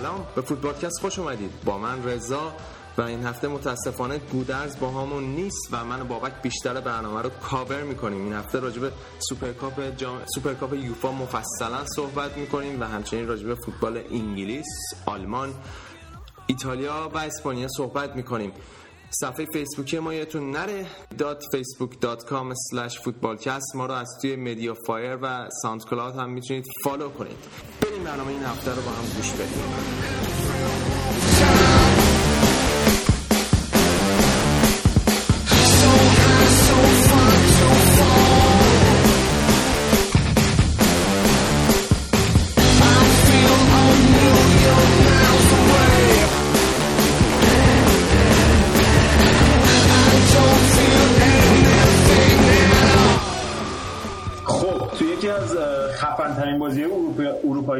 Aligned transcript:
سلام. 0.00 0.26
به 0.34 0.42
فوتبالکست 0.42 1.00
خوش 1.00 1.18
اومدید. 1.18 1.50
با 1.64 1.78
من 1.78 2.04
رضا 2.04 2.52
و 2.98 3.02
این 3.02 3.24
هفته 3.24 3.48
متاسفانه 3.48 4.18
گودرز 4.18 4.78
باهامون 4.78 5.24
نیست 5.24 5.68
و 5.72 5.84
من 5.84 6.08
بابک 6.08 6.42
بیشتر 6.42 6.80
برنامه 6.80 7.22
رو 7.22 7.30
کاور 7.30 7.82
می‌کنیم. 7.82 8.24
این 8.24 8.32
هفته 8.32 8.60
راجب 8.60 8.92
سوپرکاپ 9.18 9.96
جام... 9.96 10.20
سوپرکاپ 10.34 10.74
یوفا 10.74 11.12
مفصلا 11.12 11.86
صحبت 11.96 12.36
می‌کنیم 12.36 12.80
و 12.80 12.84
همچنین 12.84 13.28
راجب 13.28 13.54
فوتبال 13.54 13.96
انگلیس 14.10 14.66
آلمان 15.06 15.54
ایتالیا 16.46 17.10
و 17.14 17.18
اسپانیا 17.18 17.68
صحبت 17.76 18.16
می‌کنیم. 18.16 18.52
صفحه 19.10 19.46
فیسبوکی 19.52 19.98
ما 19.98 20.14
یادتون 20.14 20.50
نره. 20.50 20.86
facebook.com 21.18 22.54
slash 22.54 22.94
footballcast 22.94 23.74
ما 23.74 23.86
رو 23.86 23.94
از 23.94 24.08
توی 24.22 24.36
MediaFire 24.36 25.18
و 25.22 25.48
SoundCloud 25.62 26.16
هم 26.16 26.30
می‌تونید 26.30 26.66
follow 26.84 27.08
کنید. 27.08 27.36
بریم 27.82 28.04
برنامه 28.04 28.30
این 28.30 28.42
هفته 28.42 28.74
رو 28.74 28.82
با 28.82 28.90
هم 28.90 29.04
گوش 29.16 29.32
بدیم. 29.32 29.64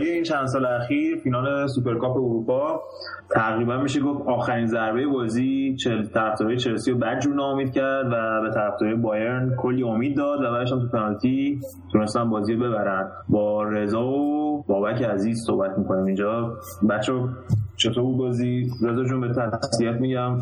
اروپایی 0.01 0.11
این 0.11 0.23
چند 0.23 0.47
سال 0.47 0.67
اخیر 0.67 1.17
فینال 1.17 1.67
سوپرکاپ 1.67 2.17
اروپا 2.17 2.83
تقریبا 3.31 3.77
میشه 3.77 4.01
گفت 4.01 4.29
آخرین 4.29 4.67
ضربه 4.67 5.07
بازی 5.07 5.77
چل 5.77 6.07
طرفدارای 6.07 6.57
چلسی 6.57 6.91
رو 6.91 6.99
بدجور 6.99 7.35
ناامید 7.35 7.73
کرد 7.73 8.07
و 8.07 8.43
به 8.43 8.51
طرفدارای 8.55 8.95
بایرن 8.95 9.57
کلی 9.57 9.83
امید 9.83 10.17
داد 10.17 10.41
و 10.41 10.51
بعدش 10.53 10.73
هم 10.73 10.81
تو 10.81 10.89
پنالتی 10.89 11.61
تونستن 11.93 12.31
بازی 12.31 12.55
رو 12.55 12.61
ببرن. 12.61 13.11
با 13.29 13.63
رضا 13.63 14.05
و 14.05 14.65
بابک 14.69 15.03
عزیز 15.03 15.39
صحبت 15.47 15.79
می‌کنیم 15.79 16.05
اینجا. 16.05 16.57
بچه 16.91 17.13
چطور 17.77 18.03
بود 18.03 18.19
بازی؟ 18.19 18.71
رضا 18.83 19.05
جون 19.05 19.21
به 19.21 19.29
تسلیت 19.29 19.95
میگم. 20.01 20.37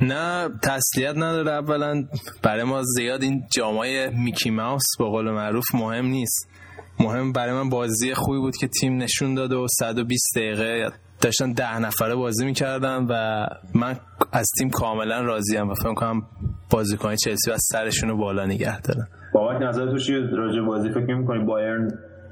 نه 0.00 0.48
تسلیت 0.62 1.16
نداره. 1.16 1.50
اولا 1.50 2.04
برای 2.42 2.64
ما 2.64 2.82
زیاد 2.82 3.22
این 3.22 3.42
جامای 3.56 4.10
Mickey 4.24 4.50
Mouse 4.50 4.84
به 4.98 5.04
قول 5.04 5.30
معروف 5.30 5.64
مهم 5.74 6.06
نیست. 6.06 6.53
مهم 7.00 7.32
برای 7.32 7.52
من 7.52 7.68
بازی 7.68 8.14
خوبی 8.14 8.38
بود 8.38 8.56
که 8.56 8.68
تیم 8.68 8.96
نشون 8.96 9.34
داد 9.34 9.52
و 9.52 9.66
120 9.80 10.22
دقیقه 10.36 10.90
داشتن 11.20 11.52
ده 11.52 11.78
نفره 11.78 12.14
بازی 12.14 12.44
می‌کردن 12.44 13.06
و 13.10 13.46
من 13.74 13.96
از 14.32 14.46
تیم 14.58 14.70
کاملا 14.70 15.20
راضیم 15.20 15.70
و 15.70 15.74
فکر 15.74 15.94
کنم 15.94 16.22
بازیکن 16.70 17.14
چلسی 17.14 17.50
از 17.50 17.60
سرشون 17.72 18.10
رو 18.10 18.16
بالا 18.16 18.46
نگه 18.46 18.80
دارن. 18.80 19.06
بابت 19.34 19.62
نظر 19.62 19.90
تو 19.90 19.98
چیه 19.98 20.20
راجع 20.20 20.60
بازی 20.60 20.88
فکر 20.88 21.14
می‌کنی 21.14 21.44
بایرن 21.44 21.88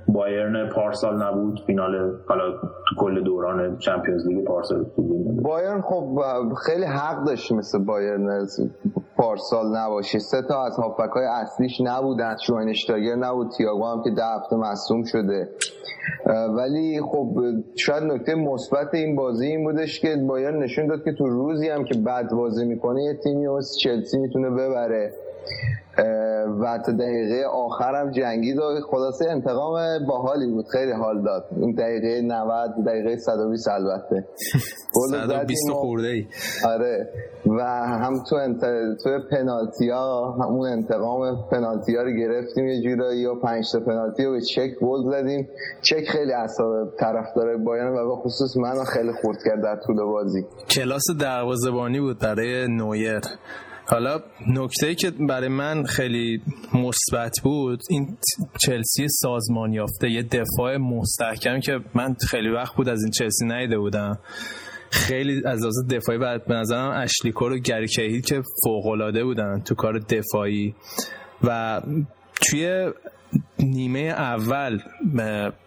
بایرن 0.08 0.68
پارسال 0.68 1.22
نبود 1.22 1.60
فینال 1.66 2.18
حالا 2.28 2.52
تو 2.60 2.96
کل 2.98 3.24
دوران 3.24 3.78
چمپیونز 3.78 4.27
لیگ 4.28 4.44
پارسال 4.44 4.86
بایرن 5.42 5.80
خب 5.80 6.22
خیلی 6.66 6.84
حق 6.84 7.24
داشت 7.27 7.52
مثل 7.52 7.78
بایرن. 7.78 8.46
پارسال 9.22 9.76
نباشه. 9.76 10.18
سه 10.18 10.42
تا 10.42 10.64
از 10.64 10.76
هافبک 10.76 11.10
های 11.10 11.24
اصلیش 11.24 11.80
نبودن. 11.80 12.36
شوینشتاگر 12.46 13.14
نبود. 13.14 13.50
تییاگو 13.50 13.86
هم 13.86 14.02
که 14.02 14.10
ده 14.10 14.24
هفته 14.24 14.56
مصوم 14.56 15.05
شده. 15.05 15.48
ولی 16.56 17.00
خب 17.00 17.36
شاید 17.77 18.02
نکته 18.02 18.34
مثبت 18.34 18.94
این 18.94 19.16
بازی 19.16 19.46
این 19.46 19.64
بودش 19.64 20.00
که 20.00 20.16
بایرن 20.16 20.62
نشون 20.62 20.86
داد 20.86 21.05
که 21.05 21.12
تو 21.12 21.27
روزی 21.27 21.68
هم 21.68 21.84
که 21.84 21.98
بد 21.98 22.30
بازی 22.30 22.64
می‌کنه 22.64 23.02
یه 23.02 23.14
تیمی 23.14 23.48
مثل 23.48 23.78
چلسی 23.78 24.18
می‌تونه 24.18 24.50
ببره. 24.50 25.12
و 26.61 26.79
تا 26.86 26.92
دقیقه 26.92 27.45
آخرم 27.53 28.11
جنگید 28.11 28.58
و 28.58 28.63
خلاصه 28.91 29.30
انتقام 29.30 30.07
باحالی 30.08 30.47
بود. 30.47 30.67
خیلی 30.73 30.92
حال 30.92 31.23
داد. 31.23 31.45
این 31.57 31.73
دقیقه 31.73 32.20
90 32.23 32.70
دقیقه 32.86 33.17
120 33.17 33.69
البته. 33.69 34.25
120 35.11 35.70
خورده 35.70 36.08
ای. 36.08 36.27
آره. 36.69 37.08
و 37.47 37.63
هم 37.86 38.23
تو 38.30 38.36
انت... 38.36 38.61
تو 39.05 39.19
پنالتی 39.30 39.91
ها 39.91 40.33
همون 40.33 40.69
انتقام 40.69 41.48
پنالتی 41.51 41.97
ها 41.97 42.03
رو 42.03 42.11
گرفتیم 42.11 42.69
یه 42.69 42.83
جورایی 42.83 43.27
و 43.27 43.35
5 43.35 43.64
تا 43.73 43.80
پنالتی 43.80 44.24
رو 44.24 44.33
به 44.33 44.41
چک 44.41 44.70
گل 44.80 45.11
زدیم. 45.11 45.48
چک 45.83 46.09
خیلی 46.09 46.33
اعصاب 46.33 46.91
طرفدار 47.01 47.57
بایرن 47.57 47.92
و 47.92 48.09
به 48.09 48.17
خصوص 48.17 48.57
منو 48.57 48.85
خیلی 48.85 49.13
خورد 49.23 49.39
کرد 49.47 49.63
در 49.63 49.77
طول 49.86 49.97
بازی. 49.97 50.47
کلاس 50.70 51.03
دروازه‌بانی 51.20 52.01
بود 52.01 52.19
برای 52.19 52.67
نویر. 52.69 53.20
حالا 53.92 54.20
نکته 54.48 54.95
که 54.95 55.11
برای 55.11 55.48
من 55.48 55.85
خیلی 55.85 56.42
مثبت 56.75 57.41
بود 57.42 57.80
این 57.91 58.17
چلسی 58.67 59.08
سازمان 59.08 59.73
یافته 59.73 60.11
یه 60.11 60.23
دفاع 60.23 60.77
مستحکم 60.77 61.61
که 61.61 61.80
من 61.95 62.17
خیلی 62.30 62.48
وقت 62.48 62.75
بود 62.75 62.89
از 62.89 63.03
این 63.03 63.11
چلسی 63.11 63.47
نیده 63.47 63.79
بودم. 63.79 64.19
خیلی 64.91 65.42
از 65.47 65.61
لحاظ 65.61 65.86
دفاعی 65.91 66.19
و 66.19 66.39
به 66.39 66.55
نظرم 66.55 66.91
اشلیکور 66.91 67.53
و 67.53 67.58
گریکهی 67.58 68.20
که 68.20 68.42
فوق 68.64 68.86
العاده 68.86 69.25
بودن 69.25 69.61
تو 69.61 69.75
کار 69.75 69.98
دفاعی. 69.98 70.74
و 71.45 71.80
توی 72.41 72.92
نیمه 73.59 74.01
اول 74.01 74.79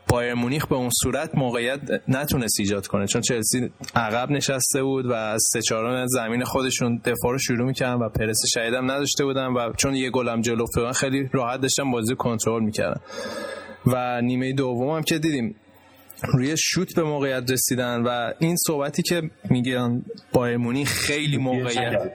بایر 0.07 0.33
مونیخ 0.33 0.67
به 0.67 0.75
اون 0.75 0.89
صورت 1.03 1.35
موقعیت 1.35 1.79
نتونست 2.07 2.59
ایجاد 2.59 2.87
کنه. 2.87 3.07
چون 3.07 3.21
چلسی 3.21 3.71
عقب 3.95 4.31
نشسته 4.31 4.83
بود 4.83 5.05
و 5.05 5.13
از 5.13 5.43
سه 5.53 5.61
چهارم 5.61 6.07
زمین 6.07 6.43
خودشون 6.43 6.97
دفاع 6.97 7.31
رو 7.31 7.37
شروع 7.37 7.67
می‌کردن 7.67 7.93
و 7.93 8.09
پرس 8.09 8.37
شهیدم 8.53 8.91
نداشته 8.91 9.25
بودن 9.25 9.47
و 9.47 9.73
چون 9.77 9.95
یه 9.95 10.09
گلم 10.09 10.41
جلو 10.41 10.65
فقط 10.75 10.95
خیلی 10.95 11.29
راحت 11.33 11.61
داشتن 11.61 11.91
بازی 11.91 12.15
کنترل 12.15 12.63
می‌کردن. 12.63 13.01
و 13.85 14.21
نیمه 14.21 14.53
دوم 14.53 14.89
هم 14.89 15.01
که 15.01 15.19
دیدیم 15.19 15.55
روی 16.33 16.55
شوت 16.57 16.95
به 16.95 17.03
موقعیت 17.03 17.51
رسیدن 17.51 18.01
و 18.01 18.33
این 18.39 18.55
صحبتی 18.67 19.03
که 19.03 19.21
میگن 19.49 20.05
بایر 20.33 20.57
مونیخ 20.57 20.89
خیلی 20.89 21.37
موقعیت 21.37 22.11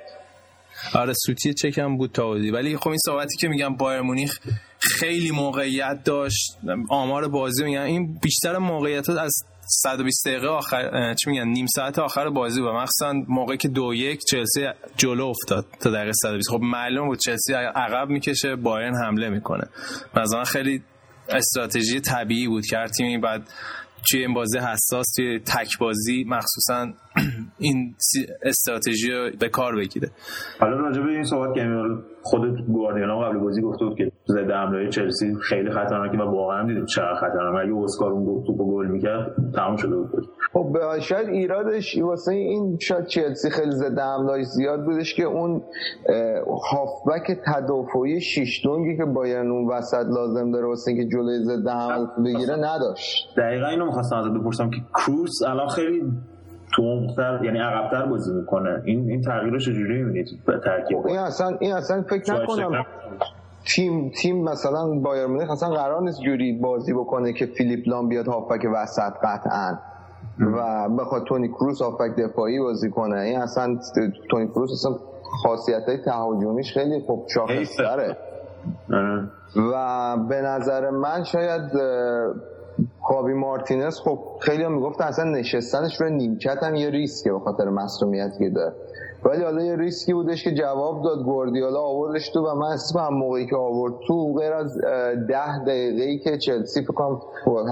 آره 0.94 1.12
سوتی 1.26 1.54
چکم 1.54 1.96
بود 1.96 2.12
تاودی 2.12 2.50
ولی 2.50 2.76
خب 2.76 2.88
این 2.88 2.98
صحبتی 3.06 3.36
که 3.36 3.48
میگم 3.48 3.76
بایر 3.76 4.00
مونیخ 4.00 4.38
خیلی 4.80 5.30
موقعیت 5.30 6.04
داشت. 6.04 6.58
آمار 6.88 7.28
بازی 7.28 7.64
میگن. 7.64 7.80
این 7.80 8.18
بیشتر 8.22 8.58
موقعیت 8.58 9.10
از 9.10 9.32
120 9.72 10.28
دقیقه 10.28 10.48
آخر 10.48 11.14
چی 11.14 11.30
میگن 11.30 11.48
نیم 11.48 11.66
ساعت 11.66 11.98
آخر 11.98 12.30
بازی 12.30 12.60
و 12.60 12.72
مخصوصا 12.72 13.12
موقعی 13.28 13.56
که 13.56 13.68
دو 13.68 13.94
یک 13.94 14.20
چلسی 14.30 14.66
جلو 14.96 15.26
افتاد 15.26 15.66
تا 15.80 15.90
دقیقه 15.90 16.12
120 16.12 16.50
خب 16.50 16.60
معلوم 16.62 17.08
بود 17.08 17.18
چلسی 17.18 17.52
عقب 17.52 18.08
می‌کشه 18.08 18.56
بایرن 18.56 18.94
حمله 18.94 19.28
می‌کنه. 19.28 19.68
مثلا 20.16 20.44
خیلی 20.44 20.82
استراتژی 21.28 22.00
طبیعی 22.00 22.48
بود 22.48 22.66
که 22.66 22.76
هر 22.76 22.88
تیمی 22.88 23.18
بعد 23.18 23.42
توی 24.10 24.20
این 24.20 24.34
بازی 24.34 24.58
حساس 24.58 25.06
توی 25.16 25.38
تک 25.38 25.78
بازی 25.80 26.24
مخصوصا 26.24 26.86
این 27.58 27.94
استراتژی 28.42 29.10
رو 29.10 29.30
به 29.40 29.48
کار 29.48 29.76
بگیره. 29.76 30.10
حالا 30.60 30.76
راجع 30.76 31.02
به 31.02 31.10
این 31.10 31.24
صحبت 31.24 31.54
که 31.54 31.60
خود 32.22 32.40
گواردیولا 32.66 33.20
قبل 33.20 33.38
بازی 33.38 33.62
گفته 33.62 33.84
بود 33.84 33.98
که 33.98 34.12
ضد 34.30 34.50
حمله 34.50 34.88
چلسی 34.88 35.34
خیلی 35.48 35.70
خطرناکه 35.70 36.18
و 36.18 36.22
واقعا 36.22 36.66
دیدیم 36.66 36.84
چقدر 36.84 37.14
خطرناکه. 37.14 37.58
اگه 37.58 37.76
اسکار 37.84 38.12
اون 38.12 38.44
توپو 38.46 38.76
گل 38.76 38.86
می‌کرد 38.86 39.34
تمام 39.54 39.76
شده 39.76 39.96
بود. 39.96 40.10
خب 40.52 40.76
شاید 41.00 41.28
ایرادش 41.28 41.98
واسه 41.98 42.32
این 42.32 42.78
شاید 42.80 43.06
چلسی 43.06 43.50
خیلی 43.50 43.70
ضد 43.70 43.98
حمله 43.98 44.42
زیاد 44.42 44.84
بودش 44.84 45.14
که 45.14 45.24
اون 45.24 45.62
هافبک 46.70 47.38
تدافعی 47.46 48.20
شیشتونگی 48.20 48.96
که 48.96 49.04
بایرن 49.04 49.50
اون 49.50 49.68
وسط 49.70 50.06
لازم 50.06 50.52
داره 50.52 50.66
واسه 50.66 50.90
اینکه 50.90 51.16
جلوی 51.16 51.44
ضد 51.44 51.68
حمله 51.68 52.06
بگیره 52.24 52.56
نداشت. 52.56 53.34
دقیقا 53.36 53.66
اینو 53.66 53.86
می‌خواستم 53.86 54.16
ازت 54.16 54.30
بپرسم 54.30 54.70
که 54.70 54.76
کروس 54.94 55.42
الان 55.46 55.68
خیلی 55.68 56.02
تومتر 56.76 57.40
یعنی 57.44 57.58
عقبتر 57.58 58.06
بازی 58.06 58.34
می‌کنه. 58.34 58.82
این 58.84 59.10
این 59.10 59.22
تغییر 59.22 59.52
رو 59.52 59.58
چجوری 59.58 60.02
می‌بینید 60.02 60.28
به 60.46 60.60
ترکیب؟ 60.64 61.06
این 61.06 61.18
اصلا 61.18 61.56
این 61.60 61.72
اصلا 61.72 62.02
فکر 62.02 62.34
نکنم. 62.34 62.84
تیم 63.66 64.10
تیم 64.10 64.44
مثلا 64.44 64.98
بایر 65.00 65.26
مونیخ 65.26 65.50
اصلا 65.50 65.68
قرار 65.68 66.02
نیست 66.02 66.20
جوری 66.20 66.52
بازی 66.52 66.92
بکنه 66.92 67.32
که 67.32 67.46
فیلیپ 67.46 67.88
لام 67.88 68.08
بیاد 68.08 68.26
هافبک 68.26 68.66
وسط 68.74 69.12
قطعا. 69.22 69.78
و 70.38 70.88
بخواد 70.88 71.24
تونی 71.24 71.48
کروس 71.48 71.82
هافبک 71.82 72.16
دفاعی 72.16 72.60
بازی 72.60 72.90
کنه. 72.90 73.20
این 73.20 73.38
اصلا 73.38 73.78
تونی 74.30 74.48
کروس 74.48 74.70
اصلا 74.72 74.96
خاصیت 75.42 75.82
های 75.88 75.98
تهاجمیش 75.98 76.72
خیلی 76.72 77.00
خوب 77.00 77.26
شاخص 77.34 77.80
داره 77.80 78.16
و 79.72 80.16
به 80.28 80.40
نظر 80.40 80.90
من 80.90 81.24
شاید 81.24 81.62
خابی 83.02 83.32
مارتینز 83.32 83.98
خب 84.00 84.18
خیلی 84.40 84.62
هم 84.62 84.72
می‌گفتن 84.72 85.04
اصلا 85.04 85.24
نشستنش 85.24 86.00
رو 86.00 86.08
نیمکت 86.08 86.62
هم 86.62 86.74
یه 86.74 86.90
ریسکه 86.90 87.32
به 87.32 87.38
خاطر 87.38 87.64
مسئولیتی 87.64 88.38
که 88.38 88.50
داره. 88.50 88.74
ولی 89.24 89.44
حالا 89.44 89.62
یه 89.62 89.76
ریسکی 89.76 90.14
بودش 90.14 90.44
که 90.44 90.54
جواب 90.54 91.04
داد 91.04 91.24
گوردیالا 91.24 91.80
آوردش 91.80 92.28
تو 92.28 92.40
و 92.40 92.54
من 92.54 92.66
اسم 92.66 92.98
هم 92.98 93.14
موقعی 93.14 93.46
که 93.46 93.56
آورد 93.56 93.94
تو 94.06 94.34
غیر 94.34 94.52
از 94.52 94.78
ده 95.28 95.64
دقیقه 95.64 96.18
که 96.18 96.38
چلسی 96.38 96.82
فکر 96.82 96.92
کنم 96.92 97.20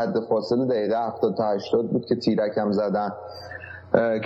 حد 0.00 0.20
فاصله 0.20 0.64
دقیقه 0.64 1.06
70 1.06 1.36
تا 1.36 1.44
80 1.44 1.90
بود 1.90 2.06
که 2.06 2.16
تیرک 2.16 2.58
هم 2.58 2.72
زدن. 2.72 3.12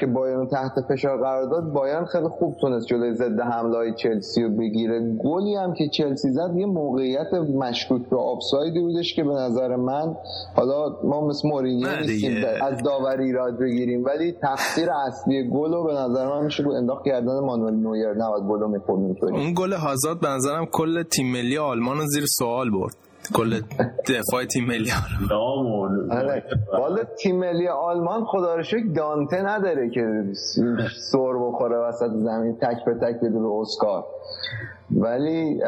که 0.00 0.06
بایرن 0.06 0.46
تحت 0.46 0.72
فشار 0.88 1.18
قرار 1.18 1.50
داد 1.50 1.72
بایرن 1.72 2.04
خیلی 2.04 2.28
خوب 2.28 2.56
تونست 2.60 2.86
جلوی 2.86 3.14
ضد 3.14 3.40
حمله 3.40 3.76
های 3.76 3.94
چلسی 3.94 4.42
رو 4.42 4.48
بگیره. 4.48 5.00
گلی 5.24 5.54
هم 5.54 5.74
که 5.74 5.88
چلسی 5.88 6.30
زد 6.30 6.56
یه 6.56 6.66
موقعیت 6.66 7.34
مشکوک 7.34 8.02
به 8.10 8.16
آفسایدی 8.16 8.80
بودش 8.80 9.14
که 9.14 9.24
به 9.24 9.34
نظر 9.34 9.76
من 9.76 10.14
حالا 10.56 10.96
ما 11.04 11.26
مثل 11.26 11.48
مورینیو 11.48 11.88
نیستیم 12.00 12.44
از 12.62 12.82
داوری 12.82 13.24
ایراد 13.24 13.58
بگیریم 13.58 14.04
ولی 14.04 14.34
تفسیر 14.42 14.90
اصلی 14.90 15.50
گل 15.50 15.72
رو 15.72 15.84
به 15.84 15.92
نظر 15.92 16.28
من 16.28 16.44
میشه 16.44 16.68
انداخت 16.68 17.04
گردن 17.04 17.38
مانوئل 17.38 17.74
نویر 17.74 18.12
نباید 18.12 18.44
گل 18.44 18.60
رو 18.60 18.68
می‌خورد 18.68 19.32
اون 19.32 19.54
گل 19.56 19.72
هازارد 19.72 20.20
به 20.20 20.28
نظرم 20.28 20.66
کل 20.72 21.02
تیم 21.02 21.32
ملی 21.32 21.58
آلمان 21.58 21.98
رو 21.98 22.06
زیر 22.06 22.24
سوال 22.38 22.70
برد. 22.70 22.96
کل 23.34 23.60
دفاع 24.08 24.44
تیم 24.44 24.64
ملی 24.66 24.90
آلمان 25.30 26.10
آره. 26.12 26.44
والا 26.72 27.04
تیم 27.18 27.38
ملی 27.38 27.68
آلمان 27.68 28.24
خدا 28.24 28.54
رو 28.54 28.62
شکر 28.62 28.86
دانته 28.96 29.42
نداره 29.42 29.90
که 29.90 30.24
سر 30.96 31.32
بخوره 31.48 31.76
وسط 31.76 32.10
زمین 32.10 32.56
تک 32.56 32.84
به 32.84 32.94
تک 32.94 33.20
بده 33.20 33.38
به 33.40 33.48
اسکار. 33.60 34.04
ولی 34.96 35.62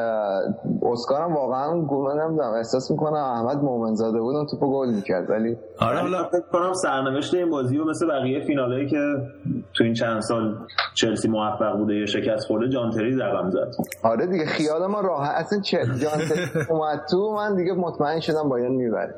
اسکار 0.82 1.22
هم 1.22 1.34
واقعا 1.34 1.80
گل 1.80 2.20
نمی‌دونم. 2.20 2.52
احساس 2.52 2.90
می‌کنم 2.90 3.14
احمد 3.14 3.56
مومنزاده 3.56 4.20
بود 4.20 4.36
اون 4.36 4.46
توپو 4.46 4.72
گل 4.72 4.94
می‌کرد. 4.94 5.30
ولی 5.30 5.56
آره 5.78 5.98
حالا 5.98 6.24
فکر 6.24 6.40
کنم 6.52 6.72
سرنوشت 6.72 7.34
این 7.34 7.50
بازی 7.50 7.76
رو 7.76 7.90
مثل 7.90 8.06
بقیه 8.06 8.40
فینالایی 8.40 8.86
که 8.86 8.96
تو 9.74 9.84
این 9.84 9.94
چند 9.94 10.20
سال 10.20 10.58
چلسی 10.94 11.28
موفق 11.28 11.76
بوده 11.76 11.94
یا 11.94 12.06
شکست 12.06 12.46
خورده 12.46 12.68
جانتری 12.68 13.16
رقم 13.16 13.50
زد. 13.50 13.70
آره 14.02 14.26
دیگه 14.26 14.46
خیال 14.46 14.86
ما 14.86 15.00
راحت. 15.00 15.34
اصلا 15.34 15.60
چه 15.60 15.78
جانتری 15.78 16.40
اومد 16.70 17.00
تو 17.10 17.34
من 17.36 17.56
دیگه 17.56 17.72
مطمئن 17.72 18.20
شدم 18.20 18.48
باید 18.48 18.72
می‌بره. 18.72 19.14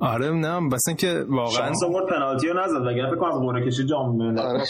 آره 0.00 0.30
نه 0.30 0.68
بس 0.72 0.82
اینکه 0.88 1.24
واقعا 1.28 1.50
شانس 1.50 1.84
آورد 1.84 2.06
پنالتی 2.06 2.48
رو 2.48 2.60
نزد 2.60 2.86
وگرنه 2.86 3.10
فکر 3.10 3.18
کنم 3.18 3.32
از 3.32 3.40
قرعه 3.40 3.66
کشی 3.66 3.86
جام 3.86 4.20
آره. 4.38 4.62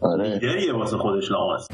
آره. 0.00 0.40
یه 0.66 0.72
واسه 0.72 0.96
خودش 0.96 1.30
لامست 1.30 1.70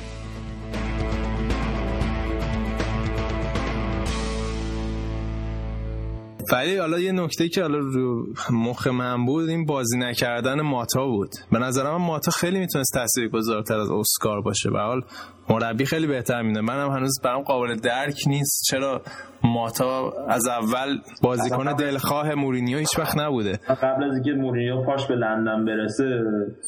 ولی 6.52 6.76
حالا 6.76 6.98
یه 6.98 7.12
نکته 7.12 7.48
که 7.48 7.62
حالا 7.62 7.78
رو 7.78 8.26
مخ 8.50 8.86
من 8.86 9.26
بود 9.26 9.48
این 9.48 9.66
بازی 9.66 9.98
نکردن 9.98 10.60
ماتا 10.60 11.06
بود. 11.06 11.30
به 11.52 11.58
نظر 11.58 11.82
من 11.82 12.06
ماتا 12.06 12.30
خیلی 12.30 12.58
می‌تونست 12.58 12.92
تاثیرگذارتر 12.94 13.78
از 13.78 13.90
اسکار 13.90 14.40
باشه. 14.40 14.70
به 14.70 14.78
حال 14.78 15.02
مربی 15.48 15.84
خیلی 15.84 16.06
بهتر 16.06 16.42
میده 16.42 16.60
منم 16.60 16.90
هنوز 16.90 17.20
برام 17.24 17.42
قابل 17.42 17.76
درک 17.76 18.22
نیست 18.26 18.62
چرا 18.70 19.02
ماتا 19.44 20.12
از 20.28 20.48
اول 20.48 20.98
بازیکن 21.22 21.76
دلخواه 21.76 22.34
مورینیو 22.34 22.78
هیچ 22.78 22.98
وقت 22.98 23.18
نبوده. 23.18 23.60
قبل 23.82 24.04
از 24.04 24.14
اینکه 24.14 24.30
مورینیو 24.32 24.84
پاش 24.84 25.06
به 25.06 25.14
لندن 25.14 25.64
برسه 25.64 26.04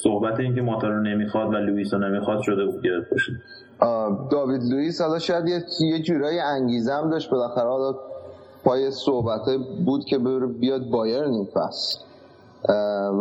صحبت 0.02 0.40
اینکه 0.40 0.60
ماتا 0.60 0.88
رو 0.88 1.02
نمی‌خواد 1.02 1.48
و 1.48 1.56
لوئیس 1.56 1.94
رو 1.94 2.08
نمی‌خواد 2.08 2.42
شده 2.42 2.64
بود 2.64 2.84
گرفت 2.84 3.10
باشه. 3.10 3.32
داوید 4.30 4.60
لوئیس 4.72 5.00
حالا 5.00 5.18
شاید 5.18 5.44
یه 5.80 6.02
جورایی 6.02 6.38
انگیزه 6.40 6.92
داشت. 7.10 7.30
بالاخره 7.30 7.68
حالا 7.68 7.92
پای 8.64 8.90
صحبت 8.90 9.42
بود 9.86 10.04
که 10.04 10.18
بیاد 10.60 10.90
بایرن 10.90 11.32
این 11.32 11.48
فصل. 11.54 11.98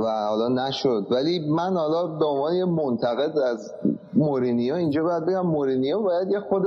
و 0.03 0.27
حالا 0.29 0.47
نشد. 0.47 1.07
ولی 1.11 1.49
من 1.49 1.77
حالا 1.77 2.07
به 2.07 2.25
عنوان 2.25 2.53
یه 2.53 2.65
منتقد 2.65 3.38
از 3.38 3.73
مورینیو 4.13 4.75
اینجا 4.75 5.03
باید 5.03 5.25
بگم 5.25 5.47
مورینیو 5.47 6.01
باید 6.01 6.31
یه 6.31 6.39
خرده 6.39 6.63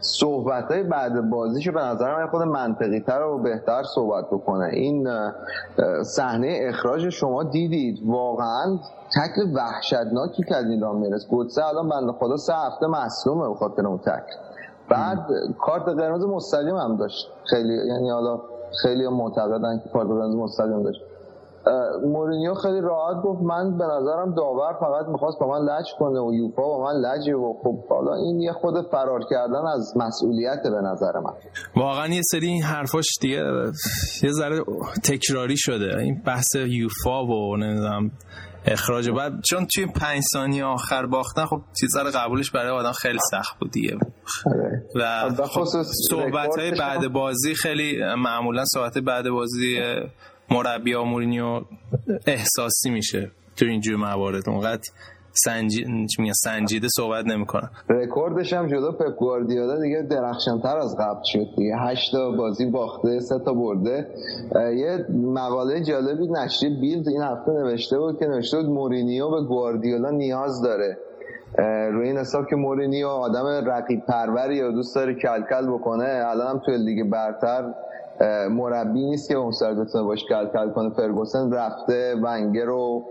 صحبت 0.00 0.64
های 0.64 0.82
بعد 0.82 1.30
بازیشو 1.30 1.72
به 1.72 1.80
نظرم 1.80 2.20
یه 2.20 2.30
خرده 2.30 2.42
منطقی 2.42 3.00
تر 3.00 3.22
و 3.22 3.38
بهتر 3.38 3.82
صحبت 3.94 4.26
بکنه. 4.26 4.66
این 4.72 5.08
صحنه 6.02 6.58
اخراج 6.60 7.08
شما 7.08 7.42
دیدید؟ 7.42 7.98
واقعا 8.06 8.78
تکل 9.16 9.54
وحشتناکی 9.54 10.42
که 10.48 10.56
از 10.56 10.64
میرس 10.94 11.26
گوتسه 11.26 11.66
الان 11.66 11.88
بنده 11.88 12.12
خدا 12.12 12.36
سه 12.36 12.54
هفته 12.54 12.86
مصلومه 12.86 13.48
به 13.48 13.54
خاطر 13.54 13.86
اون 13.86 13.98
تکل. 13.98 14.53
بعد 14.90 15.26
کارت 15.60 15.88
قرمز 15.88 16.24
مستقیم 16.24 16.76
هم 16.76 16.96
داشت. 16.96 17.28
خیلی 17.50 17.76
یعنی 17.88 18.10
حالا 18.10 18.40
خیلی 18.82 19.08
معتقدن 19.08 19.80
که 19.84 19.90
کارت 19.92 20.08
قرمز 20.08 20.34
مستقیم 20.34 20.82
داشت. 20.82 21.00
مورینیو 22.06 22.54
خیلی 22.54 22.80
راحت 22.80 23.22
گفت 23.22 23.42
من 23.42 23.78
به 23.78 23.84
نظرم 23.84 24.34
داور 24.34 24.72
فقط 24.80 25.06
می‌خواست 25.08 25.38
با 25.40 25.46
من 25.48 25.64
لج 25.64 25.84
کنه 25.98 26.20
و 26.20 26.34
یوفا 26.34 26.62
با 26.62 26.84
من 26.84 27.00
لجه 27.00 27.34
و 27.34 27.54
خب 27.62 27.88
حالا 27.88 28.14
این 28.14 28.40
یه 28.40 28.52
خود 28.52 28.74
فرار 28.90 29.20
کردن 29.30 29.66
از 29.74 29.92
مسئولیت 29.96 30.62
به 30.62 30.80
نظر 30.80 31.12
من. 31.18 31.32
واقعا 31.76 32.06
یه 32.06 32.20
سری 32.30 32.46
این 32.46 32.62
حرفاش 32.62 33.06
دیگه 33.20 33.42
یه 34.22 34.30
ذره 34.30 34.64
تکراری 35.04 35.56
شده. 35.56 35.98
این 35.98 36.22
بحث 36.26 36.54
یوفا 36.54 37.24
و 37.24 37.56
نمی‌دونم 37.56 38.10
اخراج. 38.66 39.10
بعد 39.10 39.32
چون 39.50 39.66
توی 39.74 39.86
پنج 39.86 40.22
ثانیه 40.32 40.64
آخر 40.64 41.06
باختن 41.06 41.46
خب 41.46 41.62
چیزا 41.80 42.02
قبولش 42.02 42.50
برای 42.50 42.70
آدم 42.70 42.92
خیلی 42.92 43.18
سخت 43.30 43.58
بود 43.58 43.70
دیگه 43.70 43.98
آره. 44.46 44.82
و 44.94 45.46
خب 45.46 45.64
صحبت 46.10 46.58
های 46.58 46.70
بعد 46.70 47.08
بازی 47.08 47.54
خیلی 47.54 47.98
معمولا 48.18 48.64
صحبت 48.64 48.98
بعد 48.98 49.28
بازی 49.28 49.80
مربی 50.50 50.96
مورینیو 50.96 51.60
احساسی 52.26 52.90
میشه 52.90 53.30
تو 53.56 53.64
اینجور 53.64 53.96
موارد. 53.96 54.48
اونقدر 54.48 54.82
سنجی... 55.34 56.06
سنجیده 56.32 56.88
صحبت 56.96 57.26
نمی‌کنن 57.26 57.70
رکوردش 57.88 58.52
هم 58.52 58.66
جلو 58.66 58.92
پپ 58.92 59.16
گواردیولا 59.16 59.80
دیگه 59.80 60.02
درخشانتر 60.02 60.76
از 60.76 60.96
قبل 61.00 61.22
شد 61.24 61.46
دیگه. 61.56 61.76
8 61.76 62.12
تا 62.12 62.30
بازی 62.30 62.66
باخته 62.66 63.20
سه 63.20 63.38
تا 63.38 63.54
برده. 63.54 64.06
یه 64.76 65.06
مقاله 65.10 65.82
جالبی 65.82 66.26
نشریه 66.26 66.80
بیلد 66.80 67.08
این 67.08 67.22
هفته 67.22 67.52
نوشته 67.52 67.98
بود 67.98 68.18
که 68.18 68.26
نوشته 68.26 68.56
بود 68.56 68.66
مورینیو 68.66 69.30
به 69.30 69.42
گواردیولا 69.42 70.10
نیاز 70.10 70.62
داره. 70.62 70.98
روی 71.92 72.08
این 72.08 72.18
حساب 72.18 72.46
که 72.50 72.56
مورینیو 72.56 73.08
آدم 73.08 73.46
رقیب 73.46 74.06
پروری 74.06 74.56
یا 74.56 74.70
دوست 74.70 74.94
داره 74.94 75.14
کلکل 75.14 75.66
بکنه. 75.66 76.24
الان 76.26 76.46
هم 76.46 76.62
توی 76.66 76.76
لیگ 76.76 77.10
برتر 77.10 77.74
مربی 78.50 79.04
نیست 79.04 79.28
که 79.28 79.34
اون 79.34 79.52
بتونه 79.80 80.04
باش 80.04 80.24
کلکل 80.28 80.70
کنه. 80.70 80.90
فرگوسن 80.90 81.52
رفته 81.52 82.14
ونگر 82.22 82.68
و 82.68 83.04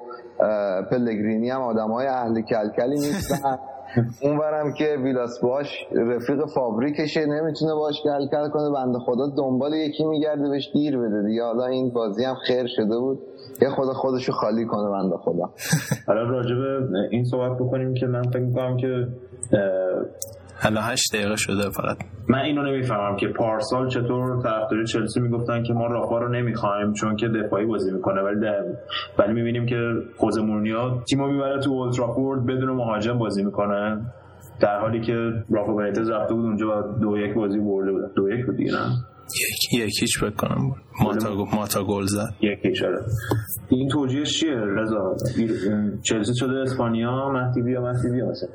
پلگرینی 0.92 1.50
هم 1.50 1.62
آدم 1.62 1.92
های 1.92 2.08
اهل 2.08 2.42
کلکلی 2.42 2.96
نیستن 2.96 3.58
اونورم 4.22 4.74
که 4.74 4.98
ویلاس 5.04 5.40
باش 5.40 5.88
رفیق 5.92 6.46
فابریکشه 6.46 7.26
نمی‌تونه 7.26 7.74
باش 7.74 8.02
کلکل 8.04 8.50
کنه. 8.50 8.70
بنده 8.70 9.00
خدا 9.00 9.28
دنبال 9.38 9.74
یکی 9.74 10.06
میگرده 10.06 10.50
بهش 10.50 10.72
گیر 10.74 10.98
بده 10.98 11.24
دیگه. 11.24 11.44
حالا 11.44 11.66
این 11.66 11.90
بازی 11.90 12.24
هم 12.24 12.36
خیر 12.36 12.68
شده 12.68 13.00
بود. 13.00 13.20
یه 13.62 13.70
خدا 13.70 13.94
خودشو 13.94 14.32
خالی 14.32 14.66
کنه 14.66 14.90
بنده 14.90 15.18
خدا. 15.18 15.50
حالا 16.08 16.24
راجبه 16.24 16.88
این 17.12 17.24
صحبت 17.24 17.58
بکنیم 17.58 17.94
که 17.94 18.06
من 18.06 18.24
فکر 18.24 18.40
می‌کنم 18.40 18.78
که 18.78 19.08
حالا 20.64 20.82
هشت 20.82 21.16
دقیقه 21.16 21.36
شده 21.36 21.70
فقط. 21.70 21.98
من 22.30 22.40
اینو 22.40 22.64
نمی‌فهمم 22.64 23.16
که 23.16 23.28
پارسال 23.28 23.90
چطور 23.90 24.44
طرفدار 24.44 24.84
چلسی 24.84 25.20
می‌گفتن 25.20 25.64
که 25.64 25.74
ما 25.74 25.88
رافا 25.88 26.18
رو 26.18 26.30
نمی‌خوایم 26.30 26.94
چون 26.94 27.16
که 27.16 27.28
دفاعی 27.28 27.66
بازی 27.66 27.92
می‌کنه 27.92 28.22
ولی 28.22 28.48
ولی 29.20 29.34
می‌بینیم 29.34 29.66
که 29.66 29.76
خوزه 30.18 30.42
مورینیو 30.42 31.02
تیمو 31.10 31.28
می‌بره 31.28 31.62
تو 31.62 31.72
اولترافورد 31.72 32.46
بدون 32.46 32.70
مهاجم 32.70 33.18
بازی 33.18 33.44
می‌کنه 33.44 34.02
در 34.60 34.80
حالی 34.80 35.02
که 35.02 35.14
رافا 35.50 35.74
بنیتز 35.74 36.10
رفته 36.10 36.34
بود 36.34 36.46
اونجا 36.46 36.82
دو 37.02 37.18
یک 37.18 37.34
بازی 37.34 37.60
برده 37.60 37.92
بود. 37.92 38.14
دو 38.16 38.30
یک 38.30 38.46
بود 38.46 38.56
دیگه 38.58 38.72
نه؟ 38.72 39.13
یک 39.74 39.82
یکیش 39.82 40.18
فکر 40.18 40.30
کنم 40.30 40.76
ماتا 41.02 41.46
ماتا 41.54 41.84
گل 41.84 42.06
زد. 42.06 42.36
یکیش 42.42 42.84
آره. 42.84 43.06
این 43.70 43.90
توجیه 43.90 44.26
چیه؟ 44.26 44.56
رضا 44.56 45.16
چلسی 46.04 46.32
شده 46.36 46.56
اسپانیا 46.58 47.30
مهدی 47.30 47.62
بیا 47.62 47.82
مهدی 47.82 48.10
بیا 48.10 48.26
مثلا 48.26 48.50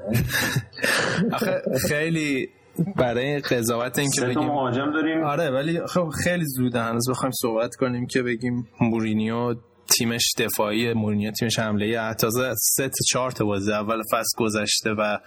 خیلی 1.88 2.48
برای 2.96 3.38
قضاوت 3.38 3.98
این 3.98 4.10
که 4.14 4.20
بگیم 4.20 4.38
مهاجم 4.38 4.92
داریم. 4.92 5.24
آره 5.24 5.50
ولی 5.50 5.86
خب 5.86 6.08
خیلی 6.24 6.44
زوده 6.46 6.80
هنوز 6.80 7.10
بخوایم 7.10 7.32
صحبت 7.42 7.74
کنیم 7.74 8.06
که 8.06 8.22
بگیم 8.22 8.68
مورینیو 8.80 9.54
تیمش 9.98 10.32
دفاعی 10.38 10.92
مورینیو 10.94 11.30
تیمش 11.30 11.58
حمله 11.58 11.86
اعتازه 12.00 12.54
سه 12.56 12.88
تا 12.88 13.04
چهار 13.08 13.30
تا 13.30 13.44
بازی 13.44 13.72
اول 13.72 14.02
فصل 14.12 14.36
گذشته 14.38 14.90
و 14.90 15.18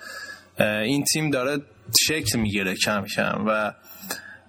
این 0.84 1.04
تیم 1.14 1.30
داره 1.30 1.58
شکل 2.08 2.40
می‌گیره 2.40 2.76
کم 2.76 3.04
کم 3.16 3.46
و 3.48 3.74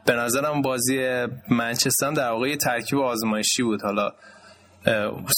به 0.06 0.12
نظرم 0.12 0.62
بازی 0.62 1.26
منچستر 1.50 2.10
در 2.10 2.30
واقع 2.30 2.56
ترکیب 2.56 2.98
آزمایشی 2.98 3.62
بود. 3.62 3.82
حالا 3.82 4.10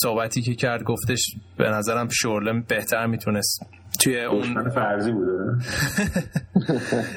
صحبتی 0.02 0.42
که 0.42 0.54
کرد 0.54 0.83
گفتش 0.83 1.37
به 1.59 1.68
نظرم 1.68 2.09
شورلم 2.09 2.62
بهتر 2.62 3.06
می‌تونست 3.06 3.61
توی 4.00 4.21
اون 4.21 4.71
فرضی 4.71 5.12
بوده 5.12 5.33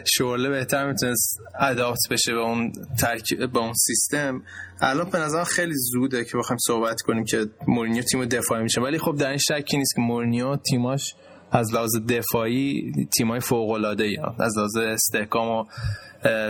شورله 0.17 0.49
بهتر 0.49 0.87
می‌تونست 0.87 1.39
اداپت 1.59 1.99
بشه 2.11 2.33
به 2.33 2.39
اون 2.39 2.71
ترکیب 2.99 3.51
به 3.53 3.59
اون 3.59 3.73
سیستم. 3.73 4.41
الان 4.81 5.09
به 5.09 5.19
نظر 5.19 5.43
خیلی 5.43 5.73
زوده 5.75 6.25
که 6.25 6.37
بخوایم 6.37 6.57
صحبت 6.67 7.01
کنیم 7.01 7.25
که 7.25 7.45
مورینیو 7.67 8.03
تیم 8.03 8.25
دفاعی 8.25 8.63
میشه. 8.63 8.81
ولی 8.81 8.97
خب 8.97 9.15
در 9.15 9.29
این 9.29 9.37
شکی 9.37 9.77
نیست 9.77 9.95
که 9.95 10.01
مورینیو 10.01 10.55
تیماش 10.55 11.15
از 11.51 11.73
لحاظ 11.73 11.89
دفاعی 12.09 12.91
تیمای 13.17 13.39
فوق 13.39 13.69
العاده 13.69 14.03
ای 14.03 14.17
از 14.39 14.57
لحاظ 14.57 14.77
استحکام 14.77 15.47
و 15.47 15.63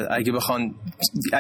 اگه 0.10 0.32
بخوان 0.32 0.72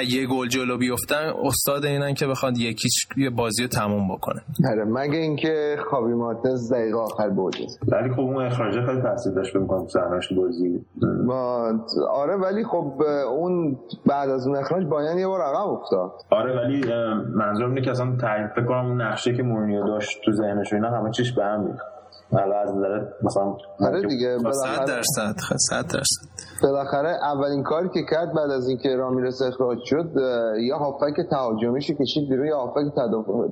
یه 0.07 0.27
گل 0.27 0.47
جلو 0.47 0.77
بیفتن 0.77 1.31
استاد 1.43 1.85
اینن 1.85 2.13
که 2.13 2.27
بخواد 2.27 2.57
یکیچ 2.57 3.07
یه 3.17 3.29
بازی 3.29 3.61
رو 3.61 3.67
تموم 3.67 4.15
بکنه 4.15 4.41
آره 4.71 4.83
مگه 4.83 5.17
اینکه 5.17 5.77
خاوی 5.89 6.13
مارتز 6.13 6.73
دقیقه 6.73 6.97
آخر 6.97 7.29
بوده 7.29 7.57
ولی 7.87 8.13
خب 8.13 8.19
اون 8.19 8.45
اخراجه 8.45 8.85
خیلی 8.85 9.01
تاثیر 9.01 9.33
داشت 9.33 9.53
فکر 9.53 9.65
کنم 9.65 9.87
سرنوشت 9.87 10.33
بازی. 10.33 10.85
با... 11.27 11.73
آره 12.11 12.35
ولی 12.35 12.63
خب 12.63 13.01
اون 13.29 13.77
بعد 14.05 14.29
از 14.29 14.47
اون 14.47 14.57
اخراج 14.57 14.85
بایان 14.85 15.17
یه 15.17 15.27
بار 15.27 15.41
عقب 15.41 15.67
افتاد. 15.67 16.11
آره 16.29 16.55
ولی 16.55 16.81
منظورم 17.35 17.69
اینه 17.69 17.81
که 17.81 17.91
اصلا 17.91 18.15
تعریف 18.21 18.67
کنم 18.67 18.85
اون 18.85 19.01
نقشه 19.01 19.33
که 19.33 19.43
مورینیو 19.43 19.87
داشت 19.87 20.21
تو 20.25 20.31
ذهنش 20.31 20.73
اینا 20.73 20.89
همه 20.89 21.11
چیش 21.11 21.33
به 21.33 21.43
هم 21.43 21.59
می‌خواد 21.59 21.96
حالا 22.31 22.59
از 22.61 22.69
نظر 22.75 23.05
مثلا 23.23 23.43
آره 23.79 24.01
دیگه 24.07 24.37
100 24.37 24.85
درصد 24.85 25.35
100 25.69 25.87
درصد. 25.87 26.27
بالاخره 26.63 27.09
اولین 27.09 27.63
کاری 27.63 27.89
که 27.93 27.99
کرد 28.11 28.33
بعد 28.33 28.51
از 28.51 28.67
اینکه 28.67 28.95
رامیرس 28.95 29.41
اخراج 29.41 29.77
شد 29.85 30.11
یه 30.67 30.75
هافک 30.75 31.21
تهاجمیشو 31.29 31.93
کشید 31.93 32.29
بیرون 32.29 32.47
یه 32.47 32.55
هافک 32.55 32.93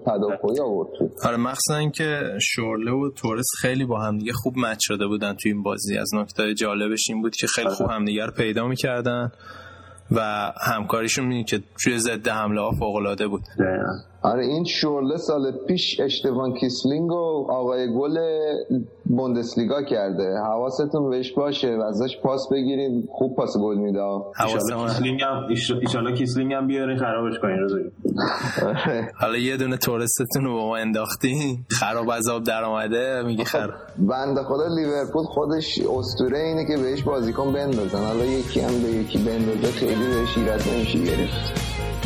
تدافعی 0.06 0.60
آورد 0.60 0.90
آره 1.26 1.38
مخصوصا 1.38 1.76
اینکه 1.76 2.20
شورله 2.42 2.92
و 2.92 3.10
تورس 3.16 3.46
خیلی 3.62 3.86
با 3.86 4.00
هم 4.00 4.18
دیگه 4.18 4.34
خوب 4.34 4.54
مچ 4.58 4.78
شده 4.80 5.08
بودن 5.08 5.34
تو 5.34 5.50
این 5.50 5.64
بازی. 5.64 5.98
از 5.98 6.10
نکته 6.14 6.54
جالبش 6.54 7.04
این 7.10 7.22
بود 7.22 7.36
که 7.36 7.48
خیلی 7.48 7.70
خوب 7.70 7.88
همدیگه 7.90 8.26
رو 8.26 8.32
پیدا 8.32 8.68
می‌کردن 8.68 9.32
و 10.12 10.52
همکاریشون 10.62 11.26
می‌دید 11.26 11.46
که 11.46 11.60
توی 11.84 12.00
ضد 12.00 12.28
حمله 12.28 12.62
ها 12.62 12.72
فوق 12.72 12.96
العاده 12.96 13.28
بود 13.28 13.42
آره 14.26 14.46
این 14.46 14.64
شورله 14.64 15.18
سال 15.18 15.52
پیش 15.68 16.00
اشتفان 16.00 16.54
کیسلینگ 16.54 17.12
و 17.12 17.48
آقای 17.50 17.94
گل 17.94 18.18
بوندسلیگا 19.06 19.84
کرده. 19.84 20.38
حواستون 20.46 21.10
بهش 21.10 21.32
باشه 21.32 21.78
و 21.78 21.82
ازش 21.82 22.18
پاس 22.24 22.48
بگیرید 22.52 23.10
خوب 23.12 23.36
پاس 23.36 23.58
گل 23.58 23.78
میده. 23.78 24.00
کیسلینگ 24.48 25.22
هم 25.22 25.48
ایشالا 25.82 26.12
کیسلینگ 26.12 26.54
هم 26.54 26.68
بیارین 26.68 26.98
خرابش 26.98 27.40
کنین 27.42 27.58
روزی 27.58 27.92
حالا 29.22 29.38
یه 29.38 29.58
دونه 29.58 29.78
تورستون 29.78 30.44
رو 30.44 30.54
با 30.54 30.68
ما 30.68 30.78
انداختی 30.78 31.60
خراب 31.72 32.10
از 32.10 32.30
آب 32.30 32.44
در 32.44 32.64
آمده 32.64 33.24
میگه 33.26 33.44
خراب. 33.44 33.74
بنده 33.98 34.44
خدا 34.44 34.68
لیورپول 34.68 35.24
خودش 35.24 35.80
اسطوره 36.00 36.40
اینه 36.40 36.66
که 36.66 36.78
بهش 36.78 37.04
بازیکن 37.04 37.54
بندازن. 37.54 38.06
حالا 38.06 38.26
یکی 38.26 38.60
هم 38.60 38.82
به 38.82 38.90
یکی 38.90 39.18
بندازه 39.18 39.72
خیلی 39.72 40.08
بهش 40.08 40.38
ایراد 40.38 40.62
نمیشه 40.76 41.00
گرفت. 41.00 42.05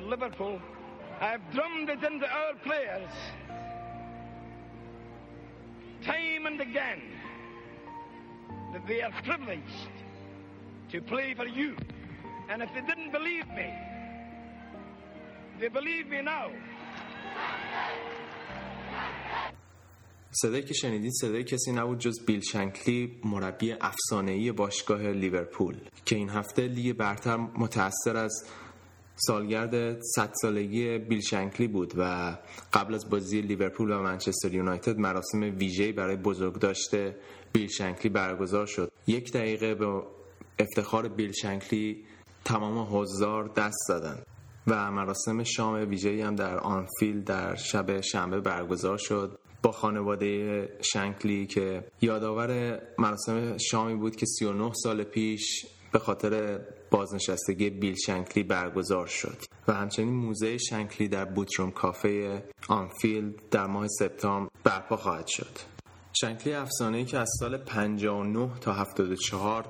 Liverpool. 0.00 0.60
I've 1.20 1.40
drummed 1.52 1.88
it 1.90 2.02
into 2.02 2.26
our 2.26 2.54
players 2.64 3.10
time 6.04 6.46
and 6.46 6.60
again 6.60 7.00
that 8.72 8.86
they 8.86 9.02
are 9.02 9.12
privileged 9.24 9.90
to 10.90 11.00
play 11.00 11.34
for 11.34 11.46
you. 11.46 11.76
And 12.48 12.62
if 12.62 12.68
they 12.74 12.80
didn't 12.80 13.12
believe 13.12 13.46
me, 13.48 13.72
they 15.60 15.68
believe 15.68 16.08
me 16.08 16.22
now. 16.22 16.50
صدایی 20.34 20.62
که 20.62 20.74
شنیدید 20.74 21.12
صدای 21.12 21.44
کسی 21.44 21.72
نبود 21.72 21.98
جز 21.98 22.24
بیل 22.26 22.40
شنکلی 22.40 23.20
مربی 23.24 23.72
افسانه‌ای 23.72 24.52
باشگاه 24.52 25.00
لیورپول 25.00 25.76
که 26.04 26.16
این 26.16 26.28
هفته 26.28 26.62
لیگ 26.62 26.96
برتر 26.96 27.36
متأثر 27.36 28.16
از 28.16 28.44
سالگرد 29.16 30.00
100 30.00 30.32
سالگی 30.42 30.98
بیل 30.98 31.20
شنکلی 31.20 31.68
بود 31.68 31.92
و 31.96 32.38
قبل 32.72 32.94
از 32.94 33.10
بازی 33.10 33.40
لیورپول 33.40 33.90
و 33.90 34.02
منچستر 34.02 34.54
یونایتد 34.54 34.98
مراسم 34.98 35.40
ویژه‌ای 35.40 35.92
برای 35.92 36.16
داشته 36.60 37.16
بیل 37.52 37.68
شنکلی 37.68 38.08
برگزار 38.08 38.66
شد. 38.66 38.92
یک 39.06 39.32
دقیقه 39.32 39.74
به 39.74 40.02
افتخار 40.58 41.08
بیل 41.08 41.32
شنکلی 41.32 42.04
تمام 42.44 42.96
حضار 42.96 43.48
دست 43.48 43.78
زدند 43.88 44.26
و 44.66 44.90
مراسم 44.90 45.42
شام 45.42 45.88
ویژه‌ای 45.88 46.20
هم 46.20 46.34
در 46.34 46.58
آنفیلد 46.58 47.24
در 47.24 47.54
شب 47.54 48.00
شنبه 48.00 48.40
برگزار 48.40 48.96
شد. 48.98 49.38
با 49.62 49.72
خانواده 49.72 50.68
شنکلی 50.80 51.46
که 51.46 51.84
یادآور 52.00 52.80
مراسم 52.98 53.58
شامی 53.58 53.94
بود 53.94 54.16
که 54.16 54.26
39 54.26 54.72
سال 54.74 55.04
پیش 55.04 55.66
به 55.92 55.98
خاطر 55.98 56.60
بازنشستگی 56.90 57.70
بیل 57.70 57.94
شنکلی 57.94 58.44
برگزار 58.44 59.06
شد. 59.06 59.36
و 59.68 59.72
همچنین 59.72 60.14
موزه 60.14 60.58
شنکلی 60.58 61.08
در 61.08 61.24
بوتروم 61.24 61.70
کافه 61.70 62.42
آنفیلد 62.68 63.34
در 63.50 63.66
ماه 63.66 63.88
سپتامبر 63.88 64.50
برپا 64.64 64.96
خواهد 64.96 65.26
شد. 65.26 65.58
شنکلی 66.12 66.54
افسانه 66.54 67.04
که 67.04 67.18
از 67.18 67.30
سال 67.40 67.56
59 67.56 68.50
تا 68.60 68.72
74 68.72 69.64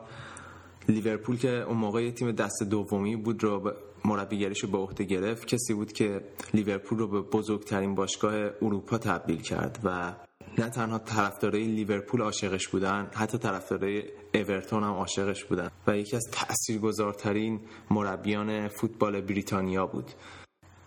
لیورپول 0.88 1.38
که 1.38 1.49
اون 1.49 1.76
موقع 1.76 2.11
تیم 2.11 2.32
دست 2.32 2.62
دومی 2.62 3.16
بود 3.16 3.42
رو 3.42 3.72
مربیگریش 4.04 4.59
رو 4.61 4.68
به 4.68 4.78
عهده 4.78 5.04
گرفت 5.04 5.47
کسی 5.47 5.75
بود 5.75 5.92
که 5.92 6.21
لیورپول 6.54 6.99
رو 6.99 7.09
به 7.09 7.21
بزرگترین 7.21 7.94
باشگاه 7.94 8.35
اروپا 8.62 8.99
تبدیل 8.99 9.42
کرد 9.42 9.78
و 9.85 10.14
نه 10.59 10.68
تنها 10.68 10.99
طرفدارای 10.99 11.64
لیورپول 11.64 12.21
عاشقش 12.21 12.68
بودن 12.68 13.11
حتی 13.14 13.38
طرفدارای 13.38 14.02
اورتون 14.35 14.85
هم 14.85 14.90
عاشقش 14.90 15.44
بودن 15.44 15.71
و 15.87 15.97
یکی 15.97 16.16
از 16.16 16.28
تاثیرگذارترین 16.32 17.61
مربیان 17.90 18.68
فوتبال 18.68 19.21
بریتانیا 19.21 19.87
بود 19.87 20.11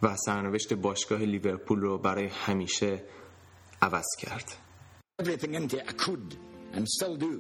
و 0.04 0.16
سرنوشت 0.26 0.74
باشگاه 0.74 1.20
لیورپول 1.20 1.80
رو 1.80 1.98
برای 1.98 2.26
همیشه 2.26 3.04
عوض 3.82 4.06
کرد 4.20 4.58
and 6.76 6.88
still 6.90 7.16
do 7.16 7.34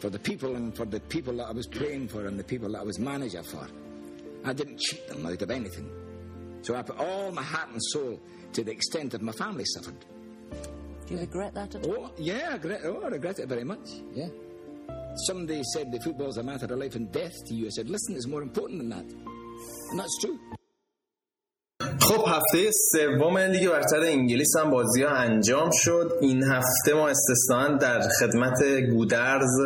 for 0.00 0.08
the 0.10 0.18
people 0.18 0.56
and 0.56 0.74
for 0.74 0.86
the 0.86 1.00
people 1.00 1.34
that 1.34 1.46
I 1.46 1.52
was 1.52 1.66
praying 1.66 2.08
for 2.08 2.26
and 2.26 2.38
the 2.38 2.44
people 2.44 2.70
that 2.72 2.80
I 2.80 2.82
was 2.82 2.98
manager 2.98 3.42
for. 3.42 3.66
I 4.45 4.53
didn't 4.53 4.79
cheat 4.79 5.07
them 5.07 5.25
out 5.25 5.41
of 5.41 5.51
anything. 5.51 5.89
So 6.61 6.75
I 6.75 6.81
put 6.81 6.97
all 6.99 7.31
my 7.31 7.43
heart 7.43 7.69
and 7.69 7.81
soul 7.81 8.19
to 8.53 8.63
the 8.63 8.71
extent 8.71 9.11
that 9.11 9.21
my 9.21 9.31
family 9.31 9.65
suffered. 9.65 10.05
Do 11.05 11.13
you 11.13 11.19
regret 11.19 11.53
that 11.55 11.75
at 11.75 11.85
all? 11.85 12.07
Oh, 12.07 12.11
yeah, 12.17 12.49
I 12.51 12.53
regret, 12.53 12.81
oh, 12.85 13.01
I 13.03 13.07
regret 13.07 13.39
it 13.39 13.47
very 13.47 13.63
much, 13.63 13.89
yeah. 14.13 14.27
Somebody 15.27 15.61
said 15.73 15.91
the 15.91 15.99
football's 15.99 16.37
a 16.37 16.43
matter 16.43 16.65
of 16.65 16.79
life 16.79 16.95
and 16.95 17.11
death 17.11 17.33
to 17.47 17.53
you. 17.55 17.65
I 17.67 17.69
said, 17.69 17.89
listen, 17.89 18.15
it's 18.15 18.27
more 18.27 18.41
important 18.41 18.79
than 18.79 18.89
that. 18.89 19.05
And 19.91 19.99
that's 19.99 20.17
true. 20.21 20.39
خب 22.01 22.23
هفته 22.27 22.71
سوم 22.91 23.37
لیگ 23.37 23.69
برتر 23.69 24.01
انگلیس 24.01 24.55
هم 24.57 24.69
بازی 24.71 25.03
ها 25.03 25.09
انجام 25.09 25.69
شد 25.73 26.11
این 26.21 26.43
هفته 26.43 26.93
ما 26.93 27.09
استثنا 27.09 27.77
در 27.77 28.01
خدمت 28.19 28.63
گودرز 28.89 29.59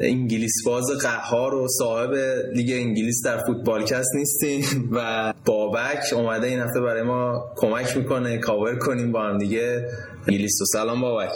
انگلیس 0.00 0.52
باز 0.66 0.90
قهار 1.02 1.54
و 1.54 1.68
صاحب 1.68 2.14
لیگ 2.54 2.72
انگلیس 2.72 3.22
در 3.24 3.38
فوتبالکست 3.38 4.14
نیستیم 4.14 4.62
و 4.96 5.32
بابک 5.46 6.12
اومده 6.16 6.46
این 6.46 6.58
هفته 6.60 6.80
برای 6.80 7.02
ما 7.02 7.44
کمک 7.56 7.96
می‌کنه 7.96 8.38
کاور 8.38 8.78
کنیم 8.78 9.12
با 9.12 9.22
هم 9.22 9.38
دیگه. 9.38 9.88
انگلیس 10.28 10.60
و 10.62 10.64
سلام 10.64 11.00
بابک. 11.00 11.30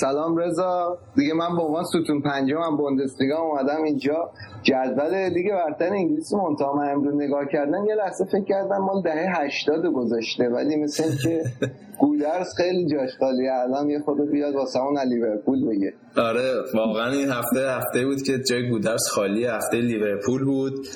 سلام 0.00 0.36
رضا. 0.36 0.98
دیگه 1.16 1.34
من 1.34 1.56
با 1.56 1.62
عنوان 1.62 1.84
ستون 1.84 2.22
پنجم 2.22 2.58
هم 2.58 2.76
بوندسلیگا 2.76 3.38
اومدم 3.38 3.82
اینجا. 3.82 4.30
جدول 4.62 5.14
لیگ 5.14 5.52
برتر 5.52 5.92
انگلیس 5.92 6.32
رو 6.32 6.48
منتها 6.50 6.72
من 6.72 6.90
امروز 6.92 7.14
نگاه 7.14 7.46
کردن 7.52 7.84
یه 7.88 7.94
لحظه 7.94 8.24
فکر 8.24 8.44
کردم 8.44 8.78
مال 8.78 9.02
دهه 9.02 9.40
80 9.40 9.92
گذاشته 9.92 10.48
ولی 10.48 10.76
مثل 10.76 11.16
که 11.22 11.42
گودرز 12.00 12.46
خیلی 12.56 12.86
جاش 12.86 13.10
خالی 13.18 13.48
الان 13.48 13.90
یه 13.90 14.00
خود 14.00 14.30
بیاد 14.30 14.54
واسه 14.54 14.78
اون 14.80 14.98
لیورپول 14.98 15.66
بگه. 15.68 15.92
آره 16.16 16.64
واقعا 16.74 17.12
این 17.12 17.28
هفته 17.28 17.60
هفته 17.60 18.04
بود 18.06 18.22
که 18.22 18.38
جای 18.38 18.70
گودرز 18.70 19.08
خالی 19.08 19.44
هفته 19.44 19.76
لیورپول 19.76 20.44
بود. 20.44 20.86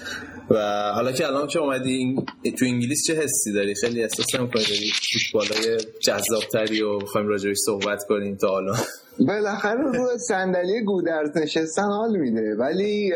و 0.50 0.56
حالا 0.94 1.12
که 1.12 1.26
الان 1.26 1.46
که 1.46 1.58
اومدی 1.58 2.16
تو 2.58 2.64
انگلیس 2.64 3.06
چه 3.06 3.14
حسی 3.14 3.52
داری؟ 3.54 3.74
خیلی 3.74 4.02
احساس 4.02 4.34
نمی‌کنی 4.34 4.62
داری 4.62 4.90
فوتبالای 5.12 5.78
جذابتری 6.00 6.82
و 6.82 6.98
بخوایم 6.98 7.28
راجعش 7.28 7.56
صحبت 7.66 8.04
کنیم 8.08 8.36
تا 8.36 8.48
حالا؟ 8.48 8.74
بالاخره 9.28 9.92
رو 9.92 10.18
صندلی 10.18 10.82
گودرز 10.84 11.36
نشستن 11.36 11.82
حال 11.82 12.16
میده. 12.16 12.54
ولی 12.58 13.12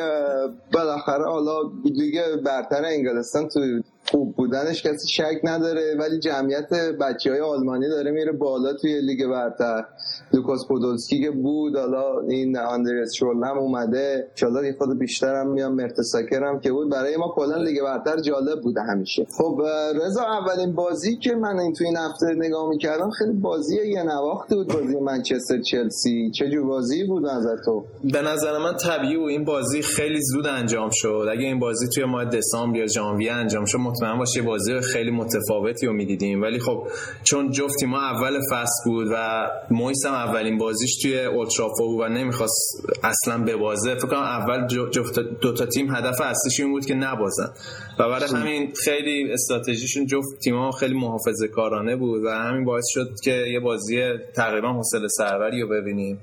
بالاخره 0.72 1.24
حالا 1.24 1.56
دیگه 1.84 2.22
برتر 2.44 2.84
انگلستان 2.84 3.48
تو 3.48 3.60
خوب 4.10 4.34
بودنش 4.36 4.82
کسی 4.82 5.08
شک 5.08 5.40
نداره 5.44 5.96
ولی 5.98 6.18
جمعیت 6.18 6.72
بچه 7.00 7.30
های 7.30 7.40
آلمانی 7.40 7.88
داره 7.88 8.10
میره 8.10 8.32
بالا 8.32 8.72
توی 8.72 9.00
لیگ 9.00 9.26
برتر. 9.26 9.84
لوکاس 10.32 10.66
پودولسکی 10.68 11.20
که 11.20 11.30
بود 11.30 11.76
حالا 11.76 12.20
این 12.20 12.58
آندره 12.58 13.14
شورله 13.14 13.44
هم 13.44 13.58
اومده. 13.58 14.28
حالا 14.34 14.64
یه 14.64 14.74
خرده 14.78 14.98
بیشتر 14.98 15.34
هم 15.34 15.50
میام 15.50 15.74
مرتساکر 15.74 16.44
هم 16.44 16.60
که 16.60 16.72
بود. 16.72 16.90
برای 16.90 17.16
ما 17.16 17.32
کلا 17.36 17.56
لیگ 17.56 17.82
برتر 17.82 18.20
جالب 18.20 18.60
بوده 18.62 18.80
همیشه. 18.82 19.26
خب 19.38 19.62
رضا 20.04 20.22
اولین 20.22 20.74
بازی 20.74 21.16
که 21.16 21.34
من 21.34 21.58
این 21.58 21.72
تو 21.72 21.84
این 21.84 21.96
هفته 21.96 22.26
نگاه 22.36 22.68
می‌کردم 22.68 23.10
خیلی 23.10 23.32
بازی 23.32 23.76
یه 23.88 24.02
نواخت 24.02 24.54
بود 24.54 24.68
بازی 24.68 25.00
منچستر 25.00 25.60
چلسی. 25.60 26.30
چه 26.30 26.50
جور 26.50 26.66
بازی 26.66 27.04
بود 27.04 27.26
نظر 27.26 27.56
تو؟ 27.64 27.84
به 28.12 28.22
نظر 28.22 28.58
من 28.58 28.76
طبیعی 28.76 29.16
و 29.16 29.22
این 29.22 29.44
بازی 29.44 29.82
خیلی 29.82 30.20
زود 30.22 30.46
انجام 30.46 30.90
شد. 30.92 31.26
اگه 31.32 31.42
این 31.42 31.58
بازی 31.58 31.88
توی 31.88 32.04
ماه 32.04 32.24
دسامبر 32.24 32.78
یا 32.78 32.86
ژانویه 32.86 33.32
انجام 33.32 33.64
شد 33.64 33.78
مطمئن 33.98 34.18
باشه 34.18 34.42
بازی 34.42 34.80
خیلی 34.80 35.10
متفاوتی 35.10 35.86
رو 35.86 35.92
می‌دیدیم. 35.92 36.42
ولی 36.42 36.58
خب 36.58 36.88
چون 37.24 37.50
جفتی 37.50 37.86
ما 37.86 38.00
اول 38.00 38.40
فصل 38.50 38.84
بود 38.84 39.06
و 39.12 39.46
مویس 39.70 40.06
هم 40.06 40.12
اولین 40.12 40.58
بازیش 40.58 41.02
توی 41.02 41.20
اولترافو 41.24 41.86
بود 41.86 42.00
و 42.00 42.08
نمی‌خواست 42.08 42.86
اصلا 43.04 43.44
ببازه 43.44 43.94
فکر 43.94 44.06
کنم 44.06 44.18
اول 44.18 44.66
جفت 44.90 45.18
دو 45.18 45.52
تا 45.52 45.66
تیم 45.66 45.94
هدف 45.94 46.20
اصلیش 46.20 46.60
این 46.60 46.70
بود 46.70 46.86
که 46.86 46.94
نبازن. 46.94 47.50
و 47.98 48.08
برای 48.08 48.28
همین 48.28 48.72
خیلی 48.84 49.32
استراتژیشون 49.32 50.06
جفت 50.06 50.38
تیم‌ها 50.44 50.70
خیلی 50.70 50.94
محافظه 50.94 51.48
کارانه 51.48 51.96
بود 51.96 52.24
و 52.24 52.28
همین 52.28 52.64
باعث 52.64 52.84
شد 52.88 53.08
که 53.24 53.30
یه 53.30 53.60
بازی 53.60 54.02
تقریبا 54.36 54.72
حوصله 54.72 55.08
سروری 55.08 55.62
رو 55.62 55.68
ببینیم. 55.68 56.18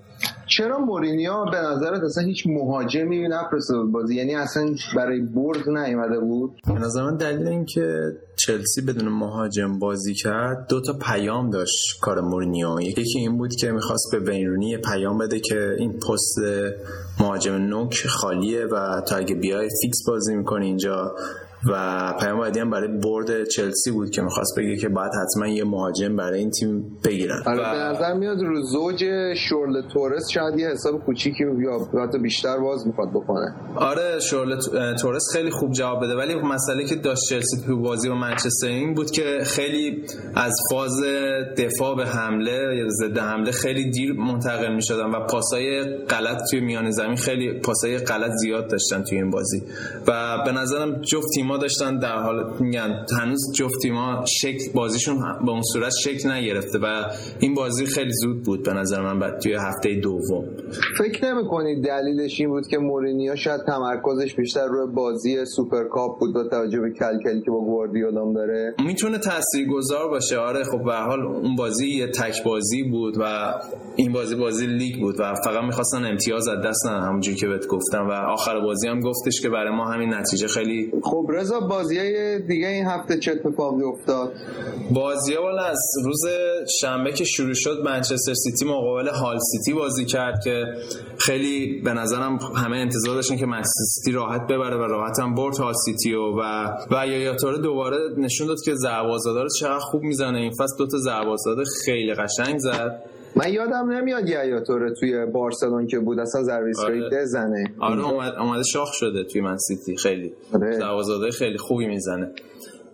چرا 0.57 0.77
مورینیو 0.79 1.45
به 1.51 1.57
نظرت 1.57 2.03
اصلا 2.03 2.24
هیچ 2.24 2.47
مهاجمی 2.47 3.27
نفرسته 3.27 3.74
بازی؟ 3.93 4.15
یعنی 4.15 4.35
اصلا 4.35 4.75
برای 4.95 5.21
برد 5.21 5.69
نیومده 5.69 6.19
بود؟ 6.19 6.51
به 6.67 6.74
نظر 6.74 7.03
من 7.03 7.17
دلیل 7.17 7.47
اینکه 7.47 8.00
چلسی 8.35 8.81
بدون 8.81 9.09
مهاجم 9.09 9.79
بازی 9.79 10.13
کرد 10.13 10.67
دو 10.69 10.81
تا 10.81 10.93
پیام 10.93 11.50
داشت 11.50 12.00
کار 12.01 12.21
مورینیو. 12.21 12.81
یکی 12.81 13.19
این 13.19 13.38
بود 13.38 13.55
که 13.55 13.71
می‌خواست 13.71 14.12
به 14.12 14.19
وینرونی 14.31 14.77
پیام 14.77 15.17
بده 15.17 15.39
که 15.39 15.75
این 15.79 15.93
پست 15.93 16.35
مهاجم 17.19 17.53
نوک 17.53 18.07
خالیه 18.07 18.65
و 18.65 19.01
تا 19.01 19.15
اگه 19.15 19.35
بیای 19.35 19.69
فیکس 19.81 19.97
بازی 20.07 20.35
می‌کنه 20.35 20.65
اینجا 20.65 21.15
و 21.71 22.13
پیام 22.19 22.41
بعدی 22.41 22.59
هم 22.59 22.69
برای 22.69 22.88
برد 22.88 23.47
چلسی 23.47 23.91
بود 23.91 24.09
که 24.09 24.21
می‌خواست 24.21 24.59
بگه 24.59 24.75
که 24.75 24.89
باید 24.89 25.12
حتما 25.24 25.47
یه 25.47 25.63
مهاجم 25.63 26.15
برای 26.15 26.39
این 26.39 26.51
تیم 26.51 26.97
بگیرن. 27.05 27.43
آره 27.45 27.57
به 27.57 27.77
نظر 27.77 28.13
میاد 28.13 28.41
رو 28.41 28.62
زوج 28.62 29.05
شورل 29.50 29.81
تورس 29.93 30.29
شاید 30.33 30.59
یه 30.59 30.67
حساب 30.67 31.05
کوچیکی 31.05 31.43
یا 31.43 32.03
حتی 32.03 32.19
بیشتر 32.19 32.57
باز 32.57 32.88
می‌خواد 32.88 33.09
بکنه. 33.09 33.55
آره 33.75 34.19
شورل 34.19 34.59
تورس 35.01 35.24
خیلی 35.33 35.51
خوب 35.51 35.71
جواب 35.71 36.03
بده. 36.03 36.15
ولی 36.15 36.35
مسئله 36.35 36.85
که 36.85 36.95
داشت 36.95 37.21
چلسی 37.29 37.57
تو 37.67 37.81
بازی 37.81 38.09
با 38.09 38.15
منچستر 38.15 38.67
این 38.67 38.93
بود 38.93 39.12
که 39.12 39.39
خیلی 39.43 40.03
از 40.35 40.53
فاز 40.71 41.03
دفاع 41.57 41.95
به 41.95 42.05
حمله 42.05 42.77
یا 42.77 42.89
ضد 42.89 43.17
حمله 43.17 43.51
خیلی 43.51 43.89
دیر 43.89 44.13
منتقل 44.13 44.75
می‌شدن 44.75 45.05
و 45.05 45.27
پاسای 45.27 45.83
غلط 45.83 46.41
توی 46.51 46.59
میان 46.59 46.91
زمین 46.91 47.15
خیلی 47.15 47.59
پاسای 47.59 47.97
غلط 47.97 48.31
زیاد 48.31 48.67
داشتن 48.67 49.03
توی 49.03 49.17
این 49.17 49.29
بازی. 49.29 49.63
و 50.07 50.38
به 50.45 50.51
نظرم 50.51 51.01
جفت 51.01 51.38
تیم‌ها 51.45 51.57
داشتن 51.57 51.99
در 51.99 52.17
حال 52.17 52.53
میگن 52.59 53.05
هنوز 53.21 53.51
جفت 53.55 53.81
تیم‌ها 53.81 54.25
شکل 54.41 54.71
بازیشون 54.73 55.17
به 55.45 55.51
اون 55.51 55.61
صورت 55.73 55.93
شکل 56.03 56.31
نگرفته 56.31 56.79
و 56.79 56.85
این 57.39 57.53
بازی 57.53 57.85
خیلی 57.85 58.11
زود 58.13 58.43
بود 58.43 58.63
به 58.63 58.73
نظر 58.73 59.01
من 59.01 59.19
بعد 59.19 59.39
توی 59.39 59.53
هفته 59.53 59.95
دوم. 60.03 60.45
فکر 60.97 61.33
نمی‌کنید 61.33 61.83
دلیلش 61.83 62.39
این 62.39 62.49
بود 62.49 62.67
که 62.67 62.77
مورینیو 62.77 63.35
شاید 63.35 63.61
تمرکزش 63.67 64.35
بیشتر 64.35 64.67
روی 64.67 64.93
بازی 64.93 65.45
سوپرکاپ 65.45 66.19
بود 66.19 66.33
با 66.33 66.43
توجه 66.43 66.79
به 66.79 66.91
کلکلی 66.91 67.41
که 67.41 67.51
با 67.51 67.59
گواردیولا 67.59 68.33
داره؟ 68.33 68.75
می‌تونه 68.85 69.17
تاثیرگذار 69.17 70.09
باشه. 70.09 70.37
آره 70.37 70.63
خب 70.63 70.83
به 70.83 70.95
حال 70.95 71.21
اون 71.21 71.55
بازی 71.55 71.87
یه 71.87 72.07
تک 72.07 72.43
بازی 72.43 72.83
بود 72.83 73.17
و 73.19 73.53
این 73.95 74.11
بازی 74.11 74.35
بازی 74.35 74.67
لیگ 74.67 74.99
بود 74.99 75.15
و 75.19 75.33
فقط 75.45 75.63
می‌خواستن 75.63 76.05
امتیاز 76.05 76.47
از 76.47 76.65
دست 76.65 76.87
ندن 76.87 77.07
همونجوری 77.07 77.37
که 77.37 77.47
بهت 77.47 77.67
گفتم. 77.67 78.07
و 78.07 78.11
آخر 78.11 78.59
بازی 78.59 78.87
هم 78.87 78.99
گفتش 78.99 79.41
که 79.41 79.49
برای 79.49 79.75
ما 79.75 79.85
همین 79.85 80.13
نتیجه 80.13 80.47
خیلی 80.47 80.91
خب 81.03 81.25
رضا 81.35 81.59
بازی 81.59 81.95
دیگه 82.39 82.67
این 82.67 82.85
هفته 82.85 83.19
چه 83.19 83.31
اتفاقی 83.31 83.83
افتاد؟ 83.83 84.33
بازی 84.91 85.33
ها 85.33 85.65
از 85.65 85.79
روز 86.05 86.21
شنبه 86.81 87.11
که 87.11 87.23
شروع 87.23 87.53
شد 87.53 87.81
منچستر 87.85 88.33
سیتی 88.33 88.65
مقابل 88.65 89.07
هال 89.07 89.39
سیتی 89.39 89.74
بازی 89.74 90.05
کرد 90.05 90.43
که 90.43 90.63
خیلی 91.17 91.81
به 91.81 91.93
نظرم 91.93 92.39
همه 92.55 92.77
انتظار 92.77 93.15
داشتن 93.15 93.37
که 93.37 93.45
منچستر 93.45 93.83
سیتی 93.95 94.11
راحت 94.11 94.48
ببره 94.48 94.77
و 94.77 94.81
راحت 94.81 95.19
هم 95.19 95.35
برد 95.35 95.57
هال 95.57 95.74
سیتی 95.85 96.13
و 96.13 96.21
و 96.21 96.41
و 96.91 97.07
یایا 97.07 97.24
توره 97.24 97.57
دوباره 97.57 97.98
نشون 98.17 98.48
داد 98.48 98.57
که 98.65 98.75
ضربه 98.75 99.43
رو 99.43 99.50
چقدر 99.59 99.79
خوب 99.79 100.01
می‌زنه. 100.03 100.37
این 100.37 100.51
فصل 100.51 100.77
دو 100.77 100.87
تا 100.87 100.98
خیلی 101.85 102.13
قشنگ 102.13 102.59
زد. 102.59 103.14
من 103.35 103.53
یادم 103.53 103.91
نمیاد 103.91 104.29
یایا 104.29 104.51
توره 104.51 104.94
توی 104.93 105.25
بارسلون 105.25 105.87
که 105.87 106.00
بود 106.00 106.19
اصلا 106.19 106.43
ضربه 106.43 106.71
آره. 106.79 107.09
بزنه. 107.09 107.74
آره 107.79 108.09
اومد 108.09 108.33
اومده 108.33 108.63
شاخ 108.63 108.93
شده 108.93 109.24
توی 109.24 109.41
من 109.41 109.57
سیتی 109.57 109.98
خیلی. 109.98 110.33
آره. 110.53 111.31
خیلی 111.31 111.57
خوبی 111.57 111.87
می‌زنه. 111.87 112.31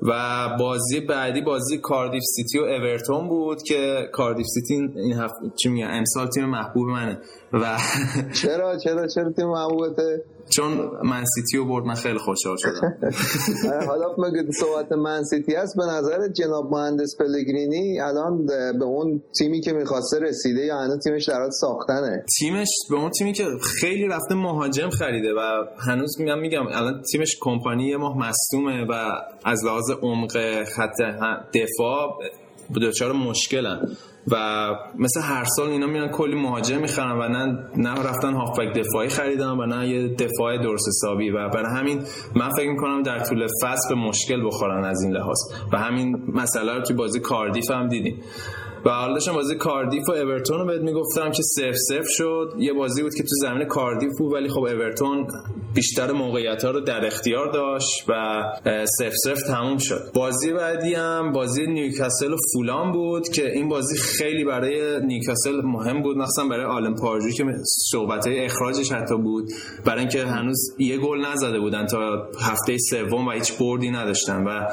و 0.01 0.49
بازی 0.59 0.99
بعدی 0.99 1.41
بازی 1.41 1.77
کاردیف 1.77 2.23
سیتی 2.35 2.59
و 2.59 2.61
اورتون 2.63 3.27
بود 3.27 3.63
که 3.63 4.09
کاردیف 4.11 4.45
سیتی 4.45 4.73
این 4.95 5.13
هفت... 5.13 5.33
چی 5.63 5.69
میگن؟ 5.69 5.87
امسال 5.91 6.27
تیم 6.27 6.45
محبوب 6.45 6.87
منه. 6.87 7.17
و 7.53 7.77
چرا؟ 8.33 8.77
چرا 8.77 9.07
چرا 9.07 9.31
تیم 9.31 9.47
محبوبته؟ 9.47 10.23
چون 10.49 10.71
من 11.03 11.23
سیتی 11.35 11.57
رو 11.57 11.65
برد 11.65 11.85
من 11.85 11.95
خیلی 11.95 12.17
خوشحال 12.17 12.55
شدم. 12.59 12.97
حالا 13.89 14.07
مگه 14.17 14.51
صحبت 14.59 14.91
من 14.91 15.23
سیتی 15.23 15.55
هست 15.55 15.77
به 15.77 15.83
نظر 15.83 16.27
جناب 16.27 16.71
مهندس 16.71 17.15
پلگرینی 17.19 17.99
الان 17.99 18.45
به 18.79 18.85
اون 18.85 19.21
تیمی 19.37 19.61
که 19.61 19.73
می‌خواسته 19.73 20.19
رسیده 20.19 20.65
یا 20.65 20.77
هنوز 20.77 20.99
تیمش 21.03 21.29
در 21.29 21.49
ساختنه؟ 21.51 22.25
تیمش 22.39 22.69
به 22.89 22.95
اون 22.95 23.09
تیمی 23.09 23.33
که 23.33 23.45
خیلی 23.79 24.07
رفته 24.07 24.35
مهاجم 24.35 24.89
خریده 24.89 25.33
و 25.33 25.65
هنوز 25.77 26.19
میگم 26.19 26.39
میگم 26.39 26.67
الان 26.67 27.01
تیمش 27.11 27.37
کمپانی 27.41 27.87
یه 27.87 27.97
ماه 27.97 28.17
مصدومه 28.17 28.85
و 28.89 28.93
از 29.45 29.65
لحاظ 29.65 29.91
عمق 30.01 30.63
خط 30.63 31.01
دفاع 31.53 32.19
دچار 32.79 33.11
مشکلن. 33.11 33.87
و 34.27 34.35
مثل 34.99 35.21
هر 35.21 35.43
سال 35.43 35.69
اینا 35.69 35.87
میان 35.87 36.07
کلی 36.09 36.35
مهاجم 36.35 36.81
می‌خرن 36.81 37.11
و 37.11 37.27
نه 37.27 37.59
نه 37.77 37.89
رفتن 37.89 38.33
هافبک 38.33 38.73
دفاعی 38.73 39.09
خریدن 39.09 39.47
و 39.47 39.65
نه 39.65 39.89
یه 39.89 40.07
دفاع 40.07 40.57
درست 40.57 40.87
حسابی. 40.87 41.29
و 41.29 41.49
برای 41.49 41.79
همین 41.79 42.03
من 42.35 42.49
فکر 42.57 42.69
می‌کنم 42.69 43.03
در 43.03 43.19
طول 43.19 43.47
فصل 43.63 43.89
به 43.89 43.95
مشکل 43.95 44.45
بخورن 44.45 44.85
از 44.85 45.01
این 45.03 45.13
لحاظ. 45.13 45.37
و 45.73 45.77
همین 45.77 46.23
مسئله 46.33 46.73
رو 46.73 46.81
که 46.81 46.93
بازی 46.93 47.19
کاردیف 47.19 47.71
هم 47.71 47.87
دیدیم. 47.87 48.21
و 48.85 48.89
حالا 48.89 49.13
داشتم 49.13 49.33
بازی 49.33 49.55
کاردیف 49.55 50.09
و 50.09 50.11
اورتون 50.11 50.59
رو 50.59 50.65
بهت 50.65 50.81
می‌گفتم 50.81 51.31
که 51.31 51.43
سف 51.43 51.75
سف 51.89 52.05
شد. 52.09 52.53
یه 52.57 52.73
بازی 52.73 53.03
بود 53.03 53.15
که 53.15 53.23
تو 53.23 53.35
زمین 53.41 53.67
کاردیف 53.67 54.11
بود 54.19 54.33
ولی 54.33 54.49
خب 54.49 54.59
اورتون 54.59 55.27
بیشتر 55.73 56.11
موقعیت 56.11 56.63
ها 56.63 56.71
رو 56.71 56.79
در 56.79 57.05
اختیار 57.05 57.51
داشت 57.51 58.05
و 58.09 58.43
سف 58.99 59.13
سف 59.25 59.41
تموم 59.41 59.77
شد. 59.77 60.11
بازی 60.13 60.53
بعدی 60.53 60.93
هم 60.93 61.31
بازی 61.31 61.67
نیوکاسل 61.67 62.33
و 62.33 62.37
فولان 62.53 62.91
بود 62.91 63.29
که 63.29 63.51
این 63.51 63.69
بازی 63.69 63.97
خیلی 63.97 64.43
برای 64.43 64.99
نیوکاسل 65.05 65.61
مهم 65.63 66.01
بود 66.01 66.17
مثلا 66.17 66.47
برای 66.47 66.65
آلم 66.65 66.95
پارجو 66.95 67.29
که 67.29 67.43
صحبت 67.91 68.27
اخراجش 68.27 68.91
حتی 68.91 69.17
بود. 69.17 69.51
برای 69.85 69.99
اینکه 69.99 70.25
هنوز 70.25 70.75
یه 70.79 70.97
گل 70.97 71.25
نزده 71.25 71.59
بودن 71.59 71.85
تا 71.85 72.27
هفته 72.39 72.77
سوم 72.89 73.27
و 73.27 73.31
هیچ 73.31 73.57
بردی 73.57 73.91
نداشتن 73.91 74.43
و 74.43 74.67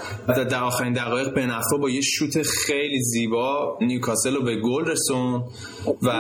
در 0.44 0.62
آخرین 0.62 0.92
دقایق 0.92 1.34
بنفا 1.34 1.76
با 1.80 1.90
یه 1.90 2.00
شوت 2.00 2.42
خیلی 2.42 3.02
زیبا 3.02 3.78
نیوکاسل 3.98 4.34
رو 4.34 4.44
به 4.44 4.56
گل 4.56 4.84
رسون 4.84 5.42
و 6.02 6.10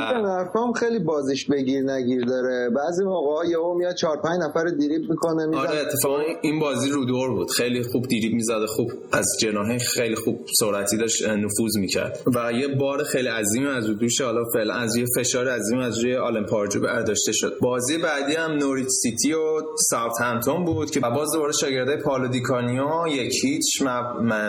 هم 0.54 0.72
خیلی 0.72 0.98
بازیش 0.98 1.46
بگیر 1.46 1.82
نگیر 1.82 2.24
داره. 2.24 2.70
بعضی 2.76 3.04
موقع 3.04 3.46
یهو 3.48 3.74
میاد 3.74 3.94
4 3.94 4.16
5 4.24 4.38
نفر 4.42 4.64
دریبل 4.64 5.06
می‌کنه 5.10 5.46
میزن 5.46 5.60
آره 5.60 5.78
اتفاقا 5.78 6.18
این 6.42 6.60
بازی 6.60 6.90
رو 6.90 7.04
دور 7.04 7.30
بود. 7.30 7.50
خیلی 7.50 7.82
خوب 7.82 8.02
دریبل 8.02 8.34
می‌زد 8.34 8.66
خوب 8.66 8.92
از 9.12 9.26
جناحه 9.40 9.78
خیلی 9.78 10.14
خوب 10.14 10.40
سرعتی 10.60 10.96
داشت 10.96 11.28
نفوذ 11.28 11.76
می‌کرد. 11.76 12.20
و 12.34 12.52
یه 12.52 12.68
بار 12.68 13.04
خیلی 13.04 13.28
عظیم 13.28 13.66
از 13.66 13.86
رو 13.86 13.94
دوش 13.94 14.20
حالا 14.20 14.44
فعلا 14.54 14.74
از 14.74 14.96
یه 14.96 15.04
فشار 15.16 15.48
عظیم 15.48 15.78
از 15.78 15.98
روی 15.98 16.16
آلن 16.16 16.46
پارجو 16.46 16.80
برداشته 16.80 17.32
شد. 17.32 17.58
بازی 17.62 17.98
بعدی 17.98 18.34
هم 18.34 18.50
نوریچ 18.50 18.88
سیتی 18.88 19.32
و 19.32 19.62
همتون 20.20 20.64
بود 20.64 20.90
که 20.90 21.00
باز 21.00 21.32
دوباره 21.32 21.52
شاگرده 21.52 21.96
پالو 21.96 22.28
دیکانیو 22.28 22.84
یک 23.08 23.32
هیچ 23.44 23.82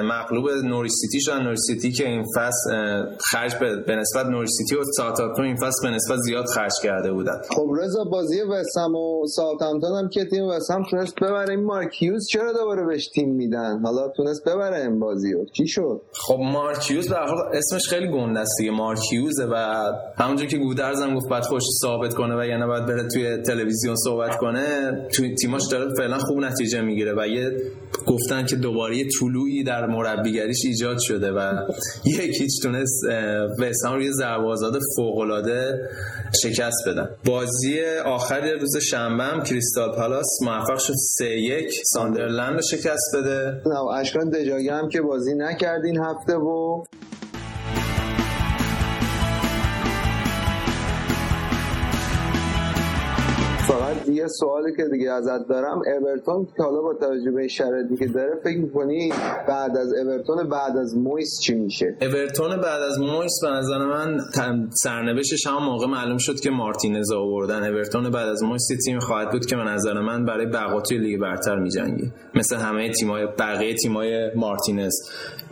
مغلوب 0.04 0.50
نوریچ 0.50 0.92
سیتی 0.92 1.22
شدن. 1.22 1.44
نوریچ 1.44 1.60
سیتی 1.68 1.92
که 1.92 2.08
این 2.08 2.24
فصل 2.36 3.06
خرج 3.32 3.56
به 3.88 3.96
نسبت 3.96 4.26
نورسیتی 4.26 4.76
و 4.76 4.84
ساوثهامپتون 4.84 5.46
این 5.46 5.56
فصل 5.56 5.90
به 5.90 5.96
نسبت 5.96 6.18
زیاد 6.18 6.46
خرج 6.46 6.74
کرده 6.84 7.12
بودن. 7.12 7.42
خب 7.50 7.68
رضا 7.80 8.04
بازی 8.04 8.42
وسام 8.42 8.96
و 8.96 9.28
ساوثهامپتون 9.28 9.98
هم 9.98 10.10
که 10.10 10.26
تیم 10.26 10.44
وسام 10.44 10.84
تونست 10.92 11.16
ببره. 11.16 11.50
این 11.50 11.64
مارکیوز 11.64 12.28
چرا 12.32 12.54
دوباره 12.54 12.86
بهش 12.86 13.08
تیم 13.08 13.30
میدن؟ 13.30 13.80
حالا 13.84 14.08
تونست 14.08 14.44
ببره 14.46 14.82
این 14.82 15.00
بازی 15.00 15.34
رو. 15.34 15.46
چی 15.46 15.68
شد؟ 15.68 16.02
خب 16.14 16.40
مارکیوز 16.40 17.10
به 17.10 17.16
حال 17.16 17.38
اسمش 17.54 17.88
خیلی 17.90 18.08
گنده 18.08 18.40
است 18.40 18.56
دیگه 18.60 18.72
مارکیوزه 18.72 19.46
و 19.46 19.56
همونجور 20.18 20.48
که 20.48 20.58
گودرز 20.58 21.02
هم 21.02 21.16
گفت 21.16 21.30
بعد 21.30 21.44
خوش 21.44 21.64
ثابت 21.82 22.14
کنه 22.14 22.36
و 22.40 22.46
یعنی 22.46 22.66
باید 22.66 22.86
بره 22.86 23.08
توی 23.08 23.38
تلویزیون 23.38 23.96
صحبت 23.96 24.38
کنه 24.38 24.92
توی 25.14 25.36
تیماش 25.36 25.62
داره 25.72 25.94
فعلا 25.98 26.18
خوب 26.18 26.40
نتیجه 26.40 26.82
می‌گیره 26.82 27.14
و 27.18 27.28
یه 27.28 27.58
گفتن 28.08 28.46
که 28.46 28.56
دوباره 28.56 29.04
طلوعی 29.20 29.64
در 29.64 29.86
مربیگریش 29.86 30.66
ایجاد 30.66 30.98
شده 31.00 31.32
و 31.32 31.54
یک 32.20 32.42
هیچ 32.42 32.62
تونست 32.64 33.04
وسام 33.60 33.96
روی 33.96 34.12
ضربه 34.12 34.48
آزاد 34.48 34.80
فوق 34.96 35.18
العاده 35.18 35.90
شکست 36.44 36.88
بدن. 36.88 37.10
بازی 37.26 37.82
آخر 38.06 38.52
روز 38.62 38.78
شنبه 38.78 39.24
هم 39.24 39.44
کریستال 39.44 39.96
پالاس 39.96 40.28
موفق 40.42 40.78
شد 40.78 40.94
3 40.94 41.26
1 41.26 41.72
ساندرلند 41.84 42.54
رو 42.56 42.62
شکست 42.62 43.16
بده. 43.16 43.62
نه 43.66 43.80
اشکان 43.80 44.30
دجاگه 44.30 44.74
هم 44.74 44.90
که 44.90 45.02
بازی 45.02 45.36
نکرد 45.36 45.86
این 45.86 45.98
هفته 45.98 46.36
و 46.36 46.84
فقط 53.70 54.10
یه 54.10 54.28
سوالی 54.28 54.76
که 54.78 54.84
دیگه 54.92 55.12
ازت 55.12 55.48
دارم. 55.50 55.82
اورتون 56.02 56.48
که 56.58 56.64
حالا 56.64 56.82
با 56.82 56.94
توجه 56.94 57.32
به 57.32 57.48
شرایطی 57.48 57.96
که 57.98 58.08
داره 58.08 58.40
فکر 58.44 58.58
می‌کنی 58.58 59.10
بعد 59.48 59.78
از 59.78 59.94
اورتون 59.94 60.50
بعد 60.50 60.78
از 60.78 60.98
مویس 60.98 61.40
چی 61.44 61.54
میشه؟ 61.54 61.98
اورتون 62.02 62.50
بعد 62.50 62.82
از 62.82 63.00
مویس 63.00 63.40
به 63.44 63.50
نظر 63.50 63.78
من 63.78 64.18
سرنوشتش 64.84 65.48
هم 65.48 65.64
موقع 65.66 65.88
معلوم 65.88 66.18
شد 66.18 66.40
که 66.40 66.50
مارتینز 66.50 67.12
آوردن. 67.12 67.74
اورتون 67.74 68.10
بعد 68.10 68.28
از 68.28 68.44
مویس 68.44 68.68
تیم 68.86 69.00
خواهد 69.00 69.32
بود 69.32 69.46
که 69.46 69.56
به 69.56 69.64
نظر 69.64 70.02
من 70.02 70.26
برای 70.26 70.46
بقا 70.46 70.82
توی 70.82 70.98
لیگ 70.98 71.20
برتر 71.22 71.56
میجنگه. 71.56 72.12
مثل 72.36 72.56
همه 72.56 72.92
تیمای 72.92 73.28
بقیه 73.40 73.74
تیمای 73.74 74.36
مارتینز. 74.36 74.94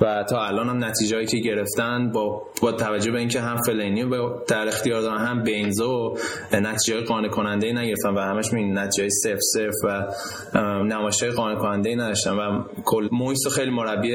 و 0.01 0.23
تا 0.29 0.45
الان 0.45 0.69
هم 0.69 0.83
نتیجهایی 0.83 1.25
که 1.25 1.37
گرفتن 1.37 2.11
با 2.11 2.41
با 2.61 2.71
توجه 2.71 3.11
به 3.11 3.19
اینکه 3.19 3.39
هم 3.39 3.57
فلینی 3.65 4.03
و 4.03 4.29
در 4.47 4.67
اختیار 4.67 5.01
دارن 5.01 5.17
هم 5.17 5.43
بینزو 5.43 6.17
نتیجه 6.53 7.01
قانع 7.01 7.29
کننده 7.29 7.73
نگرفتن. 7.73 8.06
و 8.15 8.19
همش 8.19 8.53
می 8.53 8.71
نتیجه 8.71 9.09
صفر 9.09 9.39
صفر 9.53 9.87
و 9.87 10.83
نمایش‌های 10.83 11.31
قانع 11.31 11.55
کننده 11.55 11.95
نداشتن 11.95 12.31
و 12.31 12.63
کل 12.85 13.09
مویس 13.11 13.47
خیلی 13.47 13.71
مربی 13.71 14.11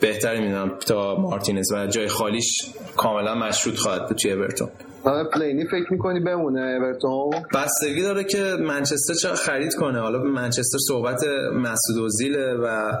بهتری 0.00 0.40
می‌دونم 0.40 0.78
تا 0.86 1.16
مارتینز 1.16 1.72
و 1.72 1.86
جای 1.86 2.08
خالیش 2.08 2.60
کاملا 2.96 3.34
مشروط 3.34 3.76
خواهد 3.78 4.08
بود 4.08 4.16
توی 4.16 4.32
اورتون. 4.32 4.68
حالا 5.04 5.28
پلینی 5.34 5.64
فکر 5.66 5.92
می‌کنی 5.92 6.20
بمونه 6.20 6.60
اورتون؟ 6.60 7.30
بستگی 7.54 8.02
داره 8.02 8.24
که 8.24 8.56
منچستر 8.60 9.14
چرا 9.14 9.34
خرید 9.34 9.74
کنه. 9.74 10.00
حالا 10.00 10.18
منچستر 10.18 10.78
صحبت 10.88 11.24
مسعود 11.54 11.98
اوزیل 12.00 12.36
و 12.36 12.92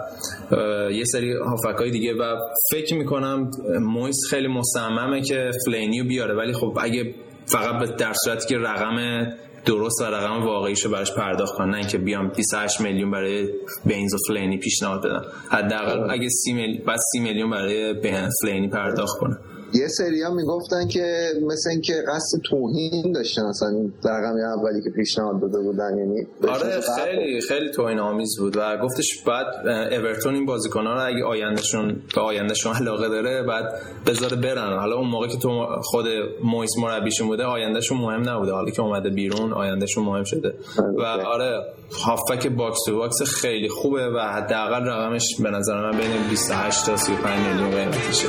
یه 0.90 1.04
سری 1.04 1.32
هافکای 1.32 1.90
دیگه 1.90 2.14
و 2.14 2.36
فکر 2.72 2.94
می‌کنم 2.94 3.50
مویس 3.80 4.16
خیلی 4.30 4.48
مصممه 4.48 5.22
که 5.22 5.50
فلینی 5.66 5.93
رو 5.93 6.04
بیاره. 6.04 6.34
ولی 6.34 6.52
خب 6.52 6.78
اگه 6.80 7.14
فقط 7.46 7.96
در 7.96 8.12
صورتی 8.24 8.48
که 8.48 8.58
رقم 8.58 9.26
درست 9.64 10.00
و 10.00 10.04
رقم 10.04 10.46
واقعیشو 10.46 10.90
براش 10.90 11.12
پرداخت 11.12 11.54
کنن 11.54 11.70
نه 11.70 11.76
اینکه 11.76 11.98
بیام 11.98 12.28
28 12.28 12.80
میلیون 12.80 13.10
برای 13.10 13.48
بینز 13.86 14.14
و 14.14 14.18
فلینی 14.28 14.58
پیشنهاد 14.58 15.04
بدم. 15.04 15.22
حداقل 15.50 16.10
اگه 16.10 16.28
30 16.28 16.52
میلیون 16.52 16.84
بعد 16.86 16.98
30 17.12 17.20
میلیون 17.20 17.50
برای 17.50 17.94
فلینی 18.42 18.68
پرداخت 18.68 19.18
کنه 19.18 19.38
یه 19.72 19.88
سری 19.88 20.22
ها 20.22 20.34
می‌گفتن 20.34 20.88
که 20.88 21.32
مثل 21.46 21.70
اینکه 21.70 21.92
قصد 22.08 22.38
توهین 22.50 23.12
داشتن 23.12 23.42
اصلا 23.42 23.68
رقم 24.04 24.36
اولی 24.58 24.82
که 24.84 24.90
پیشنهاد 24.90 25.40
داده 25.40 25.58
بودن 25.58 25.98
یعنی 25.98 26.26
آره 26.48 26.80
خیلی 27.04 27.40
خیلی 27.40 27.70
توهین 27.70 27.98
آمیز 27.98 28.38
بود 28.38 28.56
و 28.56 28.76
گفتش 28.82 29.22
بعد 29.26 29.46
اورتون 29.92 30.34
این 30.34 30.46
بازیکن‌ها 30.46 30.94
رو 30.94 31.06
اگه 31.06 31.24
آیندهشون 31.24 31.96
به 32.14 32.20
آیندهشون 32.20 32.74
علاقه 32.74 33.08
داره 33.08 33.42
بعد 33.42 33.64
بذاره 34.06 34.36
برن. 34.36 34.78
حالا 34.78 34.96
اون 34.96 35.08
موقع 35.08 35.28
که 35.28 35.38
تو 35.38 35.66
خود 35.82 36.06
مویس 36.44 36.70
مربیشون 36.78 37.26
بوده 37.26 37.44
آیندهشون 37.44 37.98
مهم 37.98 38.28
نبوده. 38.28 38.52
حالا 38.52 38.70
که 38.70 38.82
اومده 38.82 39.10
بیرون 39.10 39.52
آیندهشون 39.52 40.04
مهم 40.04 40.24
شده. 40.24 40.54
و 40.98 41.02
آره 41.02 41.62
هافبک 42.04 42.46
box 42.46 42.78
to 42.86 42.96
box 42.96 43.22
خیلی 43.22 43.68
خوبه 43.68 44.08
و 44.08 44.18
حداقل 44.18 44.84
رقمش 44.84 45.24
به 45.42 45.50
نظر 45.50 45.90
من 45.90 45.98
بین 45.98 46.28
28 46.30 46.86
تا 46.86 46.96
35 46.96 47.46
میلیون 47.46 47.70
قیمتشه. 47.70 48.28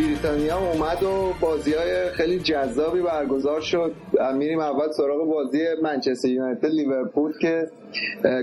بریتانیا 0.51 0.71
اومد 0.71 1.03
و 1.03 1.33
بازی 1.41 1.73
های 1.73 2.09
خیلی 2.09 2.39
جذابی 2.39 3.01
برگزار 3.01 3.61
شد. 3.61 3.91
میریم 4.37 4.59
اول 4.59 4.91
سراغ 4.97 5.27
بازی 5.27 5.57
منچستر 5.83 6.27
یونایتد 6.27 6.65
لیورپول 6.65 7.31
که 7.41 7.67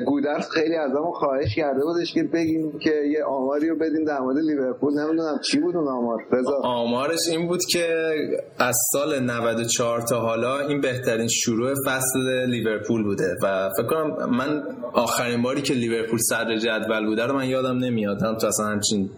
گودرس 0.07 0.51
خیلی 0.51 0.77
از 0.77 0.91
همون 0.91 1.13
خواهش 1.13 1.55
کرده 1.57 1.81
بودش 1.85 2.15
که 2.15 2.23
بگیم 2.23 2.79
که 2.79 2.91
یه 2.91 3.25
آماری 3.25 3.69
رو 3.69 3.77
بدیم 3.77 4.05
در 4.05 4.21
مورد 4.21 4.37
لیورپول. 4.39 4.93
نمی‌دونم 4.93 5.41
چی 5.51 5.61
بود 5.61 5.77
اون 5.77 5.89
آمار. 5.89 6.19
رضا. 6.33 6.61
آمارش 6.65 7.29
این 7.31 7.49
بود 7.49 7.65
که 7.65 8.15
از 8.59 8.77
سال 8.93 9.21
94 9.21 10.01
تا 10.01 10.21
حالا 10.21 10.59
این 10.59 10.81
بهترین 10.81 11.29
شروع 11.29 11.75
فصل 11.87 12.47
لیورپول 12.49 13.03
بوده 13.03 13.37
و 13.43 13.71
فکر 13.77 13.87
کنم 13.87 14.31
من 14.37 14.63
آخرین 14.93 15.43
باری 15.43 15.63
که 15.63 15.75
لیورپول 15.75 16.19
صدر 16.19 16.57
جدول 16.57 17.07
بوده 17.07 17.27
رو 17.27 17.35
من 17.35 17.49
یادم 17.49 17.79
نمیاد. 17.79 18.23
هم 18.23 18.37
تو 18.37 18.47
اصلا 18.47 18.67
همچین 18.67 19.11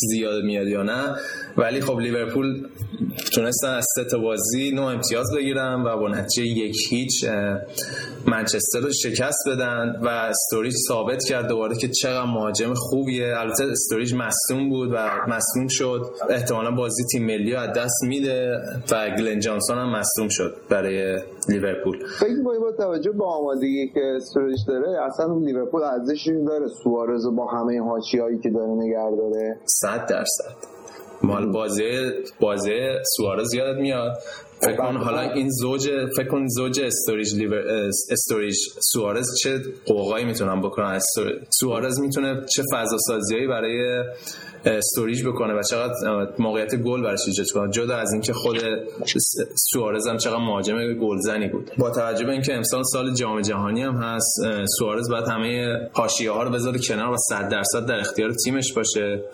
چیزی 0.00 0.18
یاد 0.18 0.44
میاد 0.44 0.66
یا 0.66 0.82
نه. 0.82 1.16
ولی 1.56 1.80
خب 1.80 1.98
لیورپول 1.98 2.68
تونستن 3.34 3.68
از 3.68 3.86
سه 3.94 4.18
بازی 4.18 4.70
نو 4.70 4.82
امتیاز 4.82 5.26
بگیرن 5.36 5.82
و 5.86 5.96
با 5.96 6.08
نتیجه 6.08 6.46
یک 6.46 6.76
هیچ 6.90 7.24
منچستر 8.26 8.80
رو 8.80 8.92
شکست 8.92 9.48
بدن 9.48 10.00
و 10.02 10.08
استوریج 10.08 10.74
ثابت 10.88 11.24
کرد 11.24 11.48
دوباره 11.48 11.76
که 11.76 11.88
چقدر 11.88 12.24
مهاجم 12.24 12.74
خوبیه. 12.74 13.34
البته 13.38 13.64
استوریج 13.64 14.14
مصدوم 14.14 14.68
بود 14.68 14.90
و 14.92 15.08
مصدوم 15.28 15.68
شد. 15.68 16.02
احتمالا 16.30 16.70
بازی 16.70 17.04
تیم 17.12 17.26
ملی 17.26 17.54
از 17.54 17.68
دست 17.76 18.02
میده 18.02 18.50
و 18.92 19.10
گلن 19.18 19.40
جانسون 19.40 19.78
هم 19.78 19.96
مصدوم 19.96 20.28
شد 20.28 20.56
برای 20.70 21.18
لیورپول. 21.48 21.98
فکر 22.20 22.42
با 22.42 22.72
توجه 22.78 23.12
به 23.12 23.24
آمادگی 23.24 23.88
که 23.94 24.00
استوریج 24.16 24.58
داره 24.68 25.04
اصلا 25.06 25.38
لیورپول 25.38 25.82
ارزشی 25.82 26.44
داره 26.44 26.66
سوارز 26.82 27.26
با 27.36 27.46
همه 27.46 27.80
هایی 28.20 28.38
که 28.42 28.50
داره 28.50 28.72
نگه 28.72 29.16
داره؟ 29.16 29.60
100 29.86 30.06
درصد. 30.06 30.56
مال 31.22 31.52
بازی 31.52 32.10
بازی 32.40 32.70
سوارز 33.16 33.54
یادت 33.54 33.80
میاد. 33.80 34.12
فکر 34.60 34.76
کن 34.76 34.96
حالا 34.96 35.20
این 35.20 35.50
زوج 35.50 35.90
فکر 36.16 36.28
کن 36.28 36.46
زوج 36.46 36.80
استوریج 36.80 37.34
لیور 37.34 37.58
استوریج 38.10 38.56
سوارز 38.92 39.26
چه 39.42 39.60
غوغایی 39.86 40.24
می‌تونن 40.24 40.60
بکنن. 40.60 41.00
سوارز 41.50 42.00
می‌تونه 42.00 42.44
چه 42.54 42.62
فضا 42.72 42.96
سازیایی 42.98 43.46
برای 43.46 44.04
استوریج 44.64 45.26
بکنه 45.26 45.54
و 45.54 45.62
چقدر 45.62 45.94
موقعیت 46.38 46.76
گل 46.76 47.02
براش 47.02 47.20
ایجاد 47.26 47.46
کنه. 47.54 47.70
جدا 47.70 47.96
از 47.96 48.12
اینکه 48.12 48.32
خود 48.32 48.58
سوارز 49.72 50.06
هم 50.06 50.16
چقدر 50.16 50.36
مهاجم 50.36 50.94
گلزنی 50.94 51.48
بود. 51.48 51.70
با 51.78 51.90
توجه 51.90 52.24
به 52.24 52.32
اینکه 52.32 52.54
امسال 52.54 52.82
سال 52.82 53.14
جام 53.14 53.40
جهانی 53.40 53.82
هم 53.82 53.94
هست 53.94 54.40
سوارز 54.78 55.10
باید 55.10 55.28
همه 55.28 55.78
حاشیه 55.92 56.30
ها 56.30 56.42
رو 56.42 56.50
بذاره 56.50 56.78
کنار 56.88 57.12
و 57.12 57.16
100 57.16 57.48
درصد 57.48 57.86
در 57.86 57.98
اختیار 58.00 58.32
تیمش 58.44 58.72
باشه. 58.72 59.24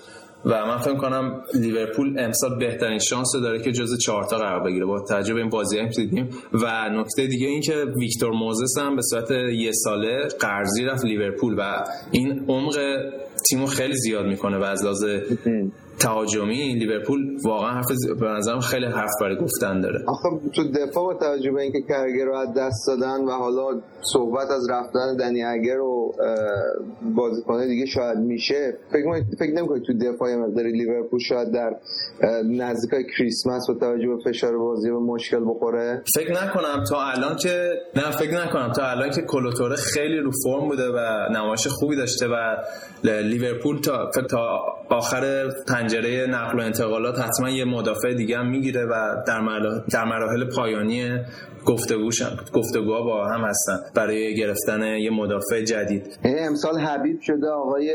و 0.45 0.67
من 0.67 0.79
فکر 0.79 0.97
کنم 0.97 1.43
لیورپول 1.55 2.19
امسال 2.19 2.59
بهترین 2.59 2.99
شانس 2.99 3.33
داره 3.43 3.63
که 3.63 3.73
جز 3.73 3.99
چهارتا 3.99 4.39
قرار 4.39 4.61
بگیره. 4.61 4.87
با 4.87 5.01
توجه 5.01 5.35
به 5.35 5.41
این 5.41 5.51
بازی 5.51 5.79
هم 5.79 5.89
دیدیم. 5.89 6.29
و 6.53 6.89
نکته 6.89 7.27
دیگه 7.27 7.47
این 7.47 7.61
که 7.61 7.85
ویکتور 7.97 8.31
موزس 8.31 8.79
هم 8.79 8.97
به 8.97 9.03
صورت 9.03 9.31
یه 9.31 9.73
ساله 9.73 10.29
قرضی 10.41 10.85
رفت 10.85 11.05
لیورپول 11.05 11.55
و 11.59 11.85
این 12.11 12.45
عمق 12.49 12.79
تیمو 13.49 13.67
خیلی 13.67 13.95
زیاد 13.97 14.27
می‌کنه 14.27 14.59
و 14.59 14.63
از 14.63 14.85
لحاظ 14.85 15.05
تهاجمی 16.03 16.75
لیورپول 16.75 17.37
واقعا 17.45 17.71
حرف 17.71 17.87
به 18.21 18.27
نظرم 18.27 18.61
خیلی 18.61 18.87
حرف 18.87 19.11
برای 19.21 19.37
گفتن 19.37 19.81
داره. 19.81 20.05
آخه 20.09 20.29
تو 20.55 20.63
دفاع 20.73 21.05
با 21.05 21.15
توجه 21.15 21.51
به 21.51 21.63
اینکه 21.63 21.83
کرگر 21.89 22.25
رو 22.25 22.37
از 22.37 22.49
دست 22.57 22.87
دادن 22.87 23.25
و 23.25 23.31
حالا 23.31 23.81
صحبت 24.13 24.51
از 24.51 24.71
رفتن 24.71 25.17
دنی 25.17 25.45
اگر 25.45 25.81
و 25.81 26.13
بازیکن 27.17 27.67
دیگه 27.67 27.87
شاید 27.87 28.19
میشه 28.19 28.77
فکر 28.93 29.25
فکر 29.39 29.53
نمی‌کنی 29.53 29.81
تو 29.87 29.93
دفاع 29.93 30.31
یه 30.31 30.37
مقداری 30.37 30.73
لیورپول 30.73 31.21
شاید 31.21 31.53
در 31.53 31.77
نزدیکای 32.45 33.05
کریسمس 33.19 33.63
با 33.69 33.75
توجه 33.75 34.09
به 34.09 34.31
فشار 34.31 34.59
بازی 34.59 34.91
به 34.91 34.99
مشکل 34.99 35.41
بخوره؟ 35.41 36.03
فکر 36.17 36.33
نکنم 36.33 36.85
تا 36.91 37.03
الان 37.03 37.37
که 37.37 37.73
نه 37.97 38.11
فکر 38.11 38.45
نکنم. 38.45 38.73
تا 38.73 38.91
الان 38.91 39.11
که 39.11 39.23
کلوتوره 39.23 39.77
خیلی 39.77 40.19
رو 40.19 40.31
فرم 40.45 40.69
بوده 40.69 40.89
و 40.89 41.29
نمایش 41.33 41.67
خوبی 41.67 41.97
داشته 41.97 42.27
و 42.27 42.57
لیورپول 43.05 43.81
تا 43.81 44.11
تا 44.31 44.61
آخر 44.91 45.49
پنجره 45.93 46.27
نقل 46.27 46.59
و 46.59 46.63
انتقالات 46.63 47.19
حتما 47.19 47.51
یه 47.51 47.65
مدافع 47.65 48.15
دیگه 48.15 48.39
هم 48.39 48.51
می‌گیره 48.51 48.85
و 48.85 49.23
در 49.27 49.41
مراحل 49.41 49.81
در 49.93 50.05
مراحل 50.05 50.45
پایانی 50.45 51.19
گفتگوها 52.55 53.03
با 53.03 53.27
هم 53.27 53.45
هستن 53.45 53.79
برای 53.95 54.35
گرفتن 54.35 54.83
یه 54.83 55.11
مدافع 55.11 55.63
جدید. 55.65 56.19
امسال 56.25 56.79
حبیب 56.79 57.21
شده 57.21 57.49
آقای 57.49 57.93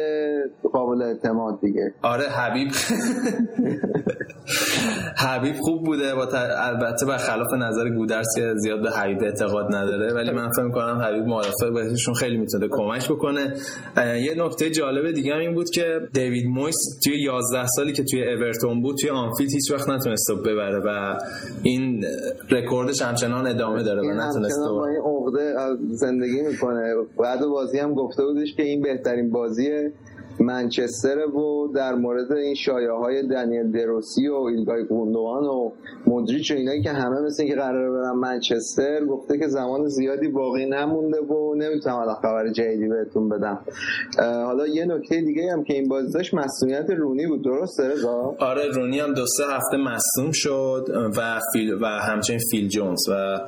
قابل 0.74 1.02
اعتماد 1.02 1.62
دیگه. 1.62 1.94
آره 2.02 2.24
حبیب. 2.24 2.68
حبیب 5.28 5.56
خوب 5.56 5.86
بوده 5.86 6.16
با 6.16 6.28
البته 6.58 7.06
برخلاف 7.06 7.48
نظر 7.60 7.90
گودرس 7.90 8.28
که 8.36 8.54
زیاد 8.56 8.82
به 8.82 8.92
حبیب 8.92 9.24
اعتقاد 9.24 9.76
نداره 9.76 10.14
ولی 10.14 10.32
من 10.32 10.50
فکر 10.50 10.70
کنم 10.70 11.02
حبیب 11.02 11.24
معرفه 11.24 11.72
بهشون 11.74 12.14
خیلی 12.14 12.38
می‌تونه 12.38 12.68
کمک 12.72 13.10
بکنه. 13.12 13.54
یه 13.98 14.36
نکته 14.38 14.70
جالب 14.70 15.12
دیگه 15.12 15.34
هم 15.34 15.40
این 15.40 15.54
بود 15.54 15.70
که 15.70 16.00
دیوید 16.14 16.46
مویس 16.48 16.76
توی 17.04 17.22
11 17.22 17.66
سالی 17.88 17.94
که 17.94 18.04
توی 18.04 18.24
اورتون 18.24 18.82
بود 18.82 18.96
توی 19.02 19.10
آنفیلد 19.10 19.52
هیچ 19.52 19.72
وقت 19.72 19.90
نتونست 19.90 20.32
ببره 20.46 20.80
و 20.86 21.20
این 21.64 22.04
رکوردش 22.52 23.02
همچنان 23.02 23.48
ادامه 23.48 23.84
داره 23.84 24.02
و 24.02 24.14
نتونست 24.14 24.60
با 24.70 24.88
این 24.88 24.98
عقده 24.98 25.54
زندگی 25.90 26.42
می‌کنه. 26.42 26.96
بعد 27.20 27.40
بازی 27.46 27.80
هم 27.80 27.94
گفته 27.94 28.24
بودش 28.26 28.56
که 28.56 28.64
این 28.64 28.82
بهترین 28.82 29.30
بازیه. 29.32 29.92
منچستر 30.40 31.18
و 31.18 31.72
در 31.76 31.96
مورد 31.96 32.32
این 32.32 32.56
شایعه 32.56 32.92
های 32.92 33.28
دنیله 33.28 33.72
دروسی 33.72 34.28
و 34.28 34.36
ایلکای 34.36 34.84
گوندوغان 34.84 35.44
و 35.44 35.72
مدریچ 36.08 36.52
و 36.52 36.54
اینایی 36.54 36.82
که 36.82 36.90
همه 36.90 37.22
مثل 37.22 37.44
اینکه 37.44 37.58
قرار 37.58 37.92
برن 37.92 38.16
منچستر 38.16 39.06
گفته 39.06 39.38
که 39.38 39.48
زمان 39.48 39.88
زیادی 39.88 40.28
باقی 40.28 40.66
نمونده 40.66 41.20
و 41.20 41.56
نمی‌تونم 41.56 41.96
الان 41.96 42.16
خبر 42.16 42.50
جدیدی 42.52 42.88
بهتون 42.88 43.30
بدم. 43.30 43.60
حالا 44.20 44.68
یه 44.68 44.86
نکته 44.86 45.22
دیگه 45.22 45.52
هم 45.52 45.64
که 45.64 45.74
این 45.74 45.88
بازی 45.88 46.14
داشت 46.14 46.34
مسئولیت 46.34 46.90
رونی 46.90 47.28
بود 47.28 47.44
درسته 47.44 47.88
رضا؟ 47.88 48.36
آره 48.40 48.68
رونی 48.74 49.00
هم 49.00 49.14
دو 49.14 49.26
سه 49.26 49.44
هفته 49.44 49.78
مصدوم 49.78 50.32
شد 50.32 50.86
و 51.18 51.40
فیل 51.54 51.74
و 51.74 51.86
همچنین 51.86 52.40
فیل 52.52 52.68
جونز 52.68 53.10
و 53.10 53.40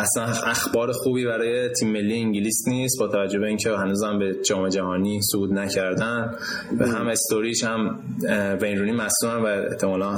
اصلا 0.00 0.24
اخبار 0.24 0.92
خوبی 0.92 1.24
برای 1.26 1.68
تیم 1.68 1.92
ملی 1.92 2.20
انگلیس 2.20 2.68
نیست 2.68 3.00
با 3.00 3.08
توجه 3.08 3.38
به 3.38 3.46
اینکه 3.46 3.70
هنوزم 3.70 4.18
به 4.18 4.34
جام 4.42 4.68
جهانی 4.68 5.20
صعود 5.32 5.52
نکردن. 5.52 6.13
به 6.78 6.88
هم 6.88 7.06
استوریش 7.06 7.64
هم 7.64 7.98
وین 8.60 8.78
رونی 8.78 8.92
و 9.22 9.46
احتمالا 9.46 10.14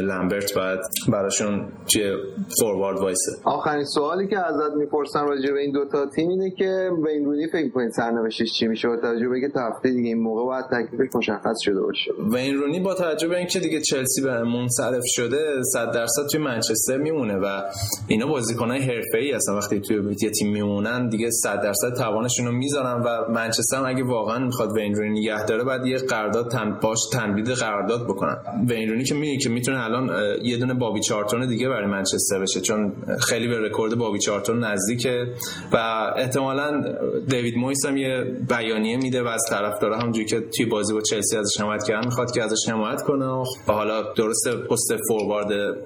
لمبرت 0.00 0.54
باید 0.54 0.80
براشون 1.08 1.68
چیه 1.86 2.12
فوروارد 2.60 2.98
وایسه 2.98 3.32
آخرین 3.44 3.84
سوالی 3.84 4.28
که 4.28 4.38
ازت 4.38 4.76
می‌پرسم 4.76 5.26
راجع 5.26 5.52
به 5.52 5.60
این 5.60 5.72
دوتا 5.72 6.06
تیم 6.06 6.28
اینه 6.28 6.50
که 6.50 6.90
وین 7.06 7.24
رونی 7.24 7.46
فکر 7.52 7.70
کنید 7.70 7.90
سرنوشتش 7.90 8.52
چی 8.58 8.66
میشه؟ 8.66 8.88
با 8.88 8.96
توجه 8.96 9.28
به 9.28 9.34
اینکه 9.34 9.60
هفته 9.60 9.90
دیگه 9.90 10.08
این 10.08 10.22
موقع 10.22 10.44
باید 10.44 10.64
تکلیفش 10.64 11.14
مشخص 11.14 11.56
شده 11.64 11.80
باشه. 11.80 12.10
وین 12.32 12.54
رونی 12.54 12.80
با 12.80 12.94
توجه 12.94 13.28
به 13.28 13.36
اینکه 13.36 13.60
دیگه 13.60 13.80
چلسی 13.80 14.22
به 14.22 14.42
منصرف 14.42 15.02
شده 15.06 15.62
100 15.72 15.92
درصد 15.92 16.26
توی 16.30 16.40
منچستر 16.40 16.96
میمونه 16.96 17.36
و 17.36 17.62
اینا 18.08 18.26
بازیکنای 18.26 18.80
حرفه‌ای 18.80 19.32
هستن. 19.32 19.52
وقتی 19.52 19.80
توی 19.80 20.16
یه 20.22 20.30
تیم 20.30 20.52
میمونن 20.52 21.08
دیگه 21.08 21.30
100 21.30 21.62
درصد 21.62 21.94
توانشون 21.96 22.46
رو 22.46 22.52
می‌ذارن 22.52 23.02
و 23.02 23.32
منچستر 23.32 23.84
اگه 23.86 24.04
واقعا 24.04 24.38
می‌خواد 24.38 24.72
وین 24.72 24.94
رونی 24.94 25.30
نگه 25.40 25.46
داره 25.46 25.64
بعد 25.64 25.86
یه 25.86 25.98
قرارداد 25.98 26.50
تن 26.50 26.78
باش 26.82 26.98
تمدید 27.12 27.48
قرارداد 27.48 28.04
بکنن. 28.04 28.36
وینرونی 28.68 29.04
که 29.04 29.14
میگه 29.14 29.38
که 29.38 29.48
می‌تونه 29.48 29.84
الان 29.84 30.10
یه 30.42 30.56
دونه 30.56 30.74
بابی 30.74 31.00
چارلتون 31.00 31.48
دیگه 31.48 31.68
برای 31.68 31.86
منچستر 31.86 32.38
بشه 32.38 32.60
چون 32.60 32.92
خیلی 33.20 33.48
به 33.48 33.58
رکورد 33.58 33.94
بابی 33.94 34.18
چارلتون 34.18 34.64
نزدیکه 34.64 35.26
و 35.72 35.76
احتمالا 36.16 36.82
دیوید 37.28 37.56
مویس 37.56 37.86
هم 37.86 37.96
یه 37.96 38.24
بیانیه 38.48 38.96
میده 38.96 39.22
و 39.22 39.26
از 39.26 39.42
طرفدارا 39.50 39.98
همونجوری 39.98 40.26
که 40.26 40.40
توی 40.40 40.66
بازی 40.66 40.92
با 40.92 41.00
چلسی 41.00 41.36
ازش 41.36 41.60
حمایت 41.60 41.84
کردن 41.84 42.04
می‌خواد 42.06 42.30
که 42.30 42.42
ازش 42.42 42.68
حمایت 42.68 43.02
کنه 43.02 43.26
و 43.26 43.44
حالا 43.66 44.02
درست 44.12 44.48
پست 44.70 44.96
فوروارد 45.08 45.76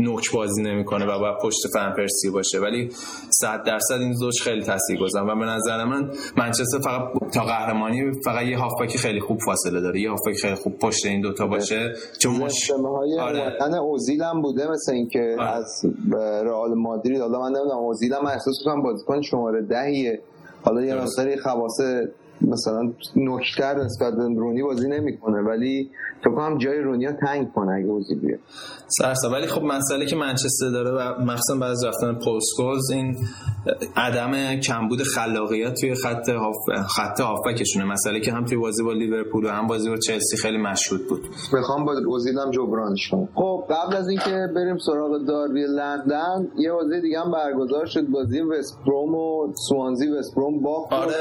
نوک 0.00 0.32
بازی 0.32 0.62
نمی‌کنه 0.62 1.04
و 1.04 1.18
با 1.18 1.38
پشت 1.42 1.60
فن 1.74 1.90
پرسی 1.90 2.30
باشه. 2.30 2.58
ولی 2.60 2.90
100 3.30 3.62
درصد 3.64 3.94
این 4.00 4.12
زوج 4.12 4.42
خیلی 4.42 4.62
تاثیرگذارن 4.62 5.30
و 5.30 5.36
به 5.38 5.44
نظر 5.44 5.84
من 5.84 6.10
منچستر 6.36 6.78
فقط 6.84 7.02
تا 7.34 7.44
قهرمانی 7.44 8.12
فقط 8.24 8.41
یه 8.44 8.58
هافبک 8.58 8.96
خیلی 8.96 9.20
خوب 9.20 9.38
فاصله 9.40 9.80
داره 9.80 10.00
یه 10.00 10.10
هافبک 10.10 10.34
خیلی 10.42 10.54
خوب 10.54 10.78
پشت 10.78 11.06
این 11.06 11.20
دوتا 11.20 11.46
باشه 11.46 11.92
چون 12.18 12.36
مش... 12.36 12.70
آره. 13.20 13.78
اوزیل 13.78 14.22
هم 14.22 14.42
بوده 14.42 14.70
مثل 14.70 14.92
اینکه 14.92 15.36
آره. 15.38 15.50
از 15.50 15.86
رئال 16.44 16.74
مادرید 16.74 17.20
حالا 17.20 17.40
من 17.40 17.48
نمی‌دونم 17.48 17.78
اوزیل 17.78 18.14
هم 18.14 18.26
احساس 18.26 18.54
کنم 18.64 18.82
بازیکن 18.82 19.22
شماره 19.22 19.62
دهیه 19.62 20.20
حالا 20.64 20.82
یه 20.82 20.94
مقداری 20.94 21.36
خواص 21.36 21.80
مثلا 22.48 22.92
نکتر 23.16 23.84
نسبت 23.84 24.14
به 24.14 24.22
رونی 24.22 24.62
بازی 24.62 24.88
نمی‌کنه 24.88 25.40
ولی 25.40 25.90
فکر 26.20 26.34
کنم 26.34 26.58
جای 26.58 26.78
رونیا 26.78 27.12
تنگ 27.12 27.52
کنه 27.52 27.72
اگه 27.72 27.86
اوزیل 27.86 28.18
بیاد 28.18 28.38
سرسا 28.88 29.30
ولی 29.30 29.46
خب 29.46 29.62
مسئله 29.62 30.06
که 30.06 30.16
منچستر 30.16 30.70
داره 30.70 30.90
و 30.90 31.20
مخصوصا 31.20 31.54
بعد 31.60 31.70
از 31.70 31.84
رفتن 31.84 32.18
پولسکوز 32.24 32.90
این 32.90 33.16
عدم 33.96 34.60
کمبود 34.60 35.02
خلاقیت 35.02 35.74
توی 35.80 35.94
خط 35.94 36.28
هاف 36.28 36.56
خط 36.88 37.20
هافبکشونه. 37.20 37.84
مسئله 37.84 38.20
که 38.20 38.32
هم 38.32 38.44
توی 38.44 38.56
بازی 38.56 38.82
با 38.82 38.92
لیورپول 38.92 39.44
و 39.44 39.48
هم 39.48 39.66
بازی 39.66 39.90
با 39.90 39.96
چلسی 39.96 40.36
خیلی 40.36 40.58
مشهود 40.58 41.08
بود. 41.08 41.20
می‌خوام 41.52 41.84
با 41.84 41.94
اوزیلم 42.06 42.50
جبرانش 42.50 43.08
کنم. 43.10 43.28
خب 43.34 43.64
قبل 43.70 43.96
از 43.96 44.08
اینکه 44.08 44.48
بریم 44.56 44.78
سراغ 44.78 45.26
داروی 45.28 45.66
لندن 45.66 46.48
یه 46.58 46.72
بازی 46.72 47.00
دیگه 47.00 47.20
هم 47.20 47.32
برگزار 47.32 47.86
شد. 47.86 48.06
بازی 48.06 48.40
وست 48.40 48.88
و 48.88 49.52
سوانزی 49.68 50.08
وست 50.08 50.34
باخت 50.62 50.92
آره 50.92 51.14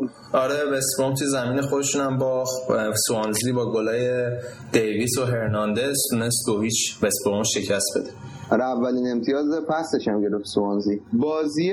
بروم 0.00 0.10
آره 0.32 0.64
وست 0.64 0.98
بروم 0.98 1.14
توی 1.14 1.26
زمین 1.26 1.60
خودشون 1.60 2.02
هم 2.02 2.18
باخت. 2.18 2.56
سوانزی 3.08 3.52
با 3.52 3.72
گلای 3.72 4.30
دیویس 4.72 5.18
و 5.18 5.24
هرناندز 5.24 5.96
تونست 6.10 6.46
دو 6.46 6.60
هیچ 6.60 6.96
وست 7.02 7.18
بروم 7.26 7.42
شکست 7.42 7.86
بده. 7.96 8.10
آره 8.50 8.64
اولین 8.64 9.10
امتیاز 9.10 9.46
پسش 9.68 10.08
هم 10.08 10.22
گرفت 10.22 10.44
سوانزی. 10.44 11.00
بازی 11.12 11.72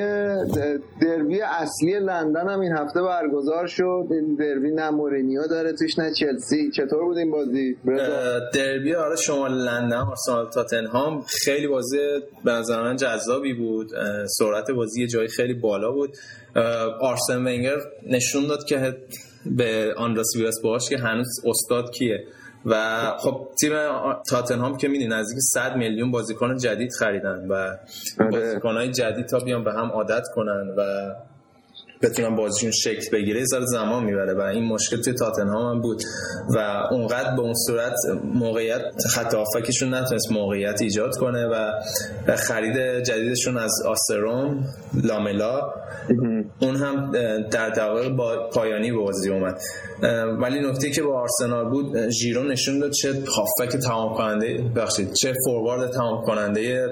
دربی 1.01 1.41
اصلی 1.41 1.99
لندن 1.99 2.49
هم 2.49 2.59
این 2.59 2.71
هفته 2.71 3.01
برگزار 3.01 3.67
شد. 3.67 4.07
این 4.11 4.35
دربی 4.35 4.71
نه 4.71 4.89
مورینیو 4.89 5.47
داره 5.47 5.73
توش 5.73 5.99
نه 5.99 6.13
چلسی. 6.13 6.71
چطور 6.71 7.05
بود 7.05 7.17
این 7.17 7.31
بازی 7.31 7.77
دربی 8.53 8.95
آره 8.95 9.15
شمال 9.15 9.51
لندن 9.51 9.97
آرسنال 9.97 10.49
تاتنهام. 10.49 11.21
خیلی 11.27 11.67
بازی 11.67 11.97
به 12.45 12.51
نظر 12.51 12.81
من 12.81 12.95
جذابی 12.95 13.53
بود. 13.53 13.87
سرعت 14.27 14.71
بازی 14.71 15.01
یه 15.01 15.07
جایی 15.07 15.27
خیلی 15.27 15.53
بالا 15.53 15.91
بود. 15.91 16.09
آرسن 17.01 17.37
ونگر 17.37 17.77
نشون 18.07 18.47
داد 18.47 18.63
که 18.63 18.97
به 19.45 19.93
آندراس 19.97 20.35
ویلاس 20.35 20.61
باش 20.63 20.89
که 20.89 20.97
هنوز 20.97 21.27
استاد 21.45 21.91
کیه. 21.91 22.19
و 22.65 23.03
خب 23.19 23.47
تیم 23.59 23.73
تاتنهام 24.29 24.77
که 24.77 24.87
میدین 24.87 25.13
نزدیک 25.13 25.37
100 25.39 25.75
میلیون 25.75 26.11
بازیکن 26.11 26.57
جدید 26.57 26.91
خریدن 26.99 27.47
و 27.49 27.53
آره. 27.53 27.77
بازیکنهای 28.31 28.91
جدید 28.91 29.25
تا 29.25 29.39
بیان 29.39 29.63
به 29.63 29.73
هم 29.73 29.91
عادت 29.91 30.23
کنن 30.35 30.73
و 30.77 31.11
بتونن 32.01 32.35
بازیشون 32.35 32.71
شکل 32.71 33.11
بگیره 33.11 33.39
یه 33.39 33.45
زمان 33.45 34.03
می‌بره 34.03 34.33
و 34.33 34.41
این 34.41 34.63
مشکل 34.63 35.01
توی 35.01 35.13
تاتنهام 35.13 35.75
هم 35.75 35.81
بود 35.81 36.03
و 36.55 36.59
اونقدر 36.91 37.35
به 37.35 37.41
اون 37.41 37.53
صورت 37.67 37.95
موقعیت 38.23 38.81
خط 39.09 39.33
هافکشون 39.33 39.93
نتونست 39.93 40.31
موقعیت 40.31 40.81
ایجاد 40.81 41.17
کنه 41.17 41.45
و 41.45 41.71
خرید 42.35 43.03
جدیدشون 43.03 43.57
از 43.57 43.71
آسترون 43.85 44.63
لاملا 45.03 45.61
اون 46.61 46.75
هم 46.75 47.11
در 47.51 47.69
دقایق 47.69 48.09
با 48.09 48.49
پایانی 48.53 48.91
بازی 48.91 49.29
اومد 49.29 49.61
ولی 50.41 50.59
نکته 50.69 50.89
که 50.89 51.03
با 51.03 51.21
آرسنال 51.21 51.69
بود 51.69 52.09
ژیرو 52.09 52.43
نشون 52.43 52.79
داد 52.79 52.91
چه 52.91 53.13
هافک 53.13 53.77
تمام 53.77 54.13
کننده 54.13 54.71
بخشید 54.75 55.13
چه 55.13 55.33
فوروارد 55.45 55.91
تمام 55.91 56.25
کننده 56.25 56.87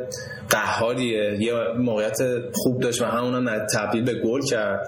قهاریه. 0.50 1.38
یه 1.40 1.54
موقعیت 1.80 2.18
خوب 2.54 2.80
داشت 2.80 3.02
و 3.02 3.06
همون 3.06 3.68
تبدیل 3.74 4.06
به 4.06 4.14
گل 4.14 4.42
کرد. 4.42 4.88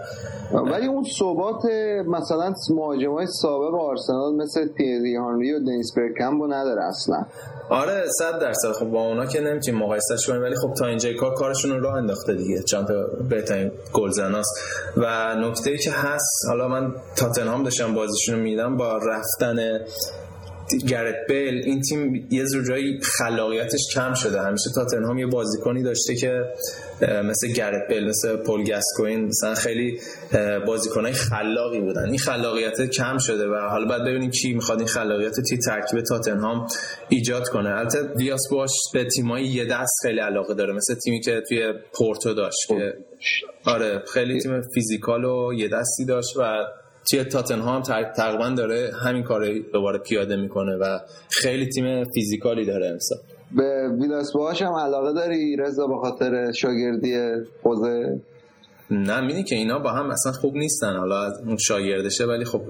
ولی 0.54 0.88
اون 0.88 1.04
ثبات 1.19 1.65
مثلا 2.08 2.54
مهاجمای 2.69 3.25
سابق 3.41 3.75
آرسنال 3.75 4.36
مثل 4.36 4.67
تیری 4.78 5.15
هانری 5.15 5.54
و 5.54 5.60
دنیس 5.60 5.93
برکمبو 5.97 6.47
نداره 6.47 6.84
اصلا. 6.84 7.25
آره 7.69 8.04
صد 8.19 8.39
درصد. 8.39 8.71
خب 8.71 8.86
با 8.86 9.01
اونا 9.01 9.25
که 9.25 9.41
نمی‌تونیم 9.41 9.80
مقایسهش 9.80 10.25
کنیم 10.28 10.41
ولی 10.41 10.56
خب 10.56 10.73
تا 10.73 10.86
اینجا 10.86 11.13
کار 11.13 11.34
کارشون 11.34 11.71
رو 11.71 11.80
راه 11.80 11.93
انداخته 11.93 12.34
دیگه. 12.34 12.63
چند 12.63 12.88
تا 12.88 13.08
بهترین 13.30 13.71
گلزناست. 13.93 14.60
و 14.97 15.36
نکته 15.36 15.71
ای 15.71 15.78
که 15.78 15.91
هست 15.91 16.45
حالا 16.49 16.67
من 16.67 16.95
تاتنهام 17.15 17.63
داشتم 17.63 17.93
بازیشون 17.93 18.36
رو 18.36 18.41
میدم 18.41 18.78
با 18.78 18.97
رفتن 18.97 19.80
گرت 20.88 21.15
بیل 21.30 21.63
این 21.65 21.82
تیم 21.82 22.28
یه 22.32 22.45
جایی 22.67 22.99
خلاقیتش 23.01 23.82
کم 23.93 24.13
شده. 24.13 24.41
همیشه 24.41 24.69
تاتنهام 24.75 25.17
یه 25.17 25.28
بازیکنی 25.28 25.84
داشته 25.84 26.15
که 26.15 26.43
مثل 27.01 27.47
گرت 27.56 27.88
بیل 27.89 28.08
مثل 28.08 28.36
پول 28.36 28.63
گاسکوین 28.63 29.25
مثلا 29.25 29.56
خیلی 29.56 29.99
بازیکنای 30.67 31.13
خلاقی 31.13 31.80
بودن. 31.80 32.10
این 32.10 32.17
خلاقیت 32.17 32.82
کم 32.82 33.17
شده 33.17 33.47
و 33.47 33.56
حالا 33.69 33.86
بعد 33.86 34.01
ببینیم 34.01 34.32
کی 34.32 34.54
می‌خواد 34.54 34.78
این 34.80 34.88
خلاقیت 34.88 35.36
توی 35.49 35.58
ترکیب 35.58 36.01
تاتنهام 36.01 36.67
ایجاد 37.10 37.49
کنه. 37.49 37.69
البته 37.69 38.04
دیاس 38.17 38.41
باش 38.51 38.71
به 38.93 39.06
تیمای 39.15 39.43
یه 39.43 39.65
دست 39.65 39.93
خیلی 40.01 40.19
علاقه 40.19 40.54
داره 40.54 40.73
مثل 40.73 40.95
تیمی 40.95 41.21
که 41.21 41.41
توی 41.49 41.73
پورتو 41.93 42.34
داشت 42.34 42.67
که 42.67 42.93
آره 43.65 44.04
خیلی 44.13 44.41
تیم 44.41 44.62
فیزیکال 44.73 45.25
و 45.25 45.54
یه 45.54 45.67
دستی 45.67 46.06
داشت 46.06 46.38
و 46.38 46.65
توی 47.10 47.24
تاتنهام 47.24 47.82
تقریبا 48.15 48.50
داره 48.50 48.91
همین 49.04 49.24
کار 49.24 49.46
دوباره 49.74 50.00
پیاده 50.00 50.36
می‌کنه 50.36 50.76
و 50.76 51.00
خیلی 51.30 51.70
تیم 51.70 52.04
فیزیکالی 52.04 52.65
داره 52.65 52.88
امسال. 52.88 53.18
به 53.52 53.89
ویلاس 54.02 54.36
هم 54.62 54.74
علاقه 54.74 55.13
داری 55.13 55.56
رضا 55.56 55.88
به 55.88 55.96
خاطر 55.96 56.52
شاگردی 56.52 57.15
خوزه 57.63 58.20
نه 58.91 59.21
میدی 59.21 59.43
که 59.43 59.56
اینا 59.56 59.80
با 59.80 59.91
هم 59.91 60.10
اصلا 60.10 60.32
خوب 60.32 60.56
نیستن. 60.56 60.95
حالا 60.98 61.21
از 61.21 61.41
اون 61.45 61.58
شاگردشه 61.58 62.26
ولی 62.26 62.45
خب 62.45 62.62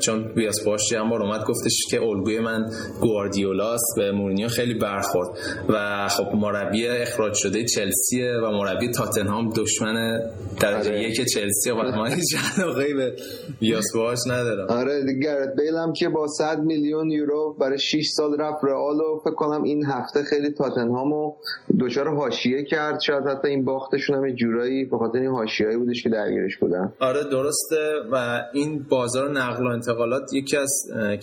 چون 0.00 0.34
بیاس 0.34 0.64
باش 0.64 0.92
هم 0.92 1.10
بار 1.10 1.22
اومد 1.22 1.44
گفتش 1.44 1.86
که 1.90 2.02
الگوی 2.02 2.40
من 2.40 2.70
گواردیولاست 3.00 3.94
به 3.96 4.12
مورینیو 4.12 4.48
خیلی 4.48 4.74
برخورد. 4.74 5.28
و 5.68 6.08
خب 6.08 6.34
مربی 6.34 6.88
اخراج 6.88 7.34
شده 7.34 7.64
چلسیه 7.64 8.32
و 8.44 8.50
مربی 8.50 8.88
تاتنهام 8.90 9.50
دشمن 9.56 10.20
درجه 10.60 10.90
آره. 10.90 11.02
یک 11.02 11.16
چلسی 11.16 11.70
و 11.70 11.74
ما 11.74 12.06
هیچ 12.06 12.36
علاقه 12.58 12.94
به 12.94 13.16
بیاس 13.60 13.84
باش 13.94 14.18
ندارم 14.26 14.66
آره 14.68 15.02
گرت 15.22 15.56
بیل 15.56 15.74
هم 15.74 15.92
که 15.92 16.08
با 16.08 16.26
100 16.26 16.58
میلیون 16.58 17.10
یورو 17.10 17.56
برای 17.60 17.78
6 17.78 18.08
سال 18.16 18.40
رفت 18.40 18.64
رئال 18.64 19.00
و 19.00 19.20
فکر 19.24 19.34
کنم 19.34 19.62
این 19.62 19.84
هفته 19.86 20.22
خیلی 20.22 20.50
تاتنهامو 20.50 21.34
دچار 21.80 22.16
حاشیه 22.16 22.64
کرد. 22.64 23.00
شاید 23.00 23.24
حتی 23.26 23.48
این 23.48 23.64
باختشون 23.64 24.16
هم 24.16 24.34
جورایی 24.34 24.84
به 24.84 24.98
خاطر 24.98 25.18
این 25.18 25.30
حاشیه 25.30 25.61
اشیایی 25.62 25.76
بودش 25.76 26.02
که 26.02 26.08
درگیرش 26.08 26.56
بودن. 26.56 26.92
آره 27.00 27.24
درسته. 27.24 27.92
و 28.12 28.42
این 28.52 28.86
بازار 28.88 29.30
نقل 29.30 29.66
و 29.66 29.68
انتقالات 29.68 30.32
یکی 30.32 30.56
از 30.56 30.70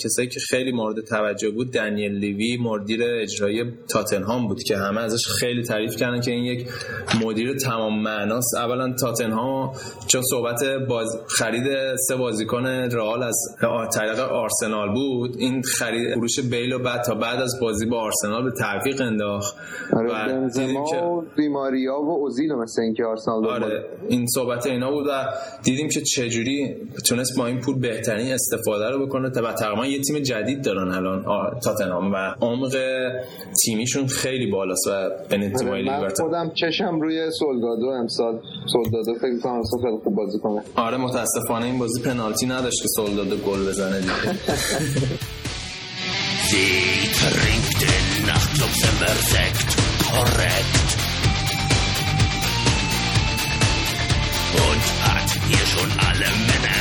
کسایی 0.04 0.28
که 0.28 0.40
خیلی 0.40 0.72
مورد 0.72 1.02
توجه 1.02 1.50
بود 1.50 1.74
دنیل 1.74 2.12
لیوی 2.12 2.58
مدیر 2.62 3.02
اجرایی 3.04 3.74
تاتنهام 3.90 4.48
بود 4.48 4.64
که 4.64 4.78
همه 4.78 5.02
ازش 5.02 5.28
خیلی 5.40 5.64
تعریف 5.64 5.96
کردن 5.96 6.22
که 6.22 6.32
این 6.32 6.44
یک 6.44 6.68
مدیر 7.26 7.58
تمام 7.58 8.04
معناست. 8.04 8.56
اولا 8.56 8.94
تاتنهام 8.94 9.72
چون 10.08 10.22
صحبت 10.22 10.64
باز 10.90 11.08
خرید 11.28 11.96
سه 12.08 12.16
بازیکن 12.16 12.66
رئال 12.66 13.24
از 13.24 13.38
طریق 13.96 14.20
آرسنال 14.20 14.94
بود 14.94 15.36
این 15.38 15.62
خرید 15.62 16.14
فروش 16.14 16.40
بیل 16.40 16.74
و 16.74 16.80
بعد 16.80 17.02
تا 17.02 17.16
بعد 17.16 17.42
از 17.42 17.60
بازی 17.62 17.86
با 17.86 18.02
آرسنال 18.02 18.44
به 18.44 18.52
تعویق 18.52 19.02
انداخت. 19.02 19.56
آره 19.94 20.10
و 20.10 20.50
و 21.06 21.22
بیماریا 21.38 22.02
و 22.02 22.12
اوزیل 22.12 22.54
مثل 22.54 22.82
اینکه 22.82 23.06
آرسنال 23.06 23.48
آره 23.48 23.86
این 24.10 24.26
صحبت 24.36 24.66
اینا 24.66 24.92
بود 24.92 25.08
و 25.08 25.26
دیدیم 25.64 25.90
که 25.90 26.02
چجوری 26.02 26.76
تونست 27.10 27.38
با 27.38 27.48
این 27.48 27.60
پول 27.60 27.80
بهترین 27.80 28.34
استفاده 28.34 28.90
رو 28.90 29.06
بکنه 29.06 29.30
و 29.30 29.54
تقریبا 29.54 29.86
یه 29.86 30.02
تیم 30.02 30.20
جدید 30.20 30.64
دارن 30.64 30.92
الان 30.92 31.26
تاتنهام 31.60 32.14
و 32.14 32.16
عمق 32.42 32.78
تیمیشون 33.64 34.08
خیلی 34.08 34.52
بالاست 34.52 34.88
و 34.88 35.10
بین 35.30 35.54
تیمای 35.54 35.90
آره 35.90 36.14
خودم 36.22 36.52
چشم 36.56 37.02
روی 37.02 37.32
سولدادو 37.40 37.86
امسال 37.86 38.40
سولدادو 38.74 39.14
فکر 39.14 39.40
کنم 39.44 39.62
خیلی 39.84 39.98
خوب 40.04 40.16
بازی 40.16 40.40
کنه. 40.40 40.62
آره 40.76 40.98
متاسفانه 40.98 41.66
این 41.66 41.80
بازی 41.80 42.02
پنالتی 42.02 42.46
نداشت 42.46 42.82
که 42.82 42.88
سولدادو 42.88 43.38
گل 43.38 43.68
بزنه 43.68 44.00
دیگه. 44.00 44.14
Sie 46.50 47.12
trinkt 47.14 47.82
den 47.82 48.26
Nachtclub 48.26 48.74
Sekt 49.32 49.78
korrekt. 50.10 50.99
Hier 55.50 55.66
schon 55.66 55.92
alle 55.98 56.30
Männer 56.48 56.79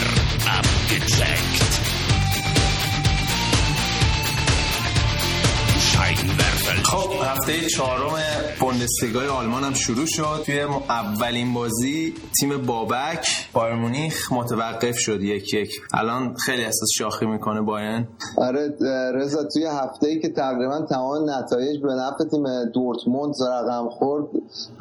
هفته 7.48 7.68
چهارم 7.68 8.12
بوندسلیگای 8.60 9.26
آلمان 9.26 9.64
هم 9.64 9.74
شروع 9.74 10.06
شد. 10.06 10.42
توی 10.46 10.60
اولین 10.88 11.54
بازی 11.54 12.14
تیم 12.40 12.66
بابک 12.66 13.50
بایر 13.52 13.74
مونیخ 13.74 14.32
متوقف 14.32 14.98
شد 14.98 15.22
یک 15.22 15.54
یک. 15.54 15.70
الان 15.94 16.34
خیلی 16.34 16.64
احساس 16.64 16.88
شاخی 16.98 17.26
می‌کنه 17.26 17.60
باین 17.60 18.06
آره 18.36 18.74
رضا 19.14 19.44
توی 19.44 19.64
هفته 19.64 20.08
ای 20.08 20.20
که 20.20 20.28
تقریبا 20.28 20.86
تمام 20.90 21.30
نتایج 21.30 21.82
به 21.82 21.94
نفع 21.94 22.24
تیم 22.30 22.44
دورتموند 22.74 23.34
رقم 23.50 23.88
خورد 23.88 24.24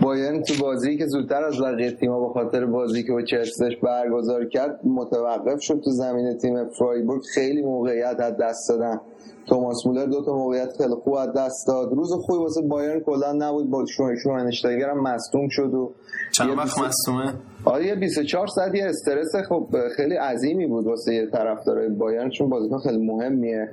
بایرن 0.01 0.43
تو 0.43 0.53
بازی 0.61 0.97
که 0.97 1.05
زودتر 1.07 1.43
از 1.43 1.61
بقیه 1.61 1.91
تیم‌ها 1.91 2.27
به 2.27 2.33
خاطر 2.33 2.65
بازی 2.65 3.03
که 3.03 3.11
با 3.11 3.21
چلسی 3.21 3.77
برگزار 3.83 4.45
کرد 4.45 4.79
متوقف 4.85 5.61
شد 5.61 5.81
تو 5.83 5.91
زمین 5.91 6.37
تیم 6.37 6.69
فرایبورگ. 6.79 7.21
خیلی 7.33 7.61
موقعیت 7.61 8.19
از 8.19 8.33
دست 8.41 8.69
دادن. 8.69 8.99
توماس 9.47 9.85
مولر 9.85 10.05
دو 10.05 10.25
تا 10.25 10.35
موقعیت 10.35 10.77
خیلی 10.77 10.95
خوب 11.03 11.33
دست 11.35 11.67
داد. 11.67 11.93
روز 11.93 12.13
خوبی 12.13 12.43
واسه 12.43 12.61
بایرن 12.61 12.99
کلا 12.99 13.33
نبود. 13.33 13.69
با 13.69 13.85
شوینشتایگر 14.23 14.89
هم 14.89 14.99
مصدوم 14.99 15.49
شد 15.49 15.73
و 15.73 15.91
چند 16.31 16.57
وقت 16.57 16.79
مصدومه 16.79 17.33
آره 17.65 17.95
24 17.95 18.47
ساعت 18.47 18.75
یه 18.75 18.85
استرس 18.85 19.35
خب 19.49 19.67
خیلی 19.97 20.15
عظیمی 20.15 20.67
بود 20.67 20.85
واسه 20.85 21.13
یه 21.13 21.25
طرفدار 21.31 21.89
بایرن 21.89 22.29
چون 22.29 22.49
بازیکن 22.49 22.77
خیلی 22.77 22.97
مهمیه. 22.97 23.69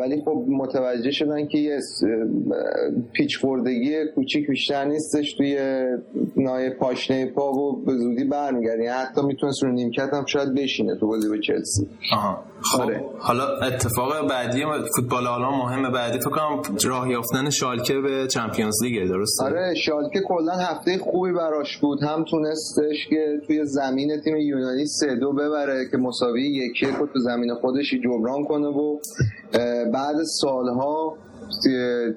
ولی 0.00 0.22
خب 0.24 0.44
متوجه 0.48 1.10
شدن 1.10 1.46
که 1.46 1.58
یه 1.58 1.78
پیچ 3.12 3.38
خوردگی 3.40 4.04
کوچیک 4.14 4.48
بیشتر 4.48 4.84
نیستش 4.84 5.34
توی 5.34 5.58
نای 6.36 6.70
پاشنه 6.70 7.26
پا 7.26 7.52
و 7.52 7.84
به 7.84 7.92
زودی 7.92 8.24
برمیگرد 8.24 8.80
یعنی 8.80 8.86
حتی 8.86 9.22
می‌تونست 9.22 9.62
رو 9.62 9.72
نیمکت 9.72 10.08
هم 10.12 10.24
شاید 10.26 10.54
بشینه 10.54 10.96
تو 11.00 11.06
بازی 11.06 11.28
با 11.28 11.36
چلسی. 11.36 11.86
آها. 12.12 12.38
خب 12.62 12.80
آره. 12.80 13.04
حالا 13.18 13.56
اتفاق 13.56 14.28
بعدی 14.28 14.64
فوتبال 14.96 15.26
آلمان 15.26 15.54
مهمه 15.54 15.90
بعدی. 15.90 16.18
فکر 16.18 16.30
کنم 16.30 16.62
راه 16.84 17.10
یافتن 17.10 17.50
شالکه 17.50 17.94
به 17.94 18.26
چمپیونز 18.26 18.82
لیگ 18.82 19.08
درسته؟ 19.08 19.44
آره 19.44 19.74
شالکه 19.74 20.20
کلا 20.28 20.52
هفته 20.52 20.98
خوبی 20.98 21.32
براش 21.52 21.78
بود. 21.78 22.02
هم 22.02 22.24
تونستش 22.24 23.08
که 23.08 23.40
توی 23.46 23.64
زمین 23.64 24.20
تیم 24.20 24.36
یونانی 24.36 24.86
سه 24.86 25.14
دو 25.14 25.32
ببره 25.32 25.88
که 25.90 25.96
مساوی 25.96 26.42
یکی 26.42 26.86
رو 26.86 27.06
تو 27.06 27.18
زمین 27.18 27.54
خودش 27.54 27.94
جبران 28.04 28.44
کنه 28.44 28.66
و 28.66 28.98
بعد 29.92 30.22
سالها 30.22 31.16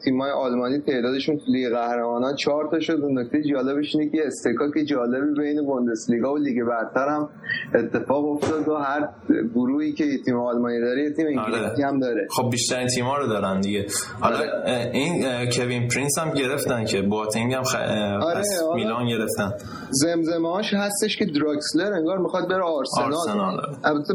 تیمای 0.04 0.32
آلمانی 0.32 0.80
تعدادشون 0.80 1.38
تو 1.38 1.43
لیگ 1.48 1.69
قهرمانان 1.69 2.36
چهار 2.36 2.67
تا 2.71 2.80
شد 2.80 3.00
اون 3.02 3.19
نکته 3.19 3.43
جالبش 3.43 3.95
اینه 3.95 4.12
که 4.12 4.17
اصطکاک 4.27 4.86
جالبی 4.86 5.41
بین 5.41 5.65
بوندسلیگا 5.65 6.34
و 6.34 6.38
لیگ 6.38 6.63
برتر 6.63 7.08
هم 7.08 7.30
اتفاق 7.76 8.26
افتاد 8.26 8.67
و 8.67 8.76
هر 8.76 9.10
گروهی 9.56 9.93
که 9.93 10.06
تیم 10.26 10.39
آلمانی 10.39 10.80
داره 10.82 11.04
یه 11.04 11.13
تیم 11.13 11.28
انگلیسی 11.28 11.84
آره. 11.84 11.88
هم 11.88 12.00
داره 12.00 12.28
خب 12.32 12.50
بیشتر 12.50 12.88
تیم‌ها 12.88 13.17
رو 13.17 13.28
دارن 13.28 13.62
دیگه 13.62 13.86
حالا 14.19 14.38
آره. 14.38 14.89
این 14.93 15.45
کوین 15.50 15.88
پرینس 15.88 16.17
هم 16.17 16.34
گرفتن 16.34 16.86
که 16.86 17.02
بواتنگ 17.02 17.54
هم 17.54 17.63
خ... 17.63 17.76
آره. 18.21 18.43
میلان 18.76 19.08
گرفتن 19.08 19.54
زمزمه‌هاش 19.89 20.74
هستش 20.74 21.17
که 21.17 21.26
دراکسلر 21.26 21.93
انگار 21.93 22.17
می‌خواد 22.17 22.50
بره 22.50 22.63
آرسنال, 22.63 23.13
آرسنال. 23.13 23.76
البته 23.84 24.13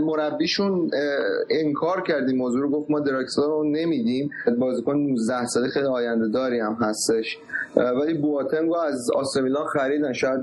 مربیشون 0.00 0.90
انکار 1.50 2.02
کردیم 2.02 2.36
موضوع 2.36 2.60
رو 2.62 2.70
گفت 2.70 2.90
ما 2.90 3.00
دراکسلر 3.00 3.46
رو 3.46 3.64
نمیدیم 3.64 4.30
بازیکن 4.58 4.96
19 4.96 5.46
ساله 5.46 5.68
خیلی 5.68 5.86
آینده 5.86 6.28
داری 6.28 6.60
هم 6.60 6.76
هستش. 6.80 7.38
ولی 7.76 8.18
بواتنگو 8.18 8.76
از 8.76 9.10
آسمیلان 9.14 9.66
خریدن. 9.66 10.12
شاید 10.12 10.40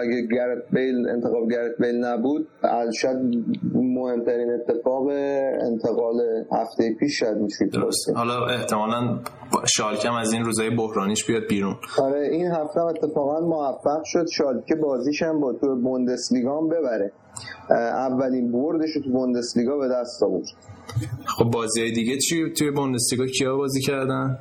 اگه 0.00 0.26
گرت 0.32 0.62
بیل 0.72 1.08
انتخاب 1.08 1.50
گرت 1.50 1.72
بیل 1.78 2.04
نبود 2.04 2.48
شاید 3.00 3.16
مهمترین 3.74 4.50
اتفاق 4.50 5.06
انتقال 5.60 6.20
هفته 6.52 6.94
پیش 7.00 7.18
شاید 7.18 7.36
میشید 7.36 7.76
حالا 8.14 8.46
احتمالا 8.46 9.18
شالکم 9.76 10.12
از 10.12 10.32
این 10.32 10.44
روزای 10.44 10.70
بحرانیش 10.70 11.26
بیاد 11.26 11.42
بیرون. 11.48 11.74
آره 11.98 12.20
این 12.20 12.46
هفته 12.46 12.80
اتفاقا 12.80 13.40
موفق 13.40 14.02
شد. 14.04 14.26
شالکه 14.26 14.74
بازیش 14.74 15.22
هم 15.22 15.40
با 15.40 15.52
تو 15.52 15.76
بوندسلیگا 15.76 16.58
هم 16.58 16.68
ببره. 16.68 17.12
اولین 17.70 18.52
بردش 18.52 18.94
تو 19.04 19.10
بوندسلیگا 19.10 19.78
به 19.78 19.88
دست 19.88 20.22
آورد. 20.22 20.44
خب 21.38 21.44
بازی 21.44 21.80
های 21.80 21.92
دیگه 21.92 22.18
چی 22.18 22.50
توی 22.50 22.70
بوندسلیگا 22.70 23.26
کیا 23.26 23.56
بازی 23.56 23.80
کردن؟ 23.80 24.38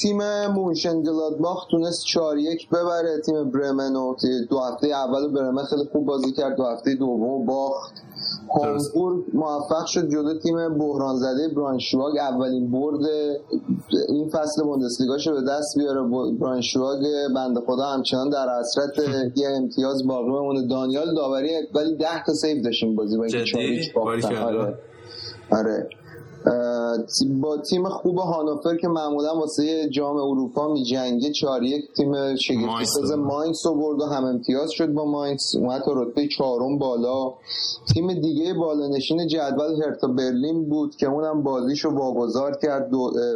تیم 0.00 0.46
مونشن 0.46 1.02
گلادباخ 1.02 1.66
تونست 1.70 2.04
4 2.04 2.38
یک 2.38 2.68
ببره. 2.68 3.20
تیم 3.26 3.50
برمن 3.50 3.96
و 3.96 4.14
دو 4.50 4.58
هفته 4.58 4.88
اول 4.88 5.32
برمن 5.32 5.64
خیلی 5.64 5.82
خوب 5.92 6.06
بازی 6.06 6.32
کرد. 6.32 6.56
دو 6.56 6.64
هفته 6.64 6.94
دوم 6.94 7.46
باخت. 7.46 7.94
هامبورگ 8.54 9.24
موفق 9.32 9.86
شد 9.86 10.10
جلو 10.10 10.38
تیم 10.38 10.78
بحران 10.78 11.16
زده 11.16 11.48
برانشواگ. 11.56 12.18
اولین 12.18 12.70
برد 12.70 13.00
این 14.08 14.28
فصل 14.28 14.62
بوندسلیگا 14.62 15.16
رو 15.26 15.32
به 15.32 15.42
دست 15.48 15.78
بیاره. 15.78 16.00
برانشواگ 16.40 16.98
بنده 17.34 17.60
خدا 17.66 17.84
همچنان 17.84 18.30
در 18.30 18.46
حسرت 18.60 19.08
یه 19.40 19.48
امتیاز 19.48 20.06
باقی 20.06 20.30
بمونه. 20.30 20.66
دانیال 20.66 21.14
داوری 21.14 21.50
ولی 21.74 21.96
10 21.96 22.06
تا 22.26 22.34
save 22.34 22.62
داشتیم 22.62 22.96
بازی 22.96 23.16
با 23.16 23.24
اینکه 23.24 23.44
جدی؟ 23.44 23.92
آره. 24.36 24.78
آره. 25.50 25.88
با 27.40 27.58
تیم 27.58 27.88
خوب 27.88 28.18
هانوفر 28.18 28.76
که 28.76 28.88
معمولا 28.88 29.38
واسه 29.38 29.88
جام 29.88 30.16
اروپا 30.16 30.72
می 30.72 30.84
جنگه 30.84 31.32
چهار 31.32 31.62
یک 31.62 31.84
تیم 31.96 32.36
شگفتی 32.36 32.84
ساز 32.84 33.12
ماینس 33.12 33.66
رو 33.66 33.74
برد 33.74 34.00
و 34.00 34.04
هم 34.04 34.24
امتیاز 34.24 34.70
شد 34.70 34.92
با 34.92 35.04
ماینس 35.04 35.52
اومد 35.58 35.82
تا 35.82 35.92
رتبه 35.92 36.28
چهارم 36.28 36.78
بالا. 36.78 37.34
تیم 37.94 38.20
دیگه 38.20 38.54
بالانشین 38.54 39.26
جدول 39.26 39.82
هرتا 39.82 40.08
برلین 40.08 40.68
بود 40.68 40.96
که 40.96 41.06
اونم 41.06 41.42
بازیشو 41.42 41.90
واگذار 41.90 42.56
کرد 42.62 42.90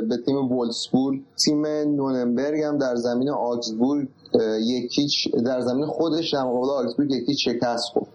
به 0.09 0.17
تیم 0.27 0.37
وولسبورگ 0.37 1.21
تیم 1.45 1.67
نوننبرگ 1.67 2.63
هم 2.63 2.79
در 2.79 2.95
زمین 2.95 3.31
آگزبورگ 3.31 4.09
یکیچ 4.61 5.29
در 5.47 5.61
زمین 5.61 5.87
خودش 5.87 6.33
در 6.33 6.43
مقابل 6.45 6.71
آگزبورگ 6.71 7.11
یکیچ 7.11 7.49
شکست 7.49 7.85
خورد. 7.93 8.09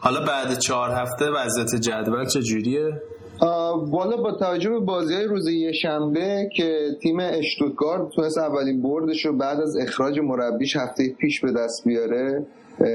حالا 0.00 0.20
بعد 0.26 0.58
چهار 0.58 0.90
هفته 0.90 1.24
وضعیت 1.30 1.82
جدول 1.82 2.26
چجوریه؟ 2.26 3.02
والا 3.40 4.16
با 4.16 4.32
توجه 4.32 4.70
به 4.70 4.80
بازی 4.80 5.14
های 5.14 5.24
روز 5.24 5.48
یه 5.48 5.72
شنبه 5.72 6.48
که 6.56 6.88
تیم 7.02 7.20
اشتوتگارد 7.20 8.08
تونست 8.08 8.38
اولین 8.38 8.82
بردش 8.82 9.26
رو 9.26 9.36
بعد 9.36 9.60
از 9.60 9.76
اخراج 9.76 10.18
مربیش 10.18 10.76
هفته 10.76 11.08
پیش 11.20 11.40
به 11.40 11.52
دست 11.52 11.84
بیاره 11.84 12.46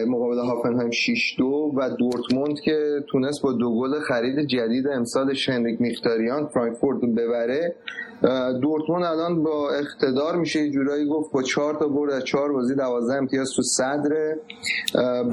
مقابل 0.08 0.38
هافنهایم 0.38 0.92
6 0.92 1.36
دو 1.38 1.74
و 1.76 1.90
دورتموند 1.90 2.60
که 2.60 3.04
تونست 3.08 3.42
با 3.42 3.54
دو 3.54 3.80
گل 3.80 4.00
خرید 4.00 4.40
جدید 4.40 4.88
امسالش 4.88 5.50
هنریک 5.50 5.82
میختاریان 5.82 6.48
فرانکفورت 6.48 7.02
رو 7.02 7.12
ببره. 7.12 7.76
دورتموند 8.62 9.04
الان 9.04 9.44
با 9.44 9.70
اقتدار 9.70 10.36
میشه. 10.36 10.60
یه 10.60 10.72
جورایی 10.72 11.10
گفت 11.10 11.32
با 11.32 11.42
چهار 11.44 11.76
تا 11.76 11.88
برد 11.88 12.12
از 12.12 12.24
چهار 12.24 12.54
بازی 12.54 12.76
دوازده 12.76 13.14
امتیاز 13.14 13.48
تو 13.56 13.62
صدر 13.62 14.36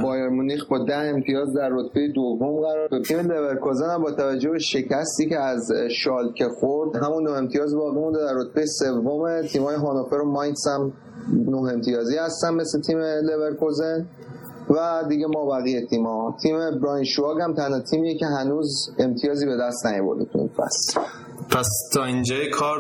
بایرن 0.02 0.28
مونیخ 0.28 0.68
با 0.68 0.78
ده 0.78 0.96
امتیاز 0.96 1.52
در 1.52 1.68
رتبه 1.72 2.08
دوم 2.08 2.60
قرار 2.60 2.88
تیم 3.06 3.20
لورکوزن 3.20 3.90
هم 3.90 4.02
با 4.02 4.10
توجه 4.10 4.50
به 4.50 4.58
شکستی 4.58 5.28
که 5.28 5.38
از 5.38 5.72
شالکه 6.04 6.48
خورد 6.48 6.96
همون 6.96 7.24
دو 7.24 7.30
امتیاز 7.30 7.74
باقی 7.74 8.00
مونده 8.00 8.18
در 8.18 8.34
رتبه 8.34 8.66
سوم. 8.66 9.42
تیمای 9.42 9.76
هانوفر 9.76 10.16
و 10.16 10.32
ماینس 10.32 10.66
هم 10.66 10.92
نه 11.46 11.56
امتیازی 11.56 12.16
هستن 12.16 12.54
مثل 12.54 12.80
تیم 12.80 12.98
لورکوزن. 12.98 14.06
و 14.70 15.04
دیگه 15.08 15.26
ما 15.26 15.46
بقیه 15.46 15.86
تیم 15.86 16.06
ها 16.06 16.36
تیم 16.42 16.56
براونشوایگ 16.80 17.40
هم 17.40 17.54
تنها 17.54 17.80
تیمیه 17.80 18.18
که 18.18 18.26
هنوز 18.26 18.90
امتیازی 18.98 19.46
به 19.46 19.56
دست 19.56 19.86
نیاورده 19.86 20.24
تو 20.24 20.38
این 20.38 20.48
فصل. 20.48 21.00
پس 21.55 21.68
تا 21.94 22.05
اینجای 22.05 22.50
کار 22.50 22.78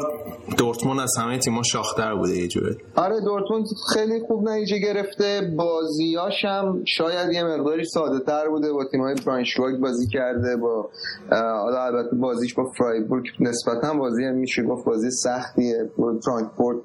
دورتموند 0.58 1.00
از 1.00 1.12
همه 1.18 1.38
تیم‌ها 1.38 1.62
شاختر 1.62 2.14
بوده 2.14 2.36
یه 2.36 2.48
جوری. 2.48 2.76
آره 2.96 3.20
دورتموند 3.20 3.66
خیلی 3.94 4.20
خوب 4.26 4.48
نتیجه 4.48 4.78
گرفته. 4.78 5.52
بازیاش 5.56 6.44
هم 6.44 6.84
شاید 6.84 7.32
یه 7.32 7.44
مقداری 7.44 7.84
ساده 7.84 8.24
تر 8.24 8.48
بوده 8.48 8.72
با 8.72 8.84
تیم‌های 8.92 9.14
برانشواگ 9.26 9.80
بازی 9.80 10.06
کرده 10.12 10.56
با 10.56 10.88
حالا 11.30 11.84
البته 11.84 12.16
بازیش 12.16 12.54
با 12.54 12.64
فرایبورگ 12.78 13.24
نسبتا 13.40 13.94
بازی 13.94 14.24
هم 14.24 14.34
میشه 14.34 14.62
گفت 14.62 14.84
بازی 14.84 15.10
سختیه. 15.10 15.90
فرانکفورت 16.24 16.78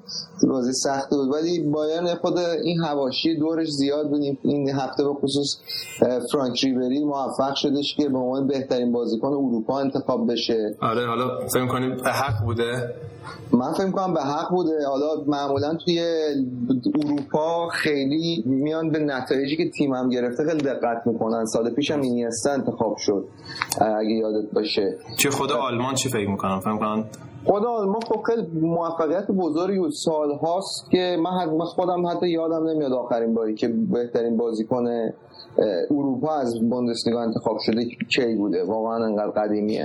بازی 0.48 0.72
سختی 0.72 1.16
بود. 1.16 1.34
ولی 1.34 1.60
بایرن 1.60 2.14
خود 2.14 2.38
این 2.38 2.80
حواشی 2.80 3.36
دورش 3.36 3.68
زیاد 3.68 4.08
بود. 4.08 4.22
این 4.42 4.70
هفته 4.70 5.04
به 5.04 5.14
خصوص 5.14 5.56
فرانک 6.32 6.64
ریبری 6.64 7.04
موفق 7.04 7.54
شدش 7.54 7.94
که 7.96 8.08
به 8.08 8.18
عنوان 8.18 8.46
بهترین 8.46 8.92
بازیکن 8.92 9.28
اروپا 9.28 9.80
انتخاب 9.80 10.32
بشه. 10.32 10.76
آره 10.80 11.06
حالا 11.06 11.46
فکر 11.46 11.77
کنید 11.78 12.02
به 12.02 12.10
حق 12.10 12.44
بوده؟ 12.44 12.94
من 13.52 13.72
فکر 13.72 13.90
کنم 13.90 14.14
به 14.14 14.20
حق 14.20 14.50
بوده. 14.50 14.86
حالا 14.88 15.24
معمولا 15.26 15.74
توی 15.74 16.00
اروپا 17.04 17.68
خیلی 17.68 18.42
میان 18.46 18.90
به 18.90 18.98
نتایجی 18.98 19.56
که 19.56 19.70
تیمم 19.70 20.08
گرفته 20.08 20.44
خیلی 20.44 20.62
دقت 20.62 21.06
می‌کنن. 21.06 21.44
سال 21.44 21.70
پیشم 21.70 22.00
اینیستا 22.00 22.52
انتخاب 22.52 22.96
شد 22.98 23.24
اگه 23.80 24.10
یادت 24.10 24.50
باشه. 24.52 24.96
چه 25.16 25.30
خود 25.30 25.52
آلمان 25.52 25.94
چی 25.94 26.08
فکر 26.08 26.28
می‌کنم 26.28 26.60
فکر 26.60 26.76
کنم 26.76 27.04
خود 27.44 27.64
آلمان 27.64 28.00
خب 28.00 28.22
خیلی 28.26 28.46
موفقیت 28.60 29.26
بزرگی 29.30 29.78
بود. 29.78 29.92
سال 29.92 30.30
هاست 30.42 30.90
که 30.90 31.16
من 31.22 31.64
خودم 31.64 32.06
حتی 32.06 32.28
یادم 32.28 32.68
نمیاد 32.68 32.92
آخرین 32.92 33.34
باری 33.34 33.54
که 33.54 33.68
بهترین 33.68 34.36
بازیکن 34.36 34.84
اروپا 35.90 36.34
از 36.34 36.54
بوندسلیگا 36.70 37.22
انتخاب 37.22 37.56
شده 37.60 37.84
کی 37.84 38.34
بوده؟ 38.36 38.64
واقعا 38.64 39.04
انقدر 39.04 39.30
قدیمیه. 39.30 39.84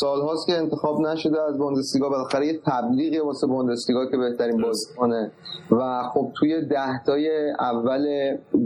سال 0.00 0.20
هاست 0.20 0.46
که 0.46 0.52
انتخاب 0.52 1.00
نشده 1.00 1.42
از 1.42 1.58
بوندسلیگا. 1.58 2.08
بالاخره 2.08 2.46
یه 2.46 2.60
تبلیغی 2.66 3.18
واسه 3.18 3.46
بوندسلیگا 3.46 4.10
که 4.10 4.16
بهترین 4.16 4.62
بازیکنه. 4.62 5.32
و 5.70 6.02
خب 6.14 6.30
توی 6.38 6.66
ده 6.66 7.02
تای 7.06 7.50
اول 7.60 8.06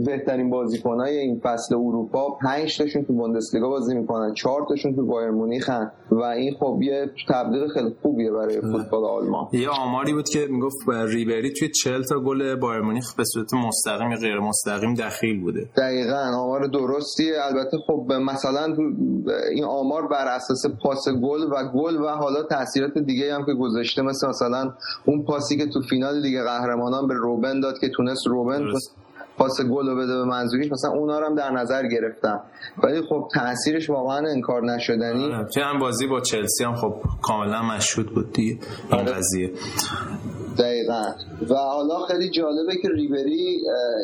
بهترین 0.06 0.50
بازیکنای 0.50 1.16
این 1.16 1.40
فصل 1.44 1.74
اروپا 1.74 2.38
5 2.42 2.78
تاشون 2.78 3.04
تو 3.04 3.12
بوندسلیگا 3.12 3.68
بازی 3.68 3.94
می‌کنن. 3.94 4.34
4 4.34 4.66
تاشون 4.68 4.96
تو 4.96 5.06
بایر 5.06 5.30
مونیخن 5.30 5.90
و 6.10 6.22
این 6.22 6.54
خب 6.60 6.78
یه 6.82 7.06
تبلیغ 7.28 7.72
خیلی 7.74 7.94
خوبیه 8.02 8.30
برای 8.30 8.60
فوتبال 8.60 9.04
آلمان. 9.04 9.46
یه 9.52 9.68
آماری 9.68 10.12
بود 10.12 10.28
که 10.28 10.46
می‌گفت 10.50 10.76
ریبری 10.88 11.52
توی 11.52 11.68
40 11.68 12.02
تا 12.02 12.20
گل 12.20 12.56
بایر 12.56 12.80
مونیخ 12.80 13.14
به 13.16 13.24
صورت 13.24 13.54
مستقیم 13.54 14.10
یا 14.10 14.18
غیر 14.18 14.40
مستقیم 14.40 14.94
دخیل 14.94 15.40
بوده. 15.40 15.68
دقیقاً. 15.76 16.37
آمار 16.38 16.66
درستیه 16.66 17.34
البته 17.42 17.78
خب 17.86 18.12
مثلا 18.12 18.76
این 19.52 19.64
آمار 19.64 20.08
بر 20.08 20.26
اساس 20.26 20.66
پاس 20.82 21.08
گل 21.08 21.42
و 21.42 21.70
گل 21.74 21.96
و 21.96 22.08
حالا 22.08 22.42
تاثیرات 22.42 22.98
دیگه 22.98 23.34
هم 23.34 23.46
که 23.46 23.52
گذاشته 23.52 24.02
مثل 24.02 24.28
مثلا 24.28 24.72
اون 25.04 25.24
پاسی 25.24 25.56
که 25.56 25.66
تو 25.66 25.80
فینال 25.90 26.20
لیگ 26.20 26.42
قهرمانان 26.42 27.08
به 27.08 27.14
روبن 27.14 27.60
داد 27.60 27.78
که 27.78 27.88
تونست 27.88 28.26
روبن 28.26 28.64
پاس 29.38 29.60
گل 29.60 29.88
رو 29.88 29.96
بده 29.96 30.16
به 30.16 30.24
منظوریش 30.24 30.72
مثلا 30.72 30.90
اونا 30.90 31.18
رو 31.18 31.26
هم 31.26 31.34
در 31.34 31.50
نظر 31.50 31.86
گرفتم 31.86 32.40
ولی 32.82 33.02
خب 33.08 33.28
تاثیرش 33.34 33.90
واقعا 33.90 34.28
انکار 34.28 34.64
نشدنی 34.74 35.24
آره. 35.24 35.64
هم 35.64 35.78
بازی 35.78 36.06
با 36.06 36.20
چلسی 36.20 36.64
هم 36.64 36.74
خب 36.74 36.94
کاملا 37.22 37.62
مشهود 37.62 38.14
بود 38.14 38.32
دیگه 38.32 38.58
این 38.92 39.00
آره. 39.00 39.12
قضیه 39.12 39.50
دقیقا 40.88 41.14
و 41.50 41.54
حالا 41.54 42.06
خیلی 42.06 42.30
جالبه 42.30 42.76
که 42.82 42.88
ریبری 42.88 43.60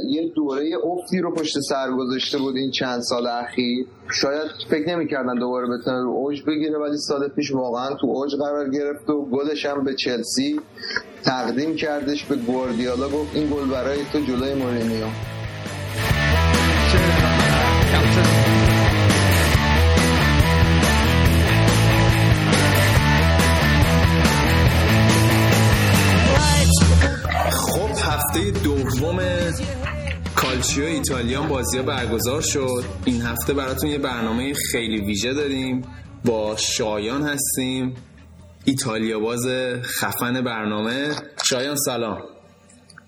یه 0.09 0.28
دوره 0.35 0.70
افتی 0.85 1.20
رو 1.20 1.35
پشت 1.35 1.61
سر 1.61 1.91
گذاشته 1.91 2.39
بود 2.39 2.57
این 2.57 2.70
چند 2.70 3.01
سال 3.01 3.26
اخیر. 3.26 3.87
شاید 4.20 4.51
فکر 4.70 4.89
نمی‌کردن 4.89 5.35
دوباره 5.35 5.66
بتونه 5.66 6.03
رو 6.03 6.11
اوج 6.11 6.43
بگیره 6.47 6.78
ولی 6.78 6.99
سال 6.99 7.28
پیش 7.28 7.53
واقعا 7.53 7.95
تو 7.95 8.07
اوج 8.07 8.35
قرار 8.35 8.70
گرفت 8.70 9.11
و 9.11 9.24
گلش 9.24 9.66
هم 9.66 9.85
به 9.85 9.95
چلسی 9.95 10.61
تقدیم 11.24 11.76
کردش 11.76 12.24
به 12.24 12.37
گواردیولا. 12.37 13.09
گفت 13.09 13.37
این 13.37 13.47
گل 13.47 13.70
برای 13.70 13.99
تو 14.12 14.20
جلوی 14.20 14.55
مورینیو. 14.55 15.07
کالچیو 30.65 30.85
ایتالیان 30.85 31.49
بازی 31.49 31.83
برگزار 31.83 32.41
شد. 32.41 32.85
این 33.05 33.23
هفته 33.23 33.55
براتون 33.55 33.91
یه 33.91 33.99
برنامه 33.99 34.55
خیلی 34.73 35.01
ویژه 35.01 35.35
داریم. 35.35 35.83
با 36.25 36.57
شایان 36.57 37.23
هستیم. 37.23 37.95
ایتالیا 38.65 39.21
باز 39.21 39.47
خفن 39.83 40.41
برنامه. 40.45 41.15
شایان 41.45 41.77
سلام. 41.77 42.19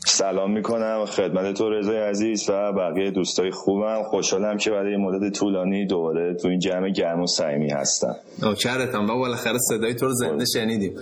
سلام 0.08 0.52
می‌کنم 0.52 1.04
خدمت 1.06 1.54
تو 1.54 1.70
رضای 1.70 1.96
عزیز 1.96 2.50
و 2.50 2.72
بقیه 2.72 3.10
دوستای 3.10 3.50
خوبم. 3.50 4.02
خوشحالم 4.02 4.56
که 4.56 4.70
برای 4.70 4.96
مدت 4.96 5.32
طولانی 5.32 5.86
دوباره 5.86 6.34
تو 6.34 6.48
این 6.48 6.58
جمع 6.58 6.90
گرم 6.90 7.20
و 7.22 7.26
صمیمی 7.26 7.70
هستم. 7.70 8.16
نوکرتم 8.42 9.10
و 9.10 9.18
بالاخره 9.18 9.58
صدای 9.58 9.94
تو 9.94 10.06
رو 10.06 10.12
زنده 10.12 10.44
شنیدیم. 10.54 10.92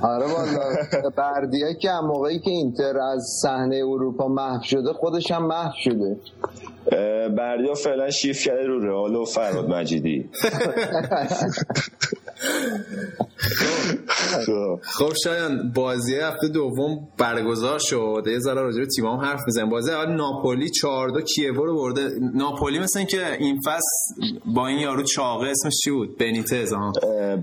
آره 0.00 0.26
والا 0.26 1.10
بردیه 1.16 1.74
که 1.80 1.88
موقعی 2.02 2.38
که 2.38 2.50
اینتر 2.50 2.98
از 2.98 3.22
صحنه 3.42 3.76
اروپا 3.76 4.28
محو 4.28 4.62
شده 4.62 4.92
خودش 4.92 5.30
هم 5.30 5.46
محو 5.46 5.72
شده. 5.84 6.16
بردیا 7.28 7.74
فعلا 7.74 8.10
شیف 8.10 8.44
کرده 8.44 8.66
رو 8.66 8.86
رئال 8.86 9.16
و 9.16 9.24
فراد 9.24 9.68
مجیدی. 9.68 10.28
خب. 14.46 15.12
شایان 15.24 15.72
بازی 15.74 16.16
هفته 16.16 16.48
دوم 16.48 17.08
برگزار 17.18 17.78
شد. 17.78 18.22
یه 18.26 18.38
ذره 18.38 18.62
راجع 18.62 18.78
به 18.78 18.86
تیمام 18.86 19.20
حرف 19.20 19.40
بزنیم. 19.48 19.68
بازی 19.70 19.90
اول 19.90 20.12
ناپولی 20.12 20.70
4 20.70 21.08
2 21.10 21.20
کیوو 21.20 21.64
رو 21.64 21.74
برده. 21.76 22.08
ناپولی 22.34 22.78
مثلا 22.78 23.04
که 23.04 23.32
این 23.38 23.60
فصل 23.66 24.24
با 24.54 24.66
این 24.66 24.78
یارو 24.78 25.02
چاقه 25.02 25.48
اسمش 25.48 25.72
چی 25.84 25.90
بود؟ 25.90 26.18
بنیتز 26.18 26.72
ها 26.72 26.92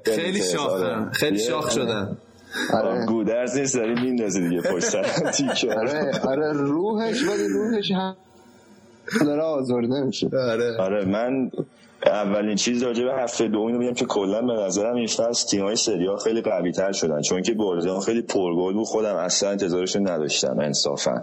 خیلی 0.06 0.42
شاخ 0.44 0.72
آره. 0.72 1.12
خیلی 1.12 1.40
شاخ 1.40 1.72
شدن. 1.72 2.18
آره. 2.74 3.06
گودرز 3.06 3.58
نیست 3.58 3.76
داری 3.76 3.94
میندازی 3.94 4.50
دیگه 4.50 4.62
پشت 4.62 4.86
سر 4.86 5.06
آره 5.80 6.12
آره 6.28 6.54
روحش 6.54 7.24
ولی 7.24 7.48
روحش 7.48 7.92
هم 7.92 8.16
داره 9.26 9.42
آزرده 9.42 10.02
میشه. 10.04 10.30
آره. 10.34 10.78
آره 10.80 11.06
من 11.06 11.52
اولین 12.06 12.56
چیز 12.56 12.84
راجع 12.84 13.04
به 13.04 13.14
هفته 13.14 13.48
دو 13.48 13.60
اینو 13.60 13.80
میگم 13.80 13.94
که 13.94 14.06
کلا 14.06 14.42
به 14.42 14.54
نظرم 14.54 14.96
این 14.96 15.08
فصل 15.08 15.50
تیم‌های 15.50 15.76
سری 15.76 16.06
ها 16.06 16.18
خیلی 16.18 16.42
قوی 16.42 16.72
تر 16.72 16.92
شدن. 16.92 17.22
چون 17.22 17.42
که 17.42 17.54
بازی 17.54 17.90
خیلی 18.06 18.22
پرگل 18.22 18.74
بود. 18.74 18.86
خودم 18.86 19.16
اصلا 19.16 19.50
انتظارش 19.50 19.96
نداشتم 19.96 20.60
انصافا. 20.60 21.22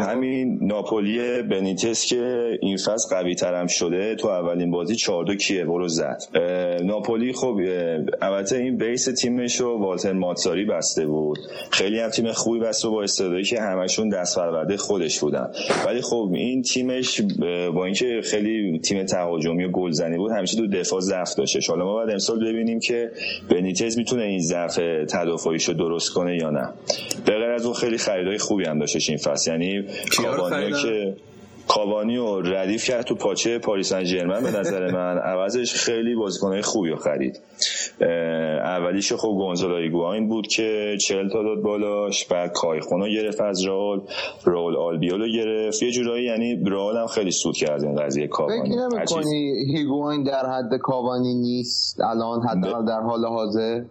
همین 0.00 0.58
ناپولی 0.62 1.42
بنیتس 1.42 2.06
که 2.06 2.50
این 2.60 2.76
فصل 2.76 3.16
قوی 3.16 3.34
ترم 3.34 3.66
شده 3.66 4.14
تو 4.14 4.28
اولین 4.28 4.70
بازی 4.70 4.96
4 4.96 5.24
2 5.24 5.34
کیه؟ 5.34 5.64
برو 5.64 5.88
زد. 5.88 6.22
ناپولی 6.84 7.32
خب 7.32 7.60
البته 8.22 8.56
این 8.56 8.76
بیس 8.76 9.04
تیمش 9.04 9.60
رو 9.60 9.78
والتر 9.78 10.12
ماتساری 10.12 10.64
بسته 10.64 11.06
بود. 11.06 11.38
خیلی 11.70 12.00
هم 12.00 12.10
تیم 12.10 12.32
خوبی 12.32 12.58
بسته 12.58 12.88
با 12.88 13.02
استعدادی 13.02 13.42
که 13.42 13.60
همشون 13.60 14.08
دست 14.08 14.38
پرورده 14.38 14.76
خودش 14.76 15.20
بودن. 15.20 15.50
ولی 15.86 16.00
خب 16.00 16.30
این 16.34 16.62
تیمش 16.62 17.20
با 17.74 17.84
اینکه 17.84 18.20
خیلی 18.24 18.78
تیم 18.78 19.04
تهاجمی 19.04 19.64
و 19.64 19.70
گلزنی 19.96 20.16
بود 20.16 20.32
همیشه 20.32 20.56
تو 20.56 20.66
دفاع 20.66 21.00
ضعف 21.00 21.34
داشته. 21.34 21.60
حالا 21.68 21.84
ما 21.84 21.92
باید 21.92 22.10
امسال 22.10 22.44
ببینیم 22.48 22.80
که 22.80 23.10
بنیتز 23.50 23.98
می‌تونه 23.98 24.22
این 24.22 24.40
ضعف 24.40 24.76
تدافعیشو 25.08 25.72
درست 25.72 26.10
کنه 26.10 26.36
یا 26.36 26.50
نه. 26.50 26.68
به 27.26 27.32
غیر 27.32 27.50
از 27.50 27.64
اون 27.64 27.74
خیلی 27.74 27.98
خریدای 27.98 28.38
خوبی 28.38 28.64
هم 28.64 28.78
داشتش 28.78 29.08
این 29.08 29.18
فصل. 29.18 29.50
یعنی 29.50 29.84
کابانیو 30.16 30.76
که 30.76 31.14
کاوانی 31.68 32.16
و 32.16 32.40
ردیف 32.40 32.84
کرد 32.84 33.04
تو 33.04 33.14
پاچه 33.14 33.58
پاریس 33.58 33.88
سن 33.88 34.28
به 34.28 34.58
نظر 34.58 34.90
من. 34.90 35.18
عوضش 35.18 35.74
خیلی 35.74 36.14
بازیکنهای 36.14 36.62
خوبی 36.62 36.90
رو 36.90 36.96
خرید. 36.96 37.40
اولیش 38.64 39.12
خب 39.12 39.28
گونزالو 39.28 39.74
ایگواین 39.74 40.28
بود 40.28 40.46
که 40.46 40.96
چهل 41.00 41.28
تا 41.28 41.42
داد 41.42 41.62
بالاش 41.62 42.24
بعد 42.24 42.52
کایخونو 42.52 43.08
گرفت 43.08 43.40
از 43.40 43.66
رئال 43.66 44.00
رائول 44.44 44.76
آلبیولو 44.76 45.28
گرفت. 45.28 45.82
یه 45.82 45.90
جورایی 45.90 46.24
یعنی 46.24 46.64
رئال 46.66 46.96
هم 46.96 47.06
خیلی 47.06 47.30
سود 47.30 47.56
کرد 47.56 47.84
این 47.84 47.94
قضیه 47.94 48.26
کاوانی. 48.26 48.70
فکر 48.70 48.96
نمی‌کنی 48.96 49.76
هیگواین 49.76 50.22
در 50.22 50.46
حد 50.46 50.78
کاوانی 50.82 51.34
نیست؟ 51.34 52.00
الان 52.00 52.42
حداقل 52.48 52.86
در 52.86 53.00
حال 53.00 53.24
حاضر؟ 53.24 53.82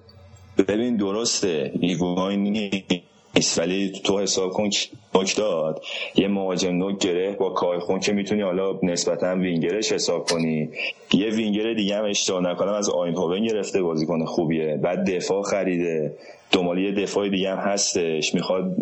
ببین 0.67 0.97
درسته 0.97 1.71
هیگواین 1.81 2.43
نیست 2.43 3.14
نیست. 3.35 3.59
ولی 3.59 3.91
تو 4.03 4.19
حساب 4.19 4.51
کن 4.51 4.69
نوک 5.15 5.35
داد. 5.35 5.83
یه 6.15 6.27
مهاجم 6.27 6.71
نوک 6.71 6.99
گره 6.99 7.31
با 7.31 7.49
کایخون 7.49 7.99
که 7.99 8.13
می‌تونی 8.13 8.41
حالا 8.41 8.79
نسبتا 8.83 9.35
وینگرش 9.35 9.91
حساب 9.91 10.29
کنی. 10.29 10.69
یه 11.13 11.29
وینگر 11.29 11.73
دیگه 11.73 11.95
هم 11.95 12.05
اشتباه 12.05 12.41
نکنم 12.41 12.73
از 12.73 12.89
آینهوون 12.89 13.47
گرفته 13.47 13.81
بازیکن 13.81 14.25
خوبیه. 14.25 14.79
بعد 14.83 15.15
دفاع 15.15 15.43
خریده. 15.43 16.13
دنبال 16.51 16.79
یه 16.79 16.91
دفاع 16.91 17.29
دیگه 17.29 17.49
هم 17.51 17.57
هستش. 17.57 18.33
می‌خواد 18.33 18.75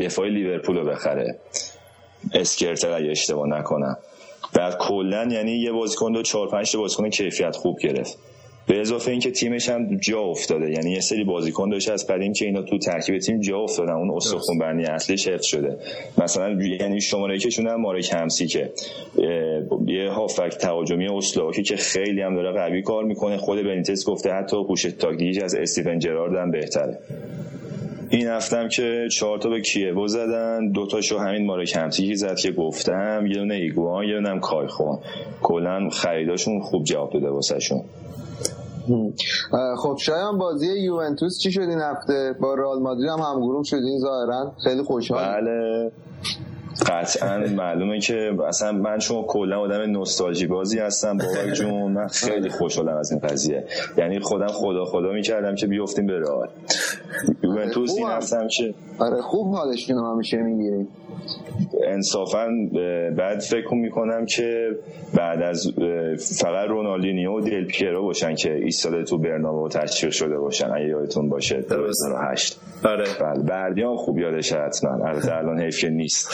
دفاع 0.00 0.28
لیورپول 0.28 0.76
رو 0.76 0.84
بخره. 0.84 1.38
اسکرتل 2.34 2.90
اگه 2.90 3.10
اشتباه 3.10 3.48
نکنم. 3.48 3.98
بعد 4.54 4.78
کلا 4.78 5.28
یعنی 5.30 5.52
یه 5.52 5.72
بازیکن 5.72 6.12
دو 6.12 6.22
چهار 6.22 6.48
پنج 6.48 6.76
بازیکن 6.76 7.10
کیفیت 7.10 7.56
خوب 7.56 7.78
گرفت. 7.78 8.18
به 8.66 8.80
اضافه 8.80 9.10
اینکه 9.10 9.30
تیمش 9.30 9.68
هم 9.68 9.96
جا 9.96 10.20
افتاده. 10.20 10.70
یعنی 10.70 10.90
یه 10.90 11.00
سری 11.00 11.24
بازیکن 11.24 11.70
داشته 11.70 11.92
از 11.92 12.06
قدیم 12.06 12.32
که 12.32 12.44
اینا 12.44 12.62
تو 12.62 12.78
ترکیب 12.78 13.18
تیم 13.18 13.40
جا 13.40 13.58
افتادن. 13.58 13.92
اون 13.92 14.10
استخون 14.16 14.58
بندی 14.58 14.84
اصلیش 14.84 15.28
حفظ 15.28 15.46
شده. 15.46 15.76
مثلا 16.18 16.62
یعنی 16.62 17.00
شماره 17.00 17.38
کشون 17.38 17.66
هم 17.66 17.80
مارک 17.80 18.12
همشیکه 18.12 18.72
یه 19.86 20.10
هافک 20.10 20.56
تهاجمی 20.60 21.08
اسلواکی 21.08 21.62
که 21.62 21.76
خیلی 21.76 22.22
هم 22.22 22.34
داره 22.34 22.52
قوی 22.52 22.82
کار 22.82 23.04
می‌کنه. 23.04 23.36
خود 23.36 23.62
بنیتس 23.62 24.04
گفته 24.04 24.32
حتی 24.32 24.56
پوش 24.64 24.82
تاکتیکیش 24.82 25.42
از 25.42 25.54
استیون 25.54 25.98
جرارد 25.98 26.36
هم 26.36 26.50
بهتره. 26.50 26.98
این 28.10 28.26
هفتم 28.26 28.68
که 28.68 29.08
چهار 29.12 29.38
تا 29.38 29.48
به 29.48 29.60
کیوو 29.60 30.08
زدن 30.08 30.68
دو 30.68 30.86
تاشو 30.86 31.18
همین 31.18 31.46
مارک 31.46 31.76
همسی 31.76 32.14
زد 32.14 32.36
که 32.36 32.50
گفتم 32.50 33.26
یه 33.26 33.34
دونه 33.34 33.54
ایگوان 33.54 34.04
یه 34.04 34.14
دونه 34.14 34.28
هم 34.28 34.40
کایخون 34.40 34.98
کلا 35.42 35.88
خریداشون 35.88 36.60
خوب 36.60 36.84
جواب 36.84 37.12
داده 37.12 37.28
واسهشون 37.28 37.80
خب 39.78 39.96
شاید 40.00 40.38
بازی 40.38 40.80
یوونتوس 40.80 41.38
چی 41.38 41.52
شد 41.52 41.60
این 41.60 41.80
هفته؟ 41.80 42.36
با 42.40 42.54
رئال 42.54 42.82
مادرید 42.82 43.08
هم 43.08 43.18
همگروه 43.18 43.64
شدین 43.64 43.98
ظاهرا؟ 43.98 44.52
خیلی 44.64 44.82
خوشحال؟ 44.82 45.24
بله. 45.24 45.92
قطعا 46.86 47.38
معلومه 47.38 48.00
که 48.00 48.30
اصلا 48.48 48.72
من 48.72 48.98
چون 48.98 49.22
کلا 49.22 49.60
آدم 49.60 49.80
نوستالژی 49.80 50.46
بازی 50.46 50.78
هستم 50.78 51.18
بابا 51.18 51.50
جون 51.54 51.92
من 51.92 52.08
خیلی 52.08 52.48
خوشحالم 52.48 52.96
از 52.96 53.12
این 53.12 53.20
قضیه. 53.20 53.64
یعنی 53.96 54.20
خودم 54.20 54.46
خدا 54.46 54.84
خدا 54.84 55.12
می‌کردم 55.12 55.54
که 55.54 55.66
بیفتیم 55.66 56.06
به 56.06 56.18
رئال. 56.18 56.48
یوونتوس 57.42 57.94
این 57.96 58.06
هفتم 58.08 58.48
که 58.48 58.74
آره 58.98 59.22
خوب 59.22 59.54
حالشون 59.54 59.98
همیشه 59.98 60.36
می‌گیریم 60.36 60.88
انصافا 61.84 62.48
بعد 63.16 63.38
فکر 63.40 63.74
می‌کنم 63.74 64.26
که 64.26 64.68
بعد 65.14 65.42
از 65.42 65.72
فقط 66.40 66.68
رونالدینیو 66.68 67.32
و 67.32 67.40
دل 67.40 67.64
پیرو 67.64 68.02
باشن 68.02 68.34
که 68.34 68.54
ایستاده 68.54 69.04
تو 69.04 69.18
برنامه 69.18 69.58
و 69.58 69.68
تشویق 69.68 70.12
شده 70.12 70.38
باشن 70.38 70.70
اگه 70.70 70.88
یادتون 70.88 71.28
باشه 71.28 71.60
2008 71.60 72.60
آره. 72.84 73.04
بله 73.20 73.42
بردیان 73.42 73.96
خوب 73.96 74.18
یادش 74.18 74.52
حتما 74.52 75.06
البته 75.06 75.36
الان 75.36 75.60
حیف 75.60 75.78
که 75.78 75.88
نیست. 75.88 76.28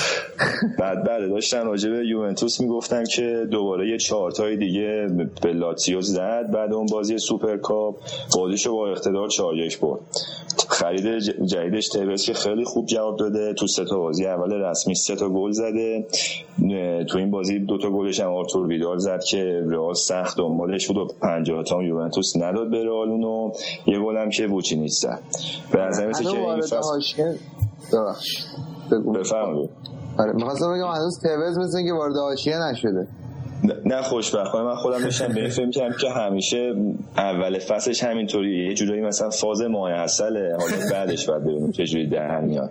بعد 0.79 1.05
بعد 1.05 1.29
داشتن 1.29 1.67
راجع 1.67 1.91
به 1.91 2.07
یوونتوس 2.07 2.61
می‌گفتن 2.61 3.05
که 3.05 3.47
دوباره 3.51 3.89
یه 3.89 3.99
چهارتای 3.99 4.57
دیگه 4.57 5.07
به 5.43 5.53
لاتزیو 5.53 6.01
زد 6.01 6.51
بعد 6.53 6.73
اون 6.73 6.87
بازی 6.87 7.19
سوپرکاپ 7.19 7.97
بازیشو 8.37 8.73
با 8.73 8.91
اقتدار 8.91 9.29
4 9.29 9.55
برد. 9.83 10.01
خرید 10.69 11.19
جدیدش 11.47 11.89
توز 11.89 12.27
که 12.27 12.35
خیلی 12.35 12.65
خوب 12.65 12.87
جواب 12.87 13.17
داده. 13.19 13.55
تو 13.55 13.67
سه 13.67 13.85
تا 13.85 13.99
بازی 13.99 14.27
اول 14.27 14.53
رسمی 14.53 14.95
سه 14.95 15.17
تا 15.17 15.29
گل 15.29 15.51
زده. 15.51 16.07
تو 17.09 17.19
این 17.19 17.31
بازی 17.31 17.59
دو 17.59 17.79
تا 17.79 17.91
گلش 17.91 18.21
هم 18.21 18.33
آرتور 18.33 18.67
ویدال 18.67 18.99
زد 18.99 19.25
که 19.25 19.63
رئال 19.67 19.95
سخت 19.95 20.39
دنبالش 20.39 20.87
بود 20.87 20.97
و 20.97 21.09
50 21.23 21.65
تا 21.65 21.83
یوونتوس 21.83 22.37
نداد 22.37 22.71
به 22.71 22.85
رئال 22.85 23.09
اونو. 23.09 23.53
یه 23.87 23.99
گل 23.99 24.17
هم 24.17 24.31
که 24.31 24.77
نیست 24.77 25.03
زد. 25.03 25.21
به 25.73 25.81
نظر 25.81 26.13
که 26.13 26.40
این 26.41 26.61
فصل. 26.61 27.35
بفرمایید. 29.15 29.71
آره 30.19 30.33
می‌خواستم 30.33 30.73
بگم 30.75 30.93
هنوز 30.95 31.21
تیوز 31.23 31.59
مثل 31.59 31.85
که 31.87 31.93
وارد 31.93 32.17
حاشیه 32.17 32.59
نشده. 32.59 33.07
نه 33.85 34.03
خوشبختانه. 34.03 34.65
من 34.65 34.75
خودم 34.75 35.03
داشتم 35.03 35.35
به 35.35 35.49
فکر 35.49 35.71
کردم 35.71 35.97
که 35.97 36.11
همیشه 36.11 36.75
اول 37.17 37.59
فصلش 37.59 38.05
همینطوریه. 38.05 38.69
یه 38.69 38.75
جورایی 38.75 39.03
مثلا 39.03 39.31
فاز 39.31 39.63
ماه 39.63 39.91
اصله. 39.91 40.57
حالا 40.61 40.91
بعدش 40.93 41.29
بعد 41.29 41.45
ببینیم 41.45 41.73
چه 41.73 41.85
جوری 41.85 42.07
در 42.07 42.41
میاد. 42.41 42.71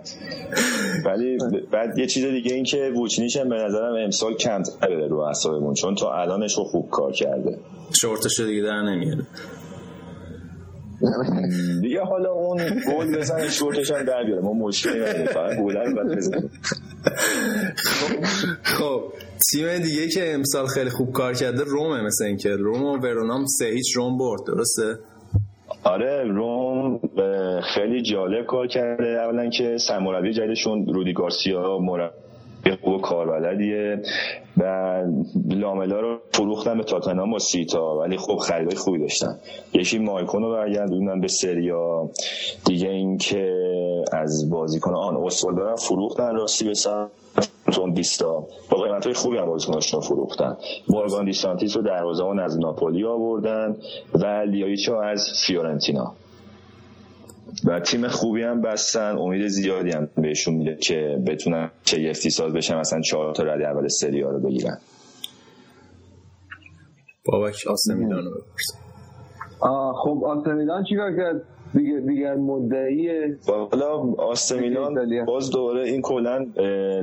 ولی 1.06 1.38
بعد 1.72 1.98
یه 1.98 2.06
چیز 2.06 2.24
دیگه 2.24 2.54
این 2.54 2.64
که 2.64 2.92
ووچنیش 2.96 3.36
هم 3.36 3.48
به 3.48 3.56
نظرم 3.56 3.94
امسال 4.04 4.34
کم 4.34 4.62
بره 4.82 5.08
رو 5.08 5.18
اعصابمون 5.18 5.74
چون 5.74 5.94
تا 5.94 6.12
الانش 6.12 6.58
رو 6.58 6.64
خوب 6.64 6.90
کار 6.90 7.12
کرده. 7.12 7.58
شورتش 8.00 8.40
دیگه 8.40 8.62
در 8.62 8.82
نمیاره. 8.82 9.22
دیگه 11.82 12.00
حالا 12.00 12.32
اون 12.32 12.58
گل 12.88 13.18
بزنه 13.18 13.48
شورتش 13.48 13.90
هم 13.90 14.02
در 14.02 14.24
بیاره. 14.24 14.42
ما 14.42 14.52
مشکلی 14.52 15.00
نداریم. 15.00 15.26
فقط 15.26 15.58
گل 15.58 15.76
رو 15.76 15.96
بعد 15.96 16.16
بزنیم. 16.16 16.50
خب 18.62 19.02
تیم 19.50 19.78
دیگه 19.78 20.08
که 20.08 20.34
امسال 20.34 20.66
خیلی 20.66 20.90
خوب 20.90 21.12
کار 21.12 21.34
کرده 21.34 21.64
رومه 21.64 22.02
مثل 22.02 22.24
اینکه. 22.24 22.56
روم 22.56 22.82
و 22.82 22.96
ورونام 22.96 23.44
سه 23.46 23.64
هیچ 23.64 23.96
روم 23.96 24.18
برد 24.18 24.40
درسته؟ 24.46 24.98
آره 25.84 26.24
روم 26.24 27.00
خیلی 27.74 28.02
جالب 28.02 28.46
کار 28.46 28.66
کرده. 28.66 29.06
اولا 29.06 29.50
که 29.50 29.76
سرمربی 29.88 30.32
جدیدشون 30.32 30.86
رودی 30.86 31.12
گارسیا 31.12 31.78
مربی 31.78 32.29
خوب 32.82 33.00
کاربلدیه 33.00 34.02
و 34.56 34.64
لاملا 35.50 36.00
رو 36.00 36.18
فروختن 36.32 36.78
به 36.78 36.84
تاتنهام 36.84 37.30
با 37.30 37.38
سیتا 37.38 37.98
ولی 37.98 38.16
خب 38.16 38.36
خریدای 38.36 38.76
خوبی 38.76 38.98
داشتن. 38.98 39.38
یکی 39.74 39.98
مایکون 39.98 40.42
رو 40.42 40.52
برگردوندن 40.52 41.20
به 41.20 41.28
سریا 41.28 42.10
دیگه 42.66 42.88
اینکه 42.88 43.54
از 44.12 44.50
بازیکن 44.50 44.94
آن 44.94 45.16
اصول 45.16 45.54
دارن 45.54 45.76
فروختن 45.76 46.34
راستی 46.34 46.64
به 46.64 46.74
تون 47.72 47.92
دیستا 47.92 48.46
با 48.70 48.82
قیمت 48.82 49.04
های 49.04 49.14
خوبی 49.14 49.38
هم 49.38 49.46
بازیکناشون 49.46 50.00
رو 50.00 50.06
فروختن. 50.06 50.56
مورگان 50.88 51.24
دیسانتیس 51.24 51.76
رو 51.76 51.82
دروازه‌بان 51.82 52.38
از 52.40 52.58
ناپولی 52.58 53.04
آوردن 53.04 53.76
و 54.14 54.26
لیایچا 54.26 55.00
از 55.00 55.28
فیورنتینا. 55.46 56.14
و 57.64 57.80
تیم 57.80 58.08
خوبی 58.08 58.42
هم 58.42 58.60
بستن 58.60 59.16
امید 59.18 59.46
زیادی 59.46 59.90
هم 59.90 60.08
بهشون 60.16 60.54
میده 60.54 60.76
که 60.76 61.18
بتونن 61.26 61.70
چه 61.84 62.12
ساز 62.12 62.52
بشن 62.52 62.78
مثلا 62.78 63.00
چهار 63.00 63.34
تا 63.34 63.42
رده 63.42 63.68
اول 63.68 63.88
سری 63.88 64.22
ها 64.22 64.30
رو 64.30 64.40
بگیرن. 64.40 64.78
بابک 67.24 67.66
آسمیلان 67.68 68.24
رو 68.24 68.40
خب 70.04 70.24
آسمیلان 70.24 70.84
چیکار 70.84 71.16
کرد؟ 71.16 71.42
دیگر, 71.74 71.98
دیگر 71.98 72.34
مدعی 72.34 73.08
حالا 73.46 73.88
آستمیلان 74.18 75.24
باز 75.26 75.50
دوباره 75.50 75.82
این 75.82 76.02
کلا 76.02 76.46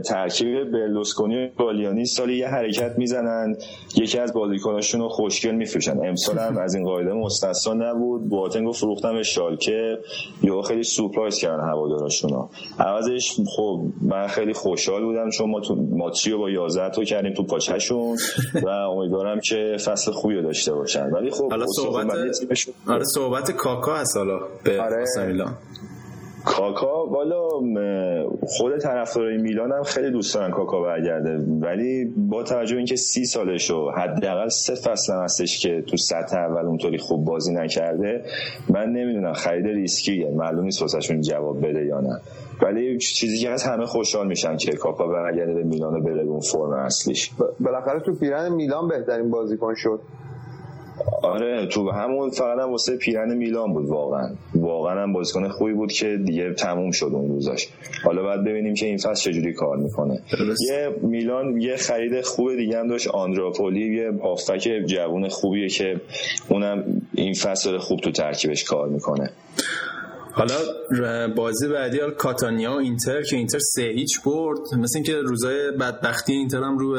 ترکیب 0.05 0.63
برلوسکونی 0.63 1.45
و 1.45 1.49
بالیانی 1.57 2.05
سالی 2.05 2.37
یه 2.37 2.47
حرکت 2.47 2.97
می‌زنن. 2.97 3.55
یکی 3.95 4.19
از 4.19 4.33
بازیکناشون 4.33 5.01
رو 5.01 5.09
خوشگل 5.09 5.51
میفروشن. 5.51 6.05
امسال 6.05 6.37
هم 6.37 6.57
از 6.57 6.75
این 6.75 6.85
قاعده 6.85 7.13
مستثنا 7.13 7.73
نبود. 7.73 8.29
بواتنگو 8.29 8.71
فروختن 8.71 9.13
به 9.13 9.23
شالکه. 9.23 9.97
یا 10.43 10.61
خیلی 10.61 10.83
سورپرایز 10.83 11.37
کردن 11.37 11.63
هواداراشون 11.63 12.49
عوضش 12.79 13.35
خب 13.55 13.81
من 14.01 14.27
خیلی 14.27 14.53
خوشحال 14.53 15.03
بودم 15.03 15.29
چون 15.29 15.49
ما 15.49 15.59
تو 15.59 15.75
ماتریو 15.75 16.37
با 16.37 16.49
11 16.49 16.89
تو 16.89 17.03
کردیم 17.03 17.33
تو 17.33 17.43
پاچشون 17.43 18.17
و 18.63 18.69
امیدوارم 18.69 19.39
که 19.39 19.77
فصل 19.85 20.11
خوبی 20.11 20.35
رو 20.35 20.41
داشته 20.41 20.73
باشن. 20.73 21.09
ولی 21.09 21.31
خب 21.31 21.49
حالا 21.49 21.65
صحبت 21.67 22.05
آره 22.87 23.03
صحبت 23.03 23.51
کاکا 23.51 23.95
هست 23.95 24.17
حالا. 24.17 24.39
به 24.63 24.81
آره. 24.81 25.05
میلان 25.27 25.53
کاکا 26.45 27.05
والا 27.05 27.49
خود 28.41 28.77
طرفدارای 28.77 29.37
میلان 29.37 29.71
هم 29.71 29.83
خیلی 29.83 30.11
دوست 30.11 30.35
دارن 30.35 30.51
کاکا 30.51 30.81
برگرده. 30.81 31.37
ولی 31.61 32.05
با 32.05 32.43
توجه 32.43 32.73
به 32.73 32.77
اینکه 32.77 32.95
سی 32.95 33.25
سالشو 33.25 33.91
حداقل 33.91 34.47
سه 34.47 34.75
فصل 34.75 35.13
هم 35.13 35.23
هستش 35.23 35.59
که 35.59 35.83
تو 35.87 35.97
سطح 35.97 36.37
اول 36.37 36.65
اونطوری 36.65 36.97
خوب 36.97 37.25
بازی 37.25 37.53
نکرده 37.53 38.23
من 38.69 38.89
نمی‌دونم 38.89 39.33
خرید 39.33 39.65
ریسکیه. 39.65 40.29
معلوم 40.29 40.63
نیست 40.63 40.81
واسهشون 40.81 41.21
جواب 41.21 41.67
بده 41.67 41.85
یا 41.85 41.99
نه. 41.99 42.21
ولی 42.61 42.97
چیزی 42.97 43.37
که 43.37 43.49
هست 43.49 43.67
همه 43.67 43.85
خوشحال 43.85 44.27
میشن 44.27 44.57
که 44.57 44.71
کاکا 44.71 45.07
برگرده 45.07 45.53
به 45.53 45.63
میلان 45.63 45.93
و 45.95 46.01
بره 46.01 46.23
به 46.23 46.29
اون 46.29 46.39
فرم 46.39 46.73
اصلیش. 46.73 47.31
بالاخره 47.59 47.99
تو 47.99 48.15
پیرن 48.15 48.53
میلان 48.53 48.87
بهترین 48.87 49.29
بازیکن 49.29 49.73
شد. 49.75 49.99
آره 51.23 51.67
تو 51.67 51.91
همون 51.91 52.29
فقط 52.29 52.59
هم 52.59 52.71
واسه 52.71 52.97
پیرن 52.97 53.33
میلان 53.33 53.73
بود 53.73 53.85
واقعا. 53.85 54.29
واقعا 54.55 55.01
هم 55.03 55.13
بازیکن 55.13 55.49
خوبی 55.49 55.73
بود 55.73 55.91
که 55.91 56.17
دیگه 56.25 56.53
تموم 56.53 56.91
شد 56.91 57.09
اون 57.13 57.29
روزاش. 57.29 57.67
حالا 58.03 58.23
باید 58.23 58.43
ببینیم 58.43 58.73
که 58.73 58.85
این 58.85 58.97
فصل 58.97 59.31
چجوری 59.31 59.53
کار 59.53 59.77
می‌کنه. 59.77 60.21
یه 60.69 60.95
میلان 61.01 61.61
یه 61.61 61.75
خرید 61.75 62.21
خوب 62.21 62.55
دیگه 62.55 62.79
هم 62.79 62.87
داشت 62.87 63.07
آندراپولی 63.07 63.95
یه 63.95 64.11
هافک 64.23 64.83
جوون 64.85 65.27
خوبیه 65.27 65.69
که 65.69 66.01
اونم 66.49 67.01
این 67.13 67.33
فصل 67.33 67.77
خوب 67.77 67.99
تو 67.99 68.11
ترکیبش 68.11 68.63
کار 68.63 68.87
می‌کنه. 68.87 69.29
حالا 70.31 70.55
بازی 71.35 71.67
بعدی 71.67 71.99
حالا 71.99 72.13
کاتانیا 72.13 72.71
و 72.71 72.75
اینتر 72.75 73.21
که 73.21 73.35
اینتر 73.35 73.59
سه 73.59 73.81
هیچ 73.81 74.21
برد. 74.25 74.59
مثل 74.77 74.97
اینکه 74.97 75.13
روزای 75.15 75.71
بدبختی 75.71 76.33
اینتر 76.33 76.57
هم 76.57 76.77
رو 76.77 76.97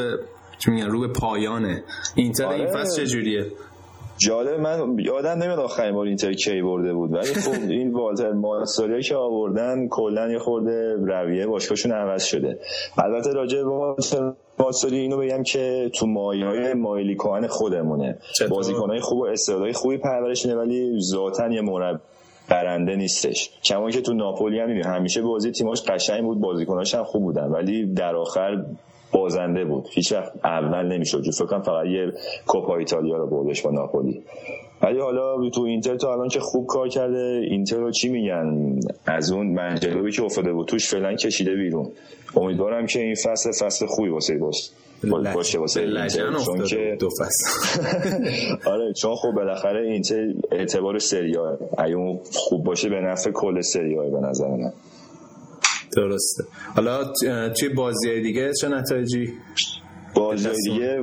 رو 0.90 1.00
به 1.00 1.08
پایانه. 1.08 1.82
اینتر 2.14 2.48
این 2.48 2.66
آره. 2.66 2.72
فصل 2.72 3.04
چجوریه؟ 3.04 3.46
جالب 4.18 4.60
من 4.60 4.98
یادم 4.98 5.42
نمیاد 5.42 5.58
آخرین 5.58 5.94
بار 5.94 6.06
اینتر 6.06 6.32
کی 6.32 6.62
برده 6.62 6.94
بود. 6.94 7.12
ولی 7.12 7.34
خب 7.34 7.62
این 7.70 7.92
والتر 7.92 8.32
ماسوریا 8.32 9.00
که 9.00 9.16
آوردن 9.16 9.88
کلا 9.88 10.32
یه 10.32 10.38
خورده 10.38 10.96
رویه 11.06 11.46
باشگاهشون 11.46 11.92
عوض 11.92 12.24
شده. 12.24 12.58
البته 12.98 13.32
راجع 13.32 13.58
به 13.58 13.68
والتر 13.68 14.32
ماسوری 14.58 14.98
اینو 14.98 15.16
بگم 15.16 15.42
که 15.42 15.90
تو 15.94 16.06
مایه 16.06 16.46
های 16.46 16.74
مایلی 16.74 17.14
کهن 17.14 17.46
خودمونه. 17.46 18.18
چطور؟ 18.34 18.48
بازیکنهای 18.48 19.00
خوب 19.00 19.18
و 19.18 19.26
استعدادهای 19.26 19.72
خوبی 19.72 19.98
پرورش 19.98 20.46
میده 20.46 20.58
ولی 20.58 21.00
ذاتا 21.00 21.48
یه 21.48 21.60
مربی 21.60 22.00
برنده 22.48 22.96
نیستش. 22.96 23.50
کما 23.64 23.90
که 23.90 24.00
تو 24.00 24.14
ناپولی 24.14 24.60
هم 24.60 24.70
همیشه 24.70 25.22
بازی 25.22 25.50
تیماش 25.50 25.82
قشنگ 25.82 26.22
بود 26.22 26.40
بازیکناش 26.40 26.94
هم 26.94 27.04
خوب 27.04 27.22
بودن 27.22 27.46
ولی 27.46 27.86
در 27.86 28.16
آخر 28.16 28.64
بازنده 29.12 29.64
بود. 29.64 29.86
هیچ 29.90 30.12
وقت 30.12 30.32
اول 30.44 30.86
نمی‌شد. 30.86 31.22
جو 31.22 31.30
فکر 31.32 31.60
فقط 31.60 31.86
یه 31.86 32.12
کوپا 32.46 32.76
ایتالیا 32.76 33.16
رو 33.16 33.26
بردش 33.26 33.62
با 33.62 33.70
ناپولی. 33.70 34.22
ولی 34.82 35.00
حالا 35.00 35.50
تو 35.50 35.62
اینتر 35.62 35.96
تا 35.96 36.12
الان 36.12 36.28
که 36.28 36.40
خوب 36.40 36.66
کار 36.66 36.88
کرده. 36.88 37.40
اینتر 37.50 37.76
رو 37.76 37.90
چی 37.90 38.08
میگن؟ 38.08 38.78
از 39.06 39.32
اون 39.32 39.46
منجلوبی 39.46 40.12
که 40.12 40.22
افتاده 40.22 40.52
بود. 40.52 40.66
توش 40.66 40.88
فعلا 40.88 41.14
کشیده 41.14 41.54
بیرون. 41.54 41.90
امیدوارم 42.36 42.86
که 42.86 43.00
این 43.00 43.14
فصل 43.14 43.50
فصل 43.52 43.86
خوبی 43.86 44.08
واسه 44.08 44.38
باش 44.38 44.70
باشه 45.34 45.58
واسه 45.58 46.08
چون 46.44 46.64
که 46.64 46.96
دو 47.00 47.08
فصل. 47.10 47.80
آره 48.72 48.92
چون 48.92 49.14
خب 49.14 49.30
بالاخره 49.30 49.86
اینتر 49.86 50.32
اعتبار 50.52 50.98
سریاه 50.98 51.58
اگه 51.78 51.94
اون 51.94 52.20
خوب 52.32 52.64
باشه 52.64 52.88
به 52.88 53.00
نفع 53.00 53.30
کل 53.30 53.60
سریاه 53.60 54.10
به 54.10 54.20
نظر 54.20 54.48
من. 54.48 54.72
درسته. 55.96 56.44
حالا 56.76 57.12
توی 57.48 57.68
بازی 57.68 58.20
دیگه؟ 58.20 58.52
چه 58.60 58.68
نتایجی؟ 58.68 59.32
بازی 60.14 60.48
دیگه 60.64 61.02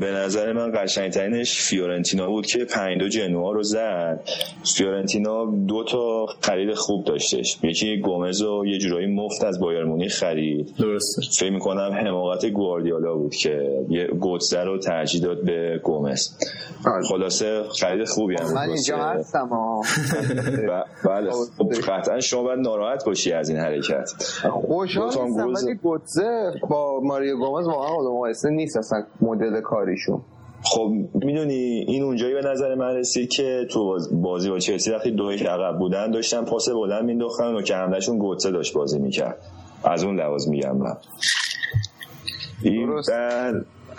به 0.00 0.10
نظر 0.12 0.52
من 0.52 0.72
قشنگترینش 0.74 1.60
فیورنتینا 1.62 2.26
بود 2.26 2.46
که 2.46 2.64
پنج 2.64 2.98
دو 2.98 3.08
جنوا 3.08 3.52
رو 3.52 3.62
زد. 3.62 4.20
فیورنتینا 4.76 5.44
دو 5.44 5.84
تا 5.84 6.26
خرید 6.40 6.74
خوب 6.74 7.04
داشتش. 7.04 7.58
یکی 7.62 8.00
گومز 8.00 8.42
رو 8.42 8.66
یه 8.66 8.78
جورایی 8.78 9.06
مفت 9.06 9.44
از 9.44 9.60
بایر 9.60 9.84
مونیخ 9.84 10.14
خرید. 10.14 10.74
درسته. 10.78 11.22
فکر 11.38 11.50
می‌کنم 11.50 11.90
حماقت 11.92 12.46
گواردیولا 12.46 13.14
بود 13.14 13.34
که 13.34 13.84
یه 13.88 14.06
گوتزه 14.06 14.64
رو 14.64 14.78
ترجیح 14.78 15.22
داد 15.22 15.44
به 15.44 15.80
گومز. 15.84 16.28
خلاصه 17.08 17.62
خرید 17.80 18.04
خوبی 18.04 18.36
هم 18.40 18.54
من 18.54 18.68
اینجا 18.68 18.96
هستم 18.96 19.50
بله. 21.04 21.30
خب 21.58 21.72
قطعا 21.88 22.20
شما 22.20 22.42
باید 22.42 22.58
ناراحت 22.58 23.04
باشی 23.04 23.32
از 23.32 23.48
این 23.48 23.58
حرکت. 23.58 24.10
خوشحال 24.50 25.06
نیستم. 25.06 25.46
ولی 25.46 25.74
گوتزه 25.74 26.52
با 26.70 27.00
ماریو 27.02 27.36
گومز 27.36 27.66
واقعا 27.66 28.12
مقایسه 28.14 28.50
نیست 28.50 28.76
اصلا 28.76 29.02
مدل 29.20 29.60
کاریشون 29.88 30.20
خب 30.62 30.92
می‌دونی 31.14 31.84
این 31.88 32.02
اونجایی 32.02 32.34
به 32.34 32.40
نظر 32.40 32.74
من 32.74 32.96
رسید 32.96 33.30
که 33.30 33.66
تو 33.70 33.98
بازی 34.12 34.50
با 34.50 34.58
چلسی 34.58 34.90
وقتی 34.90 35.10
دو 35.10 35.32
یک 35.32 35.42
عقب 35.42 35.78
بودن 35.78 36.10
داشتن 36.10 36.44
پاس 36.44 36.68
بلند 36.68 37.04
مینداختن 37.04 37.54
و 37.54 37.62
که 37.62 37.76
همدهشون 37.76 38.18
گوتسه 38.18 38.50
داشت 38.50 38.74
بازی 38.74 38.98
می‌کرد. 38.98 39.38
از 39.84 40.04
اون 40.04 40.20
لحاظ 40.20 40.48
میگم 40.48 40.76
من. 40.76 40.96
این 42.62 43.02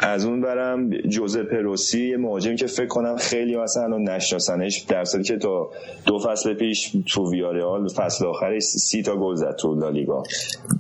از 0.02 0.26
اون 0.26 0.42
برم 0.42 0.90
جوزه 0.90 1.44
پروسی 1.44 2.10
یه 2.10 2.18
مهاجم 2.18 2.56
که 2.56 2.68
فکر 2.68 2.88
کنم 2.88 3.16
خیلی 3.18 3.58
مثلا 3.58 3.84
الان 3.84 4.10
نشناسنش 4.10 4.80
در 4.80 5.06
صورتی 5.06 5.28
که 5.28 5.38
تا 5.38 5.70
دو 6.06 6.20
فصل 6.20 6.54
پیش 6.54 6.92
تو 7.08 7.32
ویارئال 7.32 7.88
فصل 7.88 8.26
آخرش 8.26 8.64
سی 8.64 9.04
تا 9.04 9.16
گل 9.16 9.36
زد 9.36 9.56
تو 9.56 9.76
لالیگا. 9.76 10.24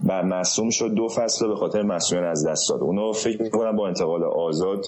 و 0.10 0.24
مصدوم 0.24 0.70
شد 0.70 0.88
دو 0.93 1.07
فصل 1.07 1.47
به 1.47 1.55
خاطر 1.55 1.82
مصدومیت 1.82 2.26
از 2.26 2.47
دست 2.47 2.70
داد. 2.70 2.82
اونو 2.82 3.12
فکر 3.14 3.41
می‌کنم 3.41 3.76
با 3.76 3.88
انتقال 3.88 4.24
آزاد 4.24 4.86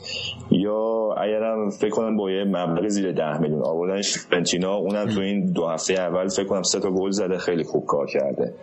یا 0.52 1.14
اگرم 1.18 1.70
فکر 1.70 1.90
کنم 1.90 2.18
با 2.18 2.32
یه 2.32 2.44
مبلغ 2.44 2.88
زیر 2.88 3.12
ده 3.12 3.38
میلیون. 3.42 3.62
آوردنش 3.66 4.18
فیورنتینا 4.18 4.76
اونم 4.76 5.06
تو 5.16 5.22
این 5.22 5.52
دو 5.52 5.68
هفته 5.68 5.94
اول 5.94 6.28
فکر 6.28 6.46
کنم 6.46 6.62
سه 6.64 6.80
تا 6.80 6.92
گل 6.92 7.12
زده 7.12 7.38
خیلی 7.38 7.64
خوب 7.64 7.86
کار 7.86 8.08
کرده. 8.08 8.54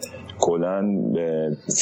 کلا 0.40 0.82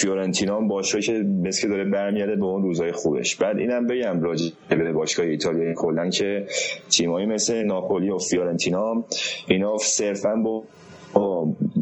فیورنتینا 0.00 0.60
باشه 0.60 1.00
که 1.00 1.12
مثل 1.12 1.62
که 1.62 1.68
داره 1.68 1.84
برمیگرده 1.84 2.36
به 2.36 2.44
اون 2.44 2.62
روزای 2.62 2.92
خوبش. 2.92 3.36
بعد 3.36 3.58
اینم 3.58 3.86
بگم 3.86 4.20
راجع 4.20 4.50
به 4.68 4.92
باشگاه 4.92 5.26
ایتالیا 5.26 5.74
کلا 5.74 6.10
که 6.10 6.46
تیمایی 6.96 7.26
مثل 7.26 7.62
ناپولی 7.62 8.10
و 8.10 8.18
فیورنتینا 8.18 9.04
اینا 9.48 9.76
صرفا 9.76 10.34
با- 10.44 10.62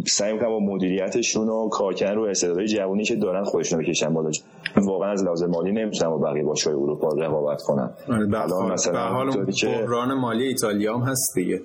سعی 0.06 0.32
می‌کنن 0.32 0.48
با 0.48 0.60
مدیریتشون 0.60 1.48
و 1.48 1.68
کار 1.68 1.94
کردن 1.94 2.14
رو 2.14 2.22
استعدادهای 2.22 2.66
جوانی 2.68 3.04
که 3.04 3.16
دارن 3.16 3.44
خودشون 3.44 3.78
بکشن 3.78 4.14
بالا. 4.14 4.30
واقعا 4.76 5.10
از 5.10 5.24
لحاظ 5.24 5.42
مالی 5.42 5.72
نمی‌تونن 5.72 6.10
با 6.10 6.18
بقیه 6.18 6.44
باشگاه 6.44 6.74
اروپا 6.74 7.08
رقابت 7.08 7.62
کنن 7.62 7.90
آره، 8.08 8.42
الان 8.42 8.72
مثلا 8.72 9.08
حال 9.08 9.44
بحران 9.64 10.14
مالی 10.14 10.44
ایتالیا 10.44 10.94
هم 10.94 11.02
هست 11.02 11.34
دیگه. 11.34 11.60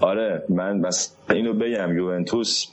آره 0.00 0.42
من 0.48 0.82
بس 0.82 1.16
اینو 1.30 1.54
بگم 1.54 1.96
یوونتوس 1.96 2.66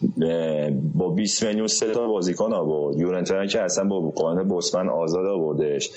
با 0.95 1.09
20 1.09 1.43
میلیون 1.43 1.67
سه 1.67 1.91
تا 1.91 2.07
بازیکن 2.07 2.53
آورد. 2.53 2.97
یورنتوس 2.97 3.51
که 3.51 3.61
اصلا 3.61 3.83
با 3.83 3.99
قانون 3.99 4.47
بوسمن 4.47 4.89
آزاد 4.89 5.25
آوردش. 5.25 5.89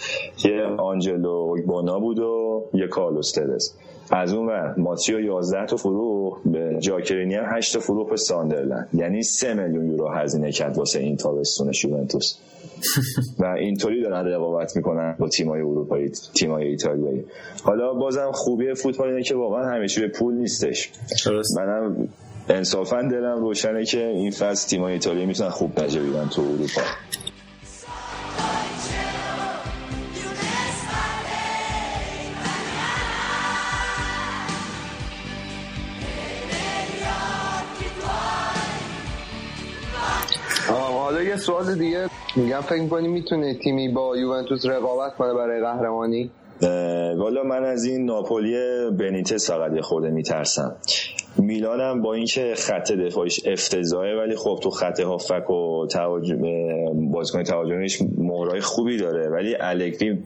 یه 0.45 0.63
آنجلو 0.79 1.63
بونا 1.67 1.99
بود 1.99 2.19
و 2.19 2.65
یه 2.75 2.87
کارلوس 2.87 3.33
ترس. 3.33 3.77
از 4.11 4.35
اون 4.35 4.47
ور 4.47 4.75
ماتیو 4.79 5.21
11 5.21 5.67
تا 5.67 5.77
فروخت 5.77 6.43
به 6.45 6.77
جاکرینی 6.81 7.35
هم 7.35 7.45
8 7.57 7.75
تا 7.75 7.81
فروخت 7.81 8.11
به 8.11 8.17
ساندرلند. 8.17 8.89
یعنی 8.95 9.23
3 9.23 9.55
میلیون 9.55 9.87
یورو 9.87 10.09
هزینه 10.09 10.53
کرد 10.53 10.79
واسه 10.79 10.99
این 10.99 11.17
تابستونش 11.17 11.85
یوونتوس. 11.85 12.39
و 13.41 13.45
اینطوری 13.45 14.03
دارن 14.03 14.27
رقابت 14.27 14.77
می‌کنن 14.77 15.17
با 15.19 15.29
تیمای 15.29 15.61
اروپایی 15.61 16.13
تیمای 16.35 16.69
ایتالیایی. 16.69 17.25
حالا 17.63 17.95
بازم 17.95 18.31
خوبی 18.33 18.75
فوتبال 18.75 19.09
اینه 19.09 19.23
که 19.23 19.35
واقعا 19.35 19.75
همیشه 19.75 20.01
به 20.01 20.09
پول 20.09 20.35
نیستش. 20.35 20.91
منم 21.57 22.09
انصافا 22.49 23.03
دلم 23.03 23.41
روشنه 23.41 23.85
که 23.85 24.07
این 24.07 24.31
فصل 24.31 24.69
تیمای 24.69 24.93
ایتالیا 24.93 25.27
می‌تونن 25.27 25.51
خوب 25.51 25.81
بگیرن 25.81 26.29
تو 26.29 26.43
اروپا. 26.43 26.83
سوال 41.49 41.75
دیگه 41.75 42.09
میگم 42.37 42.61
فکر 42.61 42.83
می‌کنی 42.83 43.09
می‌تونه 43.09 43.55
تیمی 43.55 43.89
با 43.89 44.17
یوونتوس 44.17 44.67
رقابت 44.67 45.15
کنه 45.17 45.35
برای 45.35 45.61
قهرمانی؟ 45.61 46.31
والا 47.19 47.43
من 47.43 47.65
از 47.65 47.85
این 47.85 48.05
ناپولی 48.05 48.55
بنیتس 48.99 49.51
فقط 49.51 49.73
یه 49.73 49.83
خورده 49.83 50.11
میترسم. 50.11 50.77
میلانم 51.39 52.03
با 52.03 52.15
اینکه 52.15 52.55
خط 52.57 52.93
دفاعیش 52.93 53.41
افتضاحه 53.47 54.15
ولی 54.15 54.37
خب 54.37 54.59
تو 54.63 54.71
خط 54.71 55.01
هافک 55.01 55.51
و 55.51 55.87
تهاجم 55.87 56.43
بازیکن 57.13 57.43
تهاجمیش 57.43 57.99
مهرای 58.39 58.61
خوبی 58.61 58.97
داره 58.97 59.29
ولی 59.29 59.57
الگری 59.61 60.19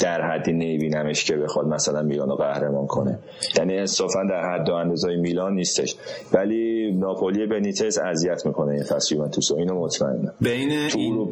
در 0.00 0.22
حدی 0.22 0.52
نمیبینمش 0.52 1.24
که 1.24 1.36
بخواد 1.36 1.66
مثلا 1.66 2.02
میلان 2.02 2.28
رو 2.28 2.34
قهرمان 2.36 2.86
کنه. 2.86 3.18
یعنی 3.56 3.78
انصافا 3.78 4.20
در 4.30 4.54
حد 4.54 4.68
و 4.68 4.72
اندازه 4.74 5.16
میلان 5.16 5.54
نیستش. 5.54 5.96
ولی 6.32 6.92
ناپولی 6.92 7.46
بنیتز 7.46 7.98
اذیت 7.98 8.46
می‌کنه 8.46 8.72
این 8.72 8.82
فصل 8.82 9.14
یوونتوس 9.14 9.52
اینو 9.52 9.80
مطمئنم. 9.80 10.32
بین 10.40 10.88
تو, 10.88 10.98
این... 10.98 11.28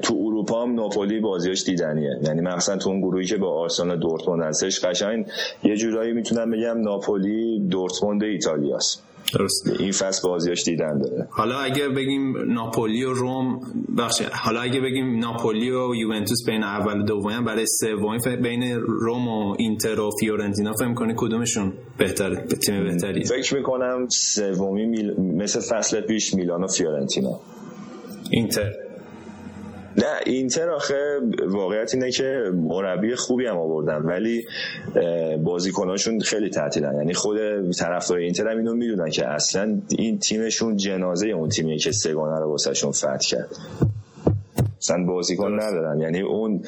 تو 0.00 0.14
اروپا 0.26 0.62
هم 0.62 0.74
ناپولی 0.74 1.20
بازیاش 1.20 1.64
دیدنیه. 1.64 2.18
یعنی 2.22 2.40
مثلا 2.40 2.76
تو 2.76 2.90
اون 2.90 3.00
گروهی 3.00 3.26
که 3.26 3.36
با 3.36 3.60
آرسنال 3.60 3.98
دورتموند 3.98 4.42
هستش 4.42 4.84
قشنگ 4.84 5.26
یه 5.64 5.76
جورایی 5.76 6.12
می‌تونم 6.12 6.50
بگم 6.50 6.80
ناپولی 6.80 7.60
دورتموند 7.70 8.24
ایتالیاست. 8.24 9.09
درست. 9.34 9.80
این 9.80 9.92
فصل 9.92 10.28
بازیاش 10.28 10.64
دیدن 10.64 10.98
داره. 10.98 11.28
حالا 11.30 11.58
اگه 11.58 11.88
بگیم 11.88 12.52
ناپولی 12.52 13.04
و 13.04 13.12
روم 13.12 13.60
بخشه 13.98 14.24
حالا 14.32 14.60
اگه 14.60 14.80
بگیم 14.80 15.18
ناپولی 15.18 15.70
و 15.70 15.94
یوونتوس 15.94 16.44
بین 16.46 16.62
اول 16.62 17.00
و 17.00 17.02
دومی 17.02 17.44
برای 17.44 17.66
سومی 17.66 18.18
بین 18.42 18.62
روم 18.80 19.28
و 19.28 19.54
اینتر 19.58 20.00
و 20.00 20.10
فیورنتینا 20.20 20.72
فهم 20.72 20.94
کنی 20.94 21.14
کدومشون 21.16 21.72
بهتره 21.98 22.46
تیم 22.46 22.84
بهتری؟ 22.84 23.24
فکر 23.24 23.54
می‌کنم 23.54 24.06
سومی 24.08 24.86
میل... 24.86 25.20
مثل 25.20 25.60
فصل 25.60 26.00
پیش 26.00 26.34
میلان 26.34 26.64
و 26.64 26.66
فیورنتینا. 26.66 27.40
اینتر. 28.30 28.72
نه 30.00 30.20
اینتر 30.26 30.70
آخه 30.70 31.20
واقعیت 31.46 31.94
اینه 31.94 32.10
که 32.10 32.50
مربی 32.54 33.14
خوبی 33.14 33.46
هم 33.46 33.56
آوردن 33.56 33.96
ولی 33.96 34.46
بازیکناشون 35.44 36.20
خیلی 36.20 36.50
تعطیلن. 36.50 36.94
یعنی 36.94 37.14
خود 37.14 37.70
طرفدار 37.72 38.18
اینتر 38.18 38.48
هم 38.48 38.56
اینو 38.58 38.74
می‌دونن 38.74 39.10
که 39.10 39.26
اصلا 39.26 39.78
این 39.88 40.18
تیمشون 40.18 40.76
جنازه 40.76 41.28
اون 41.28 41.48
تیمیه 41.48 41.78
که 41.78 41.92
سگانه 41.92 42.40
رو 42.40 42.50
واسهشون 42.50 42.92
فتح 42.92 43.18
کرد. 43.18 43.56
اصلا 44.80 45.04
بازیکن 45.04 45.52
ندارن. 45.60 46.00
یعنی 46.00 46.20
اون 46.20 46.62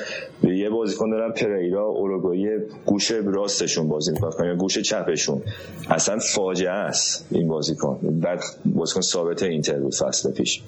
یه 0.44 0.70
بازیکن 0.70 1.10
دارن 1.10 1.32
پریرا 1.32 1.86
اوروگوئه 1.86 2.66
گوش 2.86 3.10
راستشون 3.10 3.88
بازی 3.88 4.12
می‌کنن 4.12 4.46
یا 4.46 4.54
گوش 4.54 4.78
چپشون. 4.78 5.42
اصلا 5.90 6.18
فاجعه 6.18 6.70
است 6.70 7.26
این 7.30 7.48
بازیکن. 7.48 7.98
بعد 8.22 8.40
بازیکن 8.66 9.00
ثابت 9.00 9.42
اینتر 9.42 9.78
بود 9.78 9.94
فصل 9.94 10.32
پیش. 10.32 10.62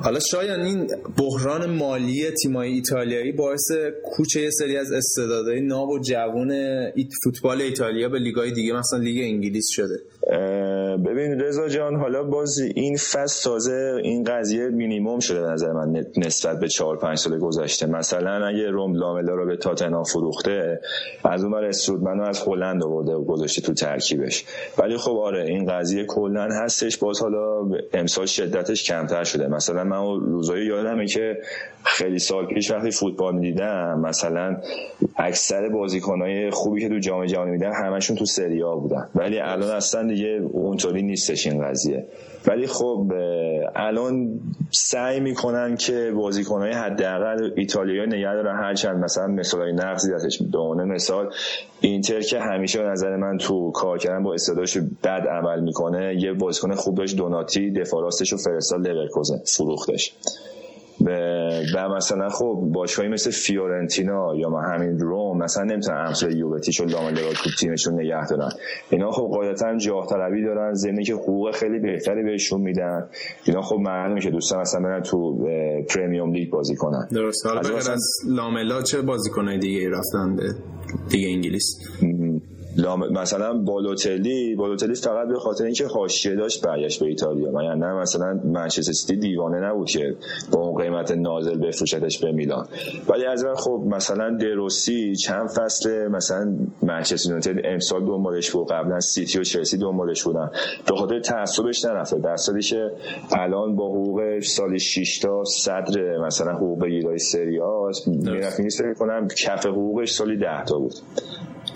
حالا 0.00 0.18
شاید 0.20 0.60
این 0.60 0.86
بحران 1.16 1.70
مالی 1.70 2.30
تیمای 2.42 2.72
ایتالیایی 2.72 3.32
باعث 3.32 3.70
کوچ 4.04 4.36
یه 4.36 4.50
سری 4.50 4.76
از 4.76 4.92
استعدادهای 4.92 5.60
ناب 5.60 5.88
و 5.88 5.98
جوون 5.98 6.50
ایت 6.94 7.08
فوتبال 7.24 7.60
ایتالیا 7.60 8.08
به 8.08 8.18
لیگای 8.18 8.52
دیگه 8.52 8.72
مثلا 8.72 8.98
لیگ 8.98 9.24
انگلیس 9.24 9.66
شده. 9.70 9.98
ببین 10.96 11.40
رضا 11.40 11.68
جان 11.68 11.96
حالا 11.96 12.22
باز 12.22 12.58
این 12.58 12.96
فصل 12.96 13.44
تازه 13.44 14.00
این 14.02 14.24
قضیه 14.24 14.68
مینیمم 14.68 15.18
شده 15.18 15.40
نظر 15.40 15.72
من 15.72 16.04
نسبت 16.16 16.60
به 16.60 16.68
چهار 16.68 16.96
پنج 16.96 17.18
سال 17.18 17.38
گذشته. 17.38 17.86
مثلا 17.86 18.46
اگه 18.46 18.70
روم 18.70 18.94
لاملا 18.94 19.34
رو 19.34 19.46
به 19.46 19.56
تاتنهام 19.56 20.04
فروخته 20.04 20.80
از 21.24 21.44
اون 21.44 21.52
ور 21.52 21.70
منو 22.02 22.22
از 22.22 22.42
هلند 22.46 22.84
آورده 22.84 23.12
و 23.12 23.24
گذاشته 23.24 23.62
تو 23.62 23.74
ترکیبش. 23.74 24.44
ولی 24.78 24.96
خب 24.96 25.16
آره 25.16 25.44
این 25.44 25.66
قضیه 25.66 26.04
کلا 26.04 26.48
هستش 26.52 26.96
باز 26.96 27.20
حالا 27.20 27.70
امسال 27.92 28.26
شدتش 28.26 28.84
کمتر 28.84 29.24
شده. 29.24 29.48
مثلا 29.48 29.84
من 29.84 30.20
روزایی 30.20 30.66
یادمه 30.66 31.06
که 31.06 31.36
خیلی 31.84 32.18
سال 32.18 32.46
پیش 32.46 32.70
وقتی 32.70 32.90
فوتبال 32.90 33.40
دیدم 33.40 34.00
مثلا 34.00 34.56
اکثر 35.16 35.68
بازیکنهای 35.68 36.50
خوبی 36.50 36.80
که 36.80 36.88
تو 36.88 36.98
جام 36.98 37.26
جهانی 37.26 37.50
میدن 37.50 37.72
همشون 37.72 38.16
تو 38.16 38.24
سری 38.24 38.62
بودن. 38.62 39.08
ولی 39.14 39.38
الان 39.38 39.70
اصلا 39.70 40.08
دیگه 40.08 40.40
اونطوری 40.78 41.02
نیستش 41.02 41.46
این 41.46 41.64
قضیه. 41.64 42.06
ولی 42.46 42.66
خب 42.66 43.12
الان 43.76 44.40
سعی 44.70 45.20
می‌کنن 45.20 45.76
که 45.76 46.12
بازیکنهای 46.16 46.72
حداقل 46.72 47.50
ایتالیا 47.56 48.04
نگه 48.04 48.34
دارن. 48.34 48.56
هرچند 48.56 49.04
مثلا 49.04 49.26
مثال 49.26 49.72
نقضی 49.72 50.12
دستش 50.12 50.42
به 50.42 50.58
مثال 50.84 51.30
اینتر 51.80 52.20
که 52.20 52.40
همیشه 52.40 52.82
نظر 52.82 53.16
من 53.16 53.38
تو 53.38 53.70
کار 53.70 53.98
کردن 53.98 54.22
با 54.22 54.34
استعدادش 54.34 54.78
بد 55.04 55.26
عمل 55.30 55.60
می‌کنه 55.60 56.16
یه 56.20 56.32
بازیکن 56.32 56.74
خوب 56.74 56.94
داشت 56.94 57.16
دوناتی 57.16 57.70
دفاع 57.70 58.02
راستش 58.02 58.32
رو 58.32 58.38
فرستاد 58.38 58.88
لورکوزن 58.88 59.38
فروختش. 59.56 60.14
و 61.74 61.88
مثلا 61.96 62.28
خب 62.28 62.62
باشگاهی 62.72 63.08
مثل 63.08 63.30
فیورنتینا 63.30 64.36
یا 64.36 64.48
ما 64.48 64.60
همین 64.60 64.98
روم 64.98 65.38
مثلا 65.38 65.64
نمی‌تونن 65.64 66.04
امثال 66.06 66.36
یووتیش 66.36 66.80
و 66.80 66.84
لاملگا 66.84 67.32
تو 67.44 67.50
تیمشون 67.60 67.94
نگه 68.00 68.26
دارن. 68.26 68.50
اینا 68.90 69.10
خب 69.10 69.28
قاعدتا 69.32 69.76
جاه 69.76 70.06
طلبی 70.06 70.44
دارن 70.44 70.74
زمینی 70.74 71.04
که 71.04 71.14
حقوق 71.14 71.54
خیلی 71.54 71.78
بهتری 71.78 72.22
بهشون 72.22 72.60
میدن. 72.60 73.08
اینا 73.44 73.62
خب 73.62 73.76
معلومه 73.76 74.20
که 74.20 74.30
دوستان 74.30 74.60
مثلا 74.60 74.80
برن 74.80 75.02
تو 75.02 75.38
Premier 75.94 76.32
League 76.32 76.50
بازی 76.50 76.76
کنن. 76.76 77.08
درست 77.12 77.46
حالا 77.46 77.60
از, 77.60 77.88
از 77.88 78.02
لاملا 78.28 78.82
چه 78.82 79.02
بازیکنای 79.02 79.58
دیگه 79.58 79.90
رفتن 79.90 80.36
به 80.36 80.42
دیگه 81.10 81.28
انگلیس؟ 81.28 81.80
مثلا 83.10 83.54
بالوتلی 83.54 84.54
بالوتلی 84.54 84.94
فقط 84.94 85.28
به 85.28 85.38
خاطر 85.38 85.64
اینکه 85.64 85.86
حاشیه 85.86 86.34
داشت 86.34 86.66
برگشت 86.66 87.00
به 87.00 87.06
ایتالیا. 87.06 87.52
و 87.54 87.62
یعنی 87.62 87.84
مثلا 87.84 88.40
منچستر 88.44 88.92
سیتی 88.92 89.16
دیوانه 89.16 89.60
نبود 89.60 89.86
که 89.86 90.14
با 90.52 90.60
اون 90.60 90.82
قیمت 90.82 91.10
نازل 91.10 91.58
بفروشتش 91.58 92.18
به 92.18 92.32
میلان. 92.32 92.68
ولی 93.08 93.24
از 93.24 93.44
اون 93.44 93.54
خب 93.54 93.84
مثلا 93.86 94.36
دروسی 94.36 95.16
چند 95.16 95.48
فصل 95.48 96.08
مثلا 96.08 96.56
منچستر 96.82 97.28
یونایتد 97.28 97.60
امسال 97.64 98.06
دنبالش 98.06 98.50
بود. 98.50 98.68
قبلا 98.70 99.00
سیتی 99.00 99.38
و 99.38 99.42
چلسی 99.42 99.78
دنبالش 99.78 100.22
بودن. 100.22 100.50
به 100.86 100.96
خاطر 100.96 101.20
تعصبش 101.20 101.84
نرفته 101.84 102.18
در 102.18 102.36
سالی 102.36 102.62
که 102.62 102.90
الان 103.32 103.76
با 103.76 103.88
حقوق 103.88 104.40
سال 104.40 104.78
6 104.78 105.18
تا 105.18 105.44
صدر 105.44 106.18
مثلا 106.18 106.52
حقوق 106.52 106.82
بگیرای 106.82 107.18
سری 107.18 107.60
آ 107.60 107.90
می‌رفت. 108.06 108.60
نیست 108.60 108.82
کنم 108.98 109.28
کف 109.28 109.66
حقوقش 109.66 110.10
سالی 110.10 110.36
10 110.36 110.64
تا 110.64 110.78
بود. 110.78 110.94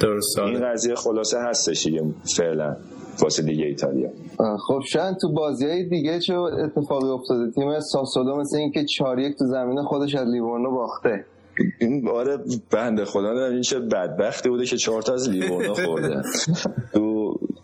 درست 0.00 0.38
این 0.38 0.72
قضیه 0.72 0.94
خلاصه 0.94 1.38
هستش 1.38 1.86
دیگه 1.86 2.02
فعلا 2.36 2.76
واسه 3.22 3.42
دیگه 3.42 3.64
ایتالیا. 3.64 4.10
خب 4.66 4.80
شاید 4.86 5.16
تو 5.16 5.32
بازی 5.32 5.66
های 5.66 5.84
دیگه 5.88 6.20
چه 6.20 6.34
اتفاقی 6.34 7.08
افتاده؟ 7.08 7.50
تیم 7.50 7.80
ساسولو 7.80 8.36
مثل 8.36 8.56
اینکه 8.56 8.84
4 8.84 9.18
یک 9.18 9.38
تو 9.38 9.46
زمین 9.46 9.82
خودش 9.82 10.14
از 10.14 10.28
لیورنو 10.28 10.70
باخته. 10.70 11.24
این 11.80 12.04
باره 12.04 12.38
بنده 12.70 13.04
خدا 13.04 13.46
این 13.46 13.60
چه 13.60 13.78
بدبختی 13.80 14.48
بوده 14.48 14.64
که 14.64 14.76
چهار 14.76 15.02
تا 15.02 15.14
از 15.14 15.30
لیورنو 15.30 15.74
خورده. 15.74 16.22
تو 16.92 17.00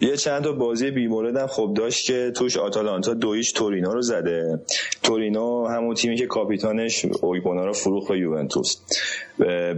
یه 0.09 0.17
چند 0.17 0.45
تا 0.45 0.53
بازی 0.53 0.91
بیمورد 0.91 1.37
هم 1.37 1.47
خب 1.47 1.75
داشت 1.77 2.07
که 2.07 2.33
توش 2.37 2.57
آتالانتا 2.57 3.15
دویش 3.15 3.53
تورینا 3.53 3.93
رو 3.93 4.03
زده. 4.03 4.61
تورینو 5.03 5.67
همون 5.67 5.95
تیمی 5.95 6.17
که 6.17 6.27
کاپیتانش 6.27 7.07
اویبونا 7.23 7.67
رو 7.67 7.73
فروخت 7.73 8.09
به 8.09 8.19
یوونتوس. 8.19 8.77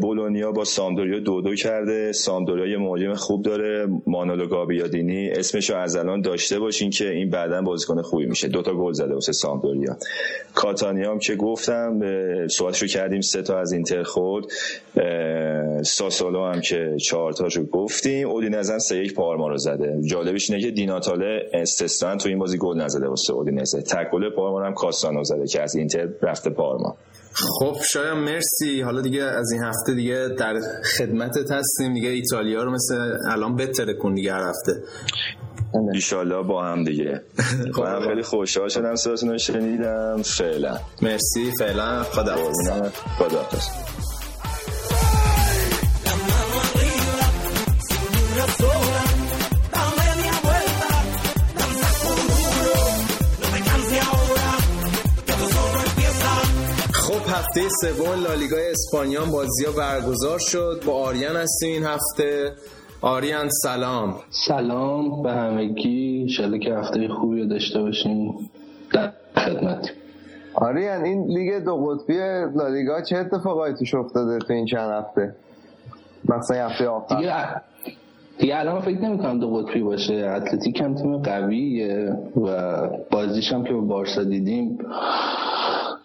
بولونیا 0.00 0.52
با 0.52 0.64
سامدوریا 0.64 1.18
دو 1.18 1.40
دو 1.40 1.54
کرده. 1.54 2.12
سامدوریا 2.12 2.66
یه 2.66 2.78
مهاجم 2.78 3.14
خوب 3.14 3.42
داره. 3.42 3.88
مانولو 4.06 4.46
گابیادینی 4.46 5.30
اسمش 5.30 5.70
رو 5.70 5.76
از 5.76 5.96
الان 5.96 6.20
داشته 6.20 6.58
باشین 6.58 6.90
که 6.90 7.10
این 7.10 7.30
بعدا 7.30 7.62
بازیکن 7.62 8.02
خوبی 8.02 8.26
میشه. 8.26 8.48
دوتا 8.48 8.74
گل 8.74 8.92
زده 8.92 9.14
واسه 9.14 9.32
سامدوریا. 9.32 9.96
کاتانیا 10.54 11.10
هم 11.10 11.18
که 11.18 11.36
گفتم 11.36 12.00
صحبتشو 12.48 12.86
کردیم 12.86 13.20
سه 13.20 13.42
تا 13.42 13.58
از 13.58 13.72
اینتر 13.72 14.02
خود 14.02 14.52
ساسولو 15.82 16.44
هم 16.44 16.60
که 16.60 16.96
چهار 17.02 17.32
تاشو 17.32 17.66
گفتیم. 17.66 18.28
اودینزه 18.28 18.78
سه 18.78 18.96
یک 18.96 19.14
پارما 19.14 19.48
رو 19.48 19.58
زده. 19.58 20.00
جالبش 20.24 20.50
اینه 20.50 20.62
که 20.62 20.70
دیناتاله 20.70 21.50
استثنا 21.52 22.16
تو 22.16 22.28
این 22.28 22.38
بازی 22.38 22.58
گل 22.58 22.80
نزده 22.80 23.08
واسه 23.08 23.32
اودینزه 23.32 23.82
تک 23.82 24.10
گل 24.12 24.30
پارما 24.36 24.66
هم 24.66 24.74
کاستانو 24.74 25.24
زده 25.24 25.46
که 25.46 25.62
از 25.62 25.74
اینتر 25.74 26.08
رفته 26.22 26.50
پارما 26.50 26.96
خب 27.32 27.76
شاید 27.92 28.14
مرسی. 28.14 28.80
حالا 28.80 29.00
دیگه 29.00 29.22
از 29.22 29.52
این 29.52 29.62
هفته 29.62 29.94
دیگه 29.94 30.28
در 30.38 30.54
خدمتت 30.98 31.50
هستیم. 31.50 31.94
دیگه 31.94 32.08
ایتالیا 32.08 32.62
رو 32.62 32.70
مثل 32.70 32.94
الان 33.30 33.56
بتره 33.56 33.94
کن 33.94 34.14
دیگه 34.14 34.32
هر 34.32 34.48
هفته. 34.48 34.82
ایشالله 35.94 36.42
با 36.42 36.64
هم 36.64 36.84
دیگه. 36.84 37.22
خب. 37.74 37.82
من 37.82 38.00
خیلی 38.00 38.22
خوشحال 38.22 38.68
شدم 38.68 38.94
صداتون 38.94 39.30
رو 39.30 39.38
شنیدم. 39.38 40.22
فعلا. 40.22 40.76
مرسی. 41.02 41.50
فعلا. 41.58 42.02
خدا 42.02 42.36
خدا 43.18 43.46
هفته 57.50 57.68
سوم 57.68 58.22
لالیگای 58.22 58.70
اسپانیان 58.70 59.30
بازی 59.30 59.64
ها 59.64 59.72
برگزار 59.72 60.38
شد. 60.38 60.82
با 60.86 60.92
آریان 60.92 61.36
هستیم 61.36 61.72
این 61.72 61.82
هفته. 61.82 62.52
آریان 63.00 63.48
سلام. 63.62 64.14
سلام 64.30 65.22
به 65.22 65.32
همگی. 65.32 66.28
شده 66.28 66.58
که 66.58 66.74
هفته 66.74 67.08
خوبی 67.08 67.40
رو 67.40 67.48
داشته 67.48 67.80
باشیم. 67.82 68.50
در 68.92 69.12
خدمت. 69.36 69.90
آریان 70.54 71.04
این 71.04 71.26
لیگ 71.26 71.64
دو 71.64 71.76
قطبی 71.76 72.18
لالیگا 72.58 73.02
چه 73.02 73.16
اتفاقایی 73.16 73.74
توش 73.74 73.94
افتاده 73.94 74.38
تو 74.38 74.52
این 74.52 74.66
چند 74.66 74.90
هفته؟ 74.90 75.34
مثلا 76.28 76.68
هفته 76.68 76.88
آخر. 76.88 77.16
دیگه 77.16 77.60
دیگه 78.38 78.58
الان 78.58 78.80
فکر 78.80 79.00
نمی 79.00 79.18
کنم 79.18 79.40
دو 79.40 79.50
قطبی 79.54 79.82
باشه. 79.82 80.14
اتلتیک 80.14 80.80
هم 80.80 80.94
تیم 80.94 81.18
قویه 81.18 82.16
و 82.36 82.80
بازیش 83.10 83.52
هم 83.52 83.64
که 83.64 83.72
با 83.72 83.80
بارسا 83.80 84.24
دیدیم 84.24 84.78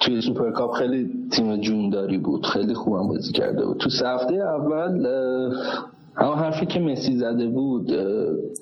توی 0.06 0.22
سوپرکاپ 0.22 0.72
خیلی 0.72 1.10
تیم 1.32 1.58
جونداری 1.58 2.18
بود 2.18 2.46
خیلی 2.46 2.74
خوبم 2.74 3.08
بازی 3.08 3.32
کرده 3.32 3.66
بود. 3.66 3.78
تو 3.78 3.90
هفته 4.06 4.36
اول 4.36 5.08
اما 6.18 6.36
حرفی 6.36 6.66
که 6.66 6.80
مسی 6.80 7.18
زده 7.18 7.48
بود 7.48 7.92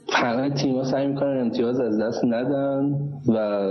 همه 0.09 0.49
تیما 0.49 0.83
سعی 0.83 1.07
می‌کنن 1.07 1.39
امتیاز 1.41 1.79
از 1.79 1.99
دست 1.99 2.25
ندن 2.25 2.95
و 3.27 3.69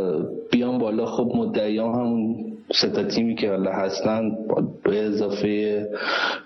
بیان 0.52 0.78
بالا. 0.78 1.06
خب 1.06 1.32
مدعیان 1.34 1.94
همون 1.94 2.36
ستا 2.74 3.04
تیمی 3.04 3.34
که 3.34 3.50
حالا 3.50 3.72
هستن 3.72 4.36
به 4.84 5.06
اضافه 5.06 5.88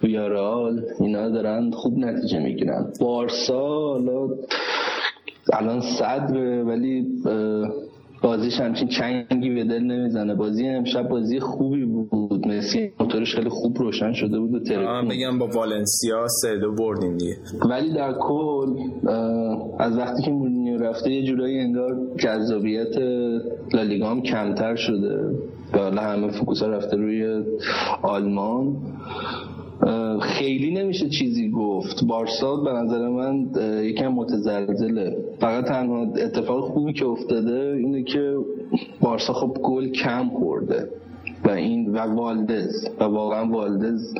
ویارال 0.02 0.82
اینا 1.00 1.28
دارن 1.28 1.70
خوب 1.70 1.98
نتیجه 1.98 2.38
می‌گیرن. 2.38 2.86
بارسا 3.00 3.68
حالا 3.68 4.28
الان 5.52 5.80
صدره 5.80 6.62
ولی 6.62 7.06
بازیش 8.26 8.60
همچین 8.60 8.88
چنگی 8.88 9.50
به 9.50 9.64
دل 9.64 9.82
نمی‌زنه. 9.82 10.34
بازی 10.34 10.68
امشب 10.68 11.08
بازی 11.08 11.40
خوبی 11.40 11.84
بود. 11.84 12.48
مسی 12.48 12.92
موتورش 13.00 13.34
خیلی 13.34 13.48
خوب 13.48 13.78
روشن 13.78 14.12
شده 14.12 14.38
بود 14.38 14.54
و 14.54 14.60
ترکون. 14.60 15.08
بگم 15.08 15.38
با 15.38 15.46
والنسیا 15.46 16.28
سه 16.28 16.58
دو 16.58 16.72
بردیم 16.72 17.16
دیگه. 17.16 17.36
ولی 17.70 17.94
در 17.94 18.12
کل 18.20 18.66
از 19.78 19.98
وقتی 19.98 20.22
که 20.22 20.30
مورینیو 20.30 20.78
رفته 20.78 21.10
یه 21.10 21.22
جورایی 21.22 21.58
انگار 21.58 21.96
جذابیت 22.18 22.96
لالیگا 23.74 24.10
هم 24.10 24.22
کمتر 24.22 24.76
شده. 24.76 25.34
و 25.72 25.78
حالا 25.78 26.02
همه 26.02 26.28
focus 26.38 26.62
رفته 26.62 26.96
روی 26.96 27.42
آلمان. 28.02 28.76
خیلی 30.20 30.70
نمیشه 30.70 31.08
چیزی 31.08 31.50
گفت. 31.50 32.04
بارسا 32.04 32.56
به 32.56 32.72
نظر 32.72 33.08
من 33.08 33.46
یکم 33.84 34.08
متزلزله. 34.08 35.16
فقط 35.40 35.64
تنها 35.64 36.02
اتفاق 36.02 36.64
خوبی 36.64 36.92
که 36.92 37.06
افتاده 37.06 37.76
اینه 37.78 38.02
که 38.02 38.36
بارسا 39.00 39.32
خب 39.32 39.56
گل 39.62 39.88
کم 39.88 40.28
خورده. 40.28 40.88
و 41.46 41.50
این 41.50 41.92
و 41.92 41.98
والدز 41.98 42.88
و 43.00 43.04
واقعا 43.04 43.50
والدز 43.50 44.14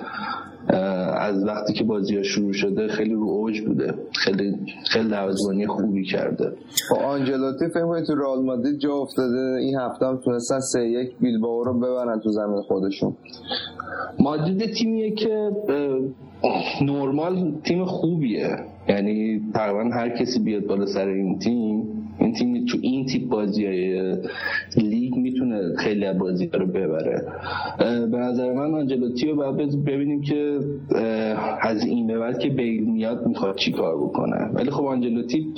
از 1.18 1.44
وقتی 1.44 1.72
که 1.72 1.84
بازی 1.84 2.16
ها 2.16 2.22
شروع 2.22 2.52
شده 2.52 2.88
خیلی 2.88 3.14
رو 3.14 3.28
اوج 3.28 3.60
بوده. 3.60 3.94
خیلی 4.12 4.56
خیلی 4.90 5.08
دروازه‌بانی 5.08 5.66
خوبی 5.66 6.04
کرده. 6.04 6.52
با 6.90 6.96
آنجلوتی 6.96 7.68
فکر 7.68 8.04
تو 8.06 8.14
رئال 8.14 8.44
مادرید 8.44 8.78
جا 8.78 8.94
افتاده؟ 8.94 9.58
این 9.60 9.78
هفته 9.78 10.06
هم 10.06 10.20
تونستن 10.24 10.60
سه 10.60 10.88
یک 10.88 11.10
بیلبائو 11.20 11.64
رو 11.64 11.78
ببرن 11.78 12.20
تو 12.20 12.30
زمین 12.30 12.62
خودشون. 12.62 13.16
مادرید 14.18 14.72
تیمیه 14.74 15.10
که 15.10 15.50
نرمال 16.82 17.52
تیم 17.64 17.84
خوبیه. 17.84 18.56
یعنی 18.88 19.42
تقریبا 19.54 19.94
هر 19.94 20.08
کسی 20.08 20.40
بیاد 20.40 20.66
بالا 20.66 20.86
سر 20.86 21.08
این 21.08 21.38
تیم 21.38 21.95
تیم 22.38 22.64
تو 22.64 22.78
این 22.80 23.06
تیپ 23.06 23.28
بازی 23.28 23.66
های 23.66 24.16
لیگ 24.76 25.14
می‌تونه 25.14 25.76
خیلی 25.76 26.12
بازی 26.12 26.50
رو 26.52 26.66
ببره. 26.66 27.22
به 28.10 28.18
نظر 28.18 28.52
من 28.52 28.74
آنجلوتی 28.74 29.26
رو 29.26 29.36
باید 29.36 29.84
ببینیم 29.84 30.20
که 30.20 30.58
از 31.60 31.84
این 31.84 32.06
به 32.06 32.18
بعد 32.18 32.38
که 32.38 32.48
بیل 32.48 32.84
میاد 32.84 33.26
می‌خواد 33.26 33.56
چی 33.56 33.72
کار 33.72 33.96
بکنه. 33.96 34.50
ولی 34.54 34.70
خب 34.70 34.84
آنجلوتی 34.84 35.54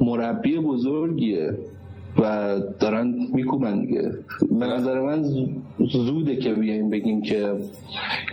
مربی 0.00 0.58
بزرگیه. 0.58 1.50
و 2.18 2.56
دارن 2.80 3.14
میکوبن 3.34 3.80
دیگه. 3.80 4.12
به 4.60 4.66
نظر 4.66 5.00
من 5.00 5.22
زوده 5.92 6.36
که 6.36 6.54
بیایم 6.54 6.90
بگیم 6.90 7.22
که 7.22 7.54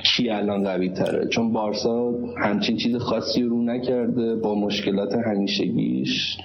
کی 0.03 0.29
الان 0.29 0.63
قوی 0.63 0.89
تره 0.89 1.27
چون 1.27 1.53
بارسا 1.53 2.13
همچین 2.37 2.77
چیز 2.77 2.95
خاصی 2.95 3.43
رو 3.43 3.61
نکرده 3.61 4.35
با 4.35 4.55
مشکلات 4.55 5.15
همیشگیش. 5.15 6.37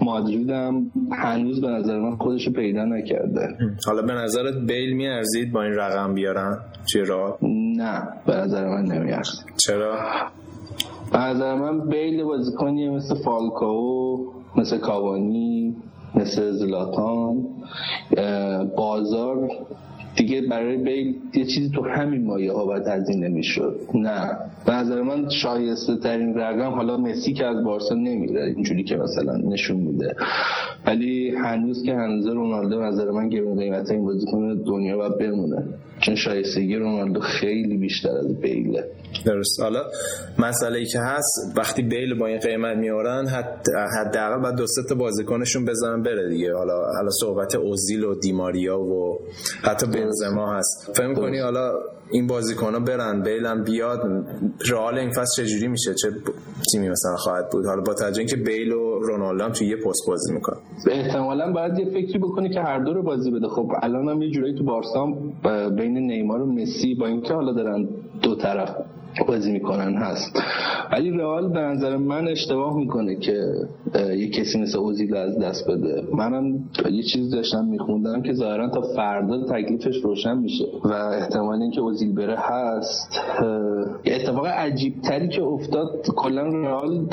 مادرید 0.00 0.50
هم 0.50 0.90
هنوز 1.12 1.60
به 1.60 1.68
نظر 1.68 1.98
من 1.98 2.16
خودشو 2.16 2.52
پیدا 2.52 2.84
نکرده. 2.84 3.48
حالا 3.86 4.02
به 4.02 4.12
نظرت 4.12 4.54
بیل 4.66 4.92
میارزید 4.92 5.52
با 5.52 5.62
این 5.62 5.72
رقم 5.72 6.14
بیارن 6.14 6.58
چرا؟ 6.92 7.38
نه 7.76 8.08
به 8.26 8.34
نظر 8.34 8.68
من 8.68 8.84
نمیارزید 8.84 9.44
چرا؟ 9.66 9.96
به 11.12 11.18
نظر 11.18 11.54
من 11.54 11.88
بیل 11.88 12.24
بازیکنیه 12.24 12.90
مثل 12.90 13.14
فالکاو 13.14 14.26
مثل 14.56 14.78
کاوانی. 14.78 15.76
مثل 16.14 16.52
زلاتان 16.52 17.46
بازار 18.76 19.50
دیگه 20.16 20.40
برای 20.40 20.76
بیل 20.76 21.14
یه 21.34 21.44
چیزی 21.44 21.70
تو 21.74 21.82
همین 21.88 22.24
مایه 22.24 22.52
ها 22.52 22.64
باید 22.64 22.86
هزینه 22.86 23.28
می‌شد 23.28 23.80
نه. 23.94 24.38
به 24.66 24.72
نظر 24.72 25.02
من 25.02 25.28
شایسته 25.30 25.96
ترین 25.96 26.34
رقم 26.34 26.70
حالا 26.70 26.96
مسی 26.96 27.32
که 27.32 27.46
از 27.46 27.64
بارسا 27.64 27.94
نمیره 27.94 28.44
اینجوری 28.44 28.84
که 28.84 28.96
مثلا 28.96 29.36
نشون 29.36 29.76
میده. 29.76 30.14
ولی 30.86 31.30
هنوز 31.30 31.82
که 31.82 31.94
هنوز 31.94 32.26
رونالدو 32.26 32.80
نظر 32.80 33.10
من 33.10 33.28
گرون 33.28 33.58
قیمت 33.58 33.90
این 33.90 34.04
بازیکن 34.04 34.62
دنیا 34.66 34.96
باید 34.96 35.18
بمونه. 35.18 35.64
چون 36.00 36.14
شایستگی 36.14 36.76
رونالدو 36.76 37.20
خیلی 37.20 37.76
بیشتر 37.76 38.10
از 38.10 38.40
بیله. 38.40 38.84
درست. 39.26 39.60
حالا 39.60 39.82
مسئله 40.38 40.78
ای 40.78 40.84
که 40.84 40.98
هست 40.98 41.56
وقتی 41.56 41.82
بیل 41.82 42.18
با 42.18 42.26
این 42.26 42.38
قیمت 42.38 42.76
میارن 42.76 43.26
حداقل 43.98 44.42
بعد 44.42 44.56
دو 44.56 44.64
تا 44.88 44.94
بازیکنشون 44.94 45.64
بزنن 45.64 46.02
بره 46.02 46.28
دیگه. 46.28 46.54
حالا 46.54 46.74
حالا 46.96 47.10
صحبت 47.20 47.54
اوزیل 47.54 48.04
و 48.04 48.14
دیماریا 48.14 48.80
و 48.80 49.18
حتی 49.62 49.86
بنزما 50.04 50.52
هست. 50.52 50.90
فهم 50.94 51.14
کنی 51.14 51.38
حالا 51.38 51.72
این 52.10 52.26
بازیکن‌ها 52.26 52.80
برن 52.80 53.22
بیل 53.22 53.54
بیاد 53.54 54.00
رئال 54.70 54.98
این 54.98 55.10
فصل 55.10 55.42
چجوری 55.42 55.68
میشه؟ 55.68 55.94
چه 55.94 56.08
تیمی 56.72 56.88
مثلا 56.88 57.16
خواهد 57.16 57.50
بود؟ 57.50 57.66
حالا 57.66 57.82
با 57.82 57.94
توجه 57.94 58.18
اینکه 58.18 58.36
بیل 58.36 58.72
و 58.72 58.98
رونالدو 58.98 59.44
هم 59.44 59.52
توی 59.52 59.66
یه 59.66 59.76
پست 59.76 60.08
بازی 60.08 60.32
می‌کنن. 60.34 60.58
احتمالاً 60.90 61.52
باید 61.52 61.78
یه 61.78 61.84
فکری 61.84 62.18
بکنی 62.18 62.48
که 62.48 62.60
هر 62.60 62.78
دو 62.78 62.92
رو 62.92 63.02
بازی 63.02 63.30
بده. 63.30 63.48
خب 63.48 63.72
الان 63.82 64.08
هم 64.08 64.22
یه 64.22 64.30
جورایی 64.30 64.54
تو 64.54 64.64
بارسا 64.64 65.06
بین 65.70 65.96
نیمار 65.98 66.42
و 66.42 66.46
مسی 66.46 66.94
با 66.94 67.06
اینکه 67.06 67.34
حالا 67.34 67.52
دارن 67.52 67.88
دو 68.22 68.34
طرف 68.34 68.76
بازی 69.28 69.52
می‌کنن 69.52 69.94
هست. 69.94 70.42
ولی 70.92 71.10
رئال 71.10 71.48
به 71.48 71.60
نظر 71.60 71.96
من 71.96 72.28
اشتباه 72.28 72.76
می‌کنه 72.76 73.16
که 73.16 73.40
یه 74.16 74.30
کسی 74.30 74.60
مثل 74.60 74.78
اوزیل 74.78 75.16
از 75.16 75.38
دست 75.38 75.70
بده. 75.70 76.02
منم 76.12 76.58
یه 76.92 77.02
چیز 77.02 77.30
داشتم 77.30 77.64
میخوندم 77.64 78.22
که 78.22 78.32
ظاهرا 78.32 78.68
تا 78.68 78.80
فردا 78.80 79.44
تکلیفش 79.44 79.96
روشن 79.96 80.38
میشه. 80.38 80.64
و 80.84 80.92
احتمال 80.92 81.62
اینکه 81.62 81.80
اوزیل 81.80 82.14
بره 82.14 82.36
هست 82.38 83.20
اتفاق 84.04 84.46
عجیب 84.46 85.00
تری 85.00 85.28
که 85.28 85.42
افتاد 85.42 86.06
کلا 86.16 86.42
رئال 86.42 87.06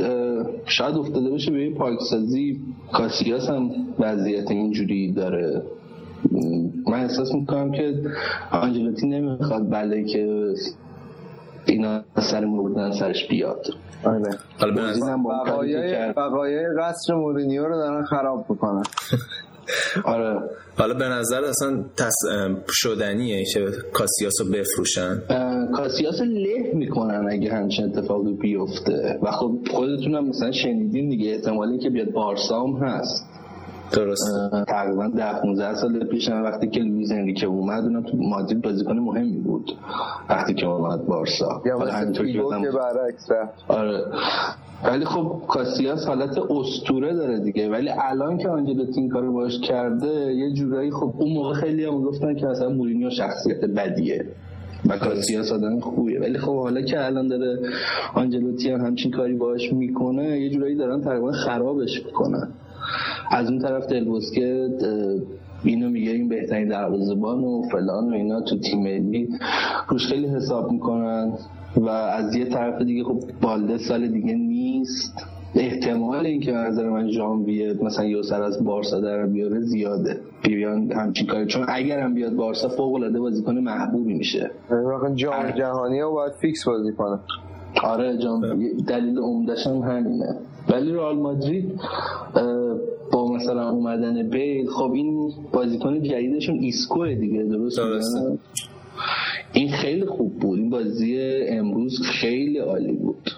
شاید 0.65 0.95
افتاده 0.95 1.29
باشه 1.29 1.51
به 1.51 1.73
پاکسازی. 1.73 2.59
کاسیاس 2.93 3.49
هم 3.49 3.69
وضعیت 3.99 4.51
اینجوری 4.51 5.11
داره. 5.11 5.61
من 6.87 6.99
احساس 6.99 7.33
می‌کنم 7.33 7.71
که 7.71 7.93
آنجلوتی 8.51 9.07
نمی‌خواد 9.07 9.69
بله 9.69 10.03
که 10.03 10.53
اینا 11.65 12.03
سر 12.17 12.45
بودن 12.45 12.91
سرش 12.91 13.27
بیاد. 13.29 13.65
آره. 14.03 14.37
بقایای 16.15 16.65
قصر 16.79 17.13
مورینیو 17.13 17.65
رو 17.65 17.75
دارن 17.75 18.05
خراب 18.05 18.45
بکنن 18.49 18.83
آره. 20.03 20.39
حالا 20.77 20.93
به 20.93 21.05
نظر 21.05 21.43
اصلا 21.43 21.83
تس... 21.97 22.15
شدنیه 22.67 23.45
که 23.45 23.65
کاسیاس 23.93 24.41
رو 24.41 24.47
بفروشن 24.51 25.21
کاسیاس 25.75 26.21
له 26.21 26.71
می‌کنن 26.73 27.27
اگه 27.31 27.53
همچین 27.53 27.85
اتفاقی 27.85 28.33
بیفته. 28.33 29.19
و 29.21 29.31
خب 29.31 29.57
خودتونم 29.71 30.27
مثلا 30.27 30.51
شنیدین 30.51 31.09
دیگه 31.09 31.31
احتمالی 31.31 31.79
که 31.79 31.89
بیاد 31.89 32.11
بارسام 32.11 32.83
هست. 32.83 33.30
درست 33.93 34.23
تقریبا 34.67 35.07
ده 35.07 35.41
15 35.41 35.75
سال 35.75 35.99
پیش 35.99 36.29
هم 36.29 36.43
وقتی 36.43 36.69
که 36.69 36.79
لویز 36.79 37.11
انریکه 37.11 37.47
اومد 37.47 37.83
اونم 37.83 38.03
تو 38.03 38.17
مادرید 38.17 38.61
بازیکن 38.61 38.99
مهمی 38.99 39.37
بود. 39.37 39.71
وقتی 40.29 40.53
که 40.53 40.65
اومد 40.65 41.05
بارسا. 41.05 41.61
یا 41.65 41.79
همینطور 41.79 42.25
که 42.27 42.71
برعکس 42.71 43.29
آره. 43.67 44.03
ولی 44.83 45.05
خب 45.05 45.41
کاسیاس 45.47 46.05
حالت 46.05 46.37
استوره 46.37 47.13
داره 47.13 47.39
دیگه. 47.39 47.69
ولی 47.69 47.89
الان 47.89 48.37
که 48.37 48.49
آنجلوتی 48.49 49.01
این 49.01 49.09
کارو 49.09 49.33
باش 49.33 49.59
کرده 49.59 50.33
یه 50.33 50.53
جورایی 50.53 50.91
خب 50.91 51.13
اون 51.17 51.33
موقع 51.33 51.53
خیلی 51.53 51.85
هم 51.85 52.01
گفتن 52.01 52.35
که 52.35 52.45
مثلا 52.45 52.69
مورینیو 52.69 53.09
شخصیت 53.09 53.65
بدیه. 53.65 54.25
و 54.89 54.97
کاسیاس 54.97 55.51
آدم 55.51 55.79
خوبیه. 55.79 56.19
ولی 56.19 56.37
خب 56.37 56.59
حالا 56.59 56.81
که 56.81 57.05
الان 57.05 57.27
داره 57.27 57.59
آنجلوتی 58.13 58.69
هم 58.69 58.85
همچین 58.85 59.11
کاری 59.11 59.33
باش 59.33 59.73
می‌کنه 59.73 60.39
یه 60.39 60.49
جورایی 60.49 60.75
دارن 60.75 61.01
تقریبا 61.01 61.31
خرابش 61.31 62.05
می‌کنن. 62.05 62.47
از 63.31 63.49
اون 63.49 63.59
طرف 63.59 63.87
دلبوسکه 63.87 64.69
اینو 65.63 65.89
میگه 65.89 66.11
این 66.11 66.29
بهترین 66.29 66.67
دروازه‌بان 66.67 67.43
و 67.43 67.61
فلان 67.71 68.09
و 68.09 68.13
اینا 68.13 68.41
تو 68.41 68.57
تیم 68.59 68.83
ملی. 68.83 69.29
روش 69.87 70.07
خیلی 70.07 70.27
حساب 70.27 70.71
می‌کنن 70.71 71.33
و 71.75 71.89
از 71.89 72.35
یه 72.35 72.45
طرف 72.45 72.81
دیگه 72.81 73.03
خب 73.03 73.19
بالده 73.41 73.77
سال 73.77 74.07
دیگه 74.07 74.33
نیست. 74.33 75.25
احتمال 75.55 76.25
اینکه 76.25 76.51
نظر 76.51 76.89
من 76.89 77.11
ژانویه 77.11 77.73
مثلا 77.83 78.05
یه 78.05 78.21
سر 78.21 78.43
از 78.43 78.63
بارسا 78.63 78.99
در 78.99 79.25
بیاره 79.25 79.59
زیاده. 79.59 80.19
بیان 80.43 80.91
همچین 80.91 81.27
کاری. 81.27 81.45
چون 81.45 81.65
اگر 81.67 81.99
هم 81.99 82.13
بیاد 82.13 82.33
بارسا 82.33 82.69
فوق 82.69 82.93
العاده 82.93 83.19
بازیکن 83.19 83.57
محبوبی 83.57 84.13
میشه. 84.13 84.51
واقعا 84.69 85.15
جام 85.15 85.51
جهانی 85.51 86.01
رو 86.01 86.11
باید 86.11 86.33
فیکس 86.33 86.65
بازی 86.65 86.91
کنه. 86.91 87.19
آره 87.83 88.17
جام 88.17 88.41
دلیل 88.87 89.19
عمدش 89.19 89.67
هم 89.67 89.77
همینه. 89.77 90.35
ولی 90.69 90.91
رئال 90.91 91.15
مادرید 91.15 91.79
با 93.11 93.31
مثلا 93.33 93.69
اومدن 93.69 94.29
بیل 94.29 94.67
خب 94.67 94.91
این 94.91 95.31
بازیکن 95.53 96.03
جدیدشون 96.03 96.59
ایسکو 96.59 97.07
دیگه 97.07 97.43
درست 97.43 97.77
درسته. 97.77 98.37
این 99.53 99.71
خیلی 99.71 100.05
خوب 100.05 100.39
بود. 100.39 100.59
این 100.59 100.69
بازی 100.69 101.17
امروز 101.47 102.01
خیلی 102.01 102.57
عالی 102.57 102.91
بود. 102.91 103.31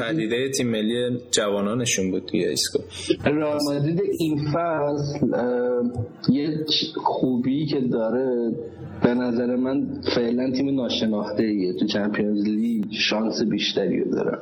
پدیده 0.00 0.50
تیم 0.50 0.68
ملی 0.68 1.20
جوانانشون 1.30 2.10
بود 2.10 2.26
توی 2.26 2.44
ایسکو 2.44 2.78
رئال 3.24 3.58
مادرید 3.64 4.00
این 4.18 4.38
فصل 4.54 5.26
یه 6.28 6.64
خوبی 7.04 7.66
که 7.66 7.80
داره 7.80 8.52
به 9.02 9.14
نظر 9.14 9.56
من 9.56 9.86
فعلا 10.14 10.52
تیم 10.52 10.80
ناشناخته 10.80 11.42
ایه. 11.42 11.72
تو 11.80 11.86
چمپیونز 11.86 12.44
لیگ 12.44 12.84
شانس 13.10 13.42
بیشتری 13.50 14.04
رو 14.04 14.10
داره. 14.10 14.38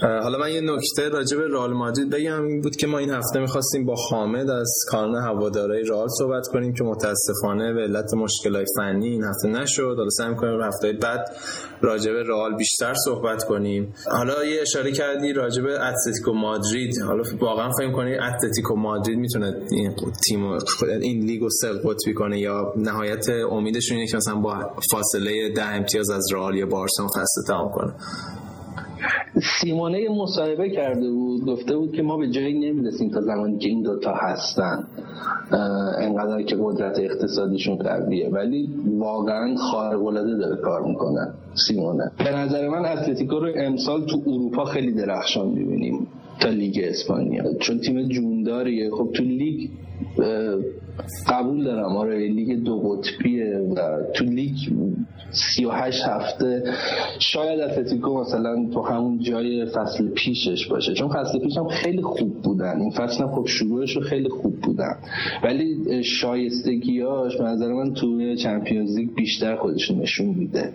حالا 0.00 0.38
من 0.38 0.52
یه 0.52 0.60
نکته 0.60 1.08
راجع 1.08 1.36
به 1.36 1.48
رئال 1.48 1.72
مادرید 1.72 2.10
بگم. 2.10 2.44
این 2.44 2.60
بود 2.60 2.76
که 2.76 2.86
ما 2.86 2.98
این 2.98 3.10
هفته 3.10 3.40
می‌خواستیم 3.40 3.86
با 3.86 3.94
حامد 4.10 4.50
از 4.50 4.72
کانال 4.90 5.22
هوادارای 5.22 5.82
رئال 5.82 6.08
صحبت 6.18 6.46
کنیم 6.52 6.74
که 6.74 6.84
متاسفانه 6.84 7.72
به 7.72 7.80
علت 7.80 8.14
مشکلات 8.14 8.66
فنی 8.76 9.08
این 9.08 9.24
هفته 9.24 9.48
نشد. 9.48 9.94
حالا 9.96 10.10
سعی 10.10 10.28
می‌کنیم 10.28 10.60
هفته 10.60 10.92
بعد 10.92 11.36
راجع 11.80 12.12
به 12.12 12.22
رئال 12.22 12.56
بیشتر 12.56 12.94
صحبت 13.04 13.44
کنیم. 13.44 13.67
حالا 14.06 14.44
یه 14.44 14.62
اشاره 14.62 14.92
کردی 14.92 15.32
راجع 15.32 15.62
به 15.62 15.72
اتلتیکو 15.72 16.32
مادرید. 16.32 16.90
حالا 17.06 17.22
واقعا 17.40 17.70
فکر 17.78 17.92
کنی 17.92 18.14
اتلتیکو 18.14 18.76
مادرید 18.76 19.18
می‌تونه 19.18 19.54
این 19.70 19.94
تیم 20.28 20.44
این 21.00 21.24
لیگو 21.24 21.48
قطبی 21.84 22.14
کنه 22.14 22.38
یا 22.38 22.72
نهایت 22.76 23.26
امیدشون 23.50 23.96
اینه 23.96 24.10
که 24.10 24.16
مثلا 24.16 24.34
با 24.34 24.56
فاصله 24.92 25.52
ده 25.56 25.64
امتیاز 25.64 26.10
از 26.10 26.32
رئال 26.32 26.54
یا 26.54 26.66
بارسا 26.66 27.06
فصل 27.06 27.42
تمام 27.48 27.70
کنه. 27.72 27.92
سیمونه 29.60 30.08
مصاحبه 30.08 30.70
کرده 30.70 31.10
بود. 31.10 31.46
گفته 31.46 31.76
بود 31.76 31.92
که 31.92 32.02
ما 32.02 32.16
به 32.16 32.30
جایی 32.30 32.54
نمی‌رسیم 32.54 33.10
تا 33.10 33.20
زمانی 33.20 33.58
که 33.58 33.68
این 33.68 33.82
دوتا 33.82 34.12
هستن. 34.14 34.88
انقدر 35.98 36.42
که 36.42 36.56
قدرت 36.60 36.98
اقتصادیشون 36.98 37.76
قویه. 37.76 38.28
ولی 38.28 38.68
واقعا 38.98 39.56
خارق 39.56 40.06
العاده 40.06 40.36
داره 40.36 40.56
کار 40.56 40.82
می‌کنن 40.82 41.34
سیمونه. 41.54 42.10
به 42.18 42.36
نظر 42.36 42.68
من 42.68 42.84
اتلتیکو 42.84 43.38
رو 43.38 43.52
امسال 43.56 44.06
تو 44.06 44.22
اروپا 44.26 44.64
خیلی 44.64 44.92
درخشان 44.92 45.48
می‌بینیم 45.48 46.06
تا 46.40 46.48
لیگ 46.48 46.80
اسپانیا. 46.84 47.44
چون 47.60 47.78
تیم 47.78 48.08
جونداریه. 48.08 48.90
خب 48.90 49.08
تو 49.14 49.22
لیگ 49.22 49.70
قبول 51.28 51.64
دارم. 51.64 51.96
آره 51.96 52.28
لیگ 52.28 52.64
دو 52.64 52.80
قطبیه 52.80 53.56
و 53.76 54.02
تو 54.14 54.24
لیگ 54.24 54.56
38 55.30 56.04
هفته 56.04 56.62
شاید 57.18 57.60
اتلتیکو 57.60 58.20
مثلا 58.20 58.68
تو 58.72 58.82
همون 58.82 59.18
جای 59.18 59.66
فصل 59.66 60.08
پیشش 60.08 60.66
باشه. 60.66 60.94
چون 60.94 61.08
فصل 61.08 61.38
پیش 61.38 61.56
هم 61.56 61.68
خیلی 61.68 62.02
خوب 62.02 62.42
بودن. 62.42 62.80
این 62.80 62.90
فصل 62.90 63.22
هم 63.22 63.30
خب 63.30 63.46
شروعش 63.46 63.96
رو 63.96 64.02
خیلی 64.02 64.28
خوب 64.28 64.60
بودن. 64.60 64.96
ولی 65.44 66.02
شایستگیاش 66.04 67.36
به 67.36 67.44
نظر 67.44 67.72
من 67.72 67.94
توی 67.94 68.36
Champions 68.36 68.96
League 68.96 69.14
بیشتر 69.14 69.56
خودش 69.56 69.90
نشون 69.90 70.26
میده. 70.26 70.72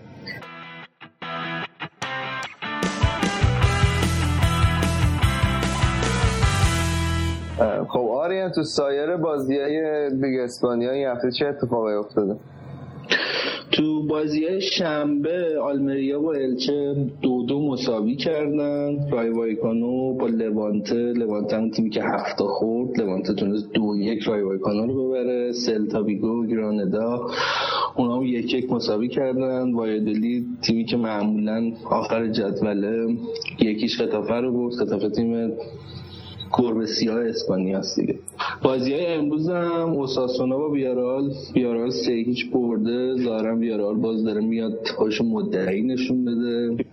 خب 7.90 8.00
آریان 8.00 8.52
تو 8.52 8.64
سایر 8.64 9.18
بازی 9.18 9.60
های 9.60 10.10
لیگ 10.10 10.40
اسپانیا 10.40 10.92
این 10.92 11.08
هفته 11.08 11.32
چه 11.32 11.48
اتفاقی 11.48 11.94
افتاده؟ 11.94 12.36
تو 13.72 14.08
بازی 14.08 14.46
های 14.46 14.62
شنبه 14.62 15.60
آلمریا 15.62 16.20
با 16.20 16.34
الچه 16.34 16.96
دو 17.22 17.46
دو 17.46 17.68
مساوی 17.68 18.16
کردن. 18.16 19.10
رای 19.12 19.30
وایکانو 19.30 20.14
با 20.14 20.28
لوانته 20.28 20.96
لوانته 20.96 21.58
هم 21.58 21.70
تیمی 21.70 21.90
که 21.90 22.04
هفته 22.04 22.44
خورد 22.44 23.02
لوانته 23.02 23.34
تونست 23.34 23.72
دو 23.74 23.98
یک 23.98 24.24
رای 24.24 24.42
وایکانو 24.42 24.88
رو 24.88 25.10
ببره. 25.10 25.52
سلتا 25.52 26.02
بیگو 26.02 26.46
گراندا 26.46 27.28
اونا 27.96 28.16
هم 28.16 28.24
یک 28.24 28.54
یک 28.54 28.72
مساوی 28.72 29.08
کردن. 29.08 29.74
وایدلی 29.74 30.46
تیمی 30.62 30.86
که 30.86 30.98
معمولا 30.98 31.72
آخر 31.90 32.28
جدوله 32.28 33.18
یکیش 33.60 34.02
خطافه 34.02 34.34
رو 34.34 34.52
برد. 34.52 34.74
خطافه 34.74 35.10
تیم 35.10 35.52
گربه 36.58 36.86
سیاه 36.86 37.20
اسپانیا 37.20 37.78
است 37.78 38.00
دیگه. 38.00 38.16
بازی 38.64 38.94
های 38.94 39.06
امروز 39.06 39.50
هم 39.50 39.90
اوساسونا 39.94 40.58
با 40.58 40.70
بیارال 40.70 41.32
بیارال 41.54 41.90
سه 41.90 42.12
هیچ 42.12 42.52
برده 42.52 43.16
ظاهرا 43.24 43.56
بیارال 43.56 43.96
باز 43.96 44.24
داره 44.24 44.42
میاد 44.42 44.88
خودش 44.98 45.22
مدعی 45.22 45.82
نشون 45.82 46.26
بده. 46.26 46.86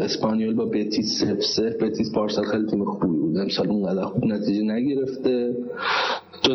اسپانیول 0.00 0.54
با 0.54 0.64
بتیس 0.64 1.20
سف 1.20 1.40
سف 1.42 1.82
بتیس 1.82 2.12
پارسال 2.14 2.44
خیلی 2.44 2.66
تیم 2.66 2.84
خوبی 2.84 3.18
بود. 3.18 3.36
امسال 3.38 3.68
اونقدر 3.68 4.04
خوب 4.04 4.24
نتیجه 4.24 4.62
نگرفته. 4.62 5.54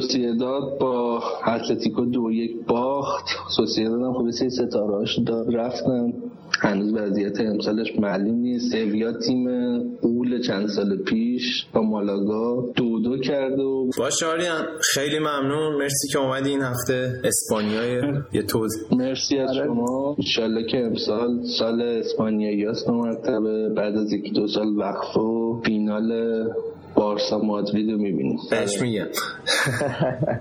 سوسیداد 0.01 0.77
با 0.79 1.23
اتلتیکو 1.47 2.05
دو 2.05 2.31
یک 2.31 2.65
باخت. 2.67 3.25
سوسیداد 3.55 4.01
هم 4.01 4.13
خب 4.13 4.25
یه 4.25 4.31
سری 4.31 4.49
ستارهاش 4.49 5.19
داد 5.19 5.55
رفتن. 5.55 6.13
هنوز 6.61 6.93
وضعیت 6.93 7.39
امسالش 7.39 7.99
معلوم 7.99 8.35
نیست. 8.35 8.71
سویا 8.71 9.13
تیم 9.13 9.45
قول 10.01 10.41
چند 10.41 10.67
سال 10.67 10.97
پیش 10.97 11.67
با 11.73 11.81
مالاگا 11.81 12.71
دو 12.75 12.99
دو 12.99 13.17
کرد 13.17 13.59
و 13.59 13.89
باشه 13.97 14.25
آریان 14.25 14.65
خیلی 14.81 15.19
ممنون. 15.19 15.75
مرسی 15.75 16.07
که 16.11 16.19
اومدی 16.19 16.49
این 16.49 16.61
هفته 16.61 17.21
اسپانیای 17.23 18.01
یه 18.33 18.43
توضیح. 18.43 18.81
مرسی 18.91 19.37
از 19.37 19.55
شما. 19.55 20.15
انشالله 20.19 20.65
که 20.65 20.77
امسال 20.77 21.43
سال 21.59 21.81
اسپانیایی 21.81 22.65
هست 22.65 22.89
مرتبه 22.89 23.69
بعد 23.69 23.95
از 23.95 24.13
یکی 24.13 24.31
دو 24.31 24.47
سال 24.47 24.67
وقفه 24.67 25.19
و 25.19 25.61
فینال 25.65 26.11
بارسا 26.95 27.37
مادرید 27.37 27.91
رو 27.91 27.97
می‌بینیم 27.97 28.37
بهش 28.49 28.81
میگم. 28.81 29.07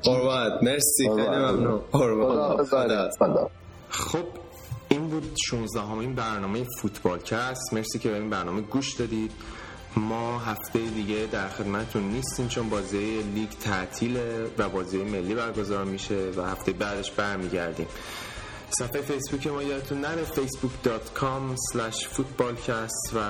قربانت. 0.03 0.63
مرسی. 0.63 1.09
خیلی 1.17 1.29
ممنون. 1.29 1.81
خدا 1.93 2.65
خدا 3.19 3.51
خب 3.89 4.25
این 4.89 5.09
بود 5.09 5.37
16 5.49 5.81
امین 5.81 6.15
برنامه 6.15 6.65
فوتبالکست 6.81 7.73
مرسی 7.75 7.99
که 7.99 8.09
به 8.09 8.15
این 8.15 8.31
برنامه 8.31 8.61
گوش 8.61 8.95
دادید. 8.95 9.33
ما 9.97 10.39
هفته 10.39 10.79
دیگه 10.79 11.27
در 11.33 11.49
خدمتتون 11.49 12.03
نیستیم 12.03 12.49
چون 12.49 12.69
بازی 12.69 13.23
لیگ 13.35 13.49
تعطیله 13.49 14.47
و 14.59 14.69
بازی 14.69 15.03
ملی 15.03 15.35
برگزار 15.35 15.85
میشه 15.85 16.31
و 16.37 16.43
هفته 16.43 16.73
بعدش 16.73 17.11
برمیگردیم. 17.11 17.87
صفحه 18.71 19.03
فیسبوک 19.03 19.47
ما 19.47 19.63
یادتون 19.63 20.01
نره 20.01 20.25
facebook.com 20.25 21.57
slash 21.73 21.99
footballcast 22.17 23.15
و 23.15 23.21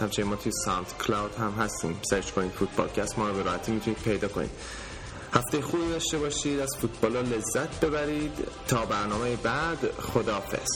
همچنین 0.00 0.28
ما 0.28 0.36
توی 0.36 0.52
SoundCloud 0.64 1.34
هم 1.34 1.50
هستیم. 1.50 2.00
search 2.10 2.30
کنید 2.30 2.52
فوتبالکست 2.52 3.18
ما 3.18 3.28
رو 3.28 3.34
به 3.34 3.42
راحتی 3.42 3.72
می‌تونید 3.72 3.98
پیدا 3.98 4.28
کنید. 4.28 4.50
هفته 5.32 5.60
خوبی 5.60 5.88
داشته 5.88 6.18
باشید 6.18 6.60
از 6.60 6.76
فوتبال 6.80 7.16
ها 7.16 7.22
لذت 7.22 7.80
ببرید. 7.80 8.32
تا 8.68 8.84
برنامه 8.84 9.36
بعد 9.36 9.78
خداحافظ. 10.00 10.68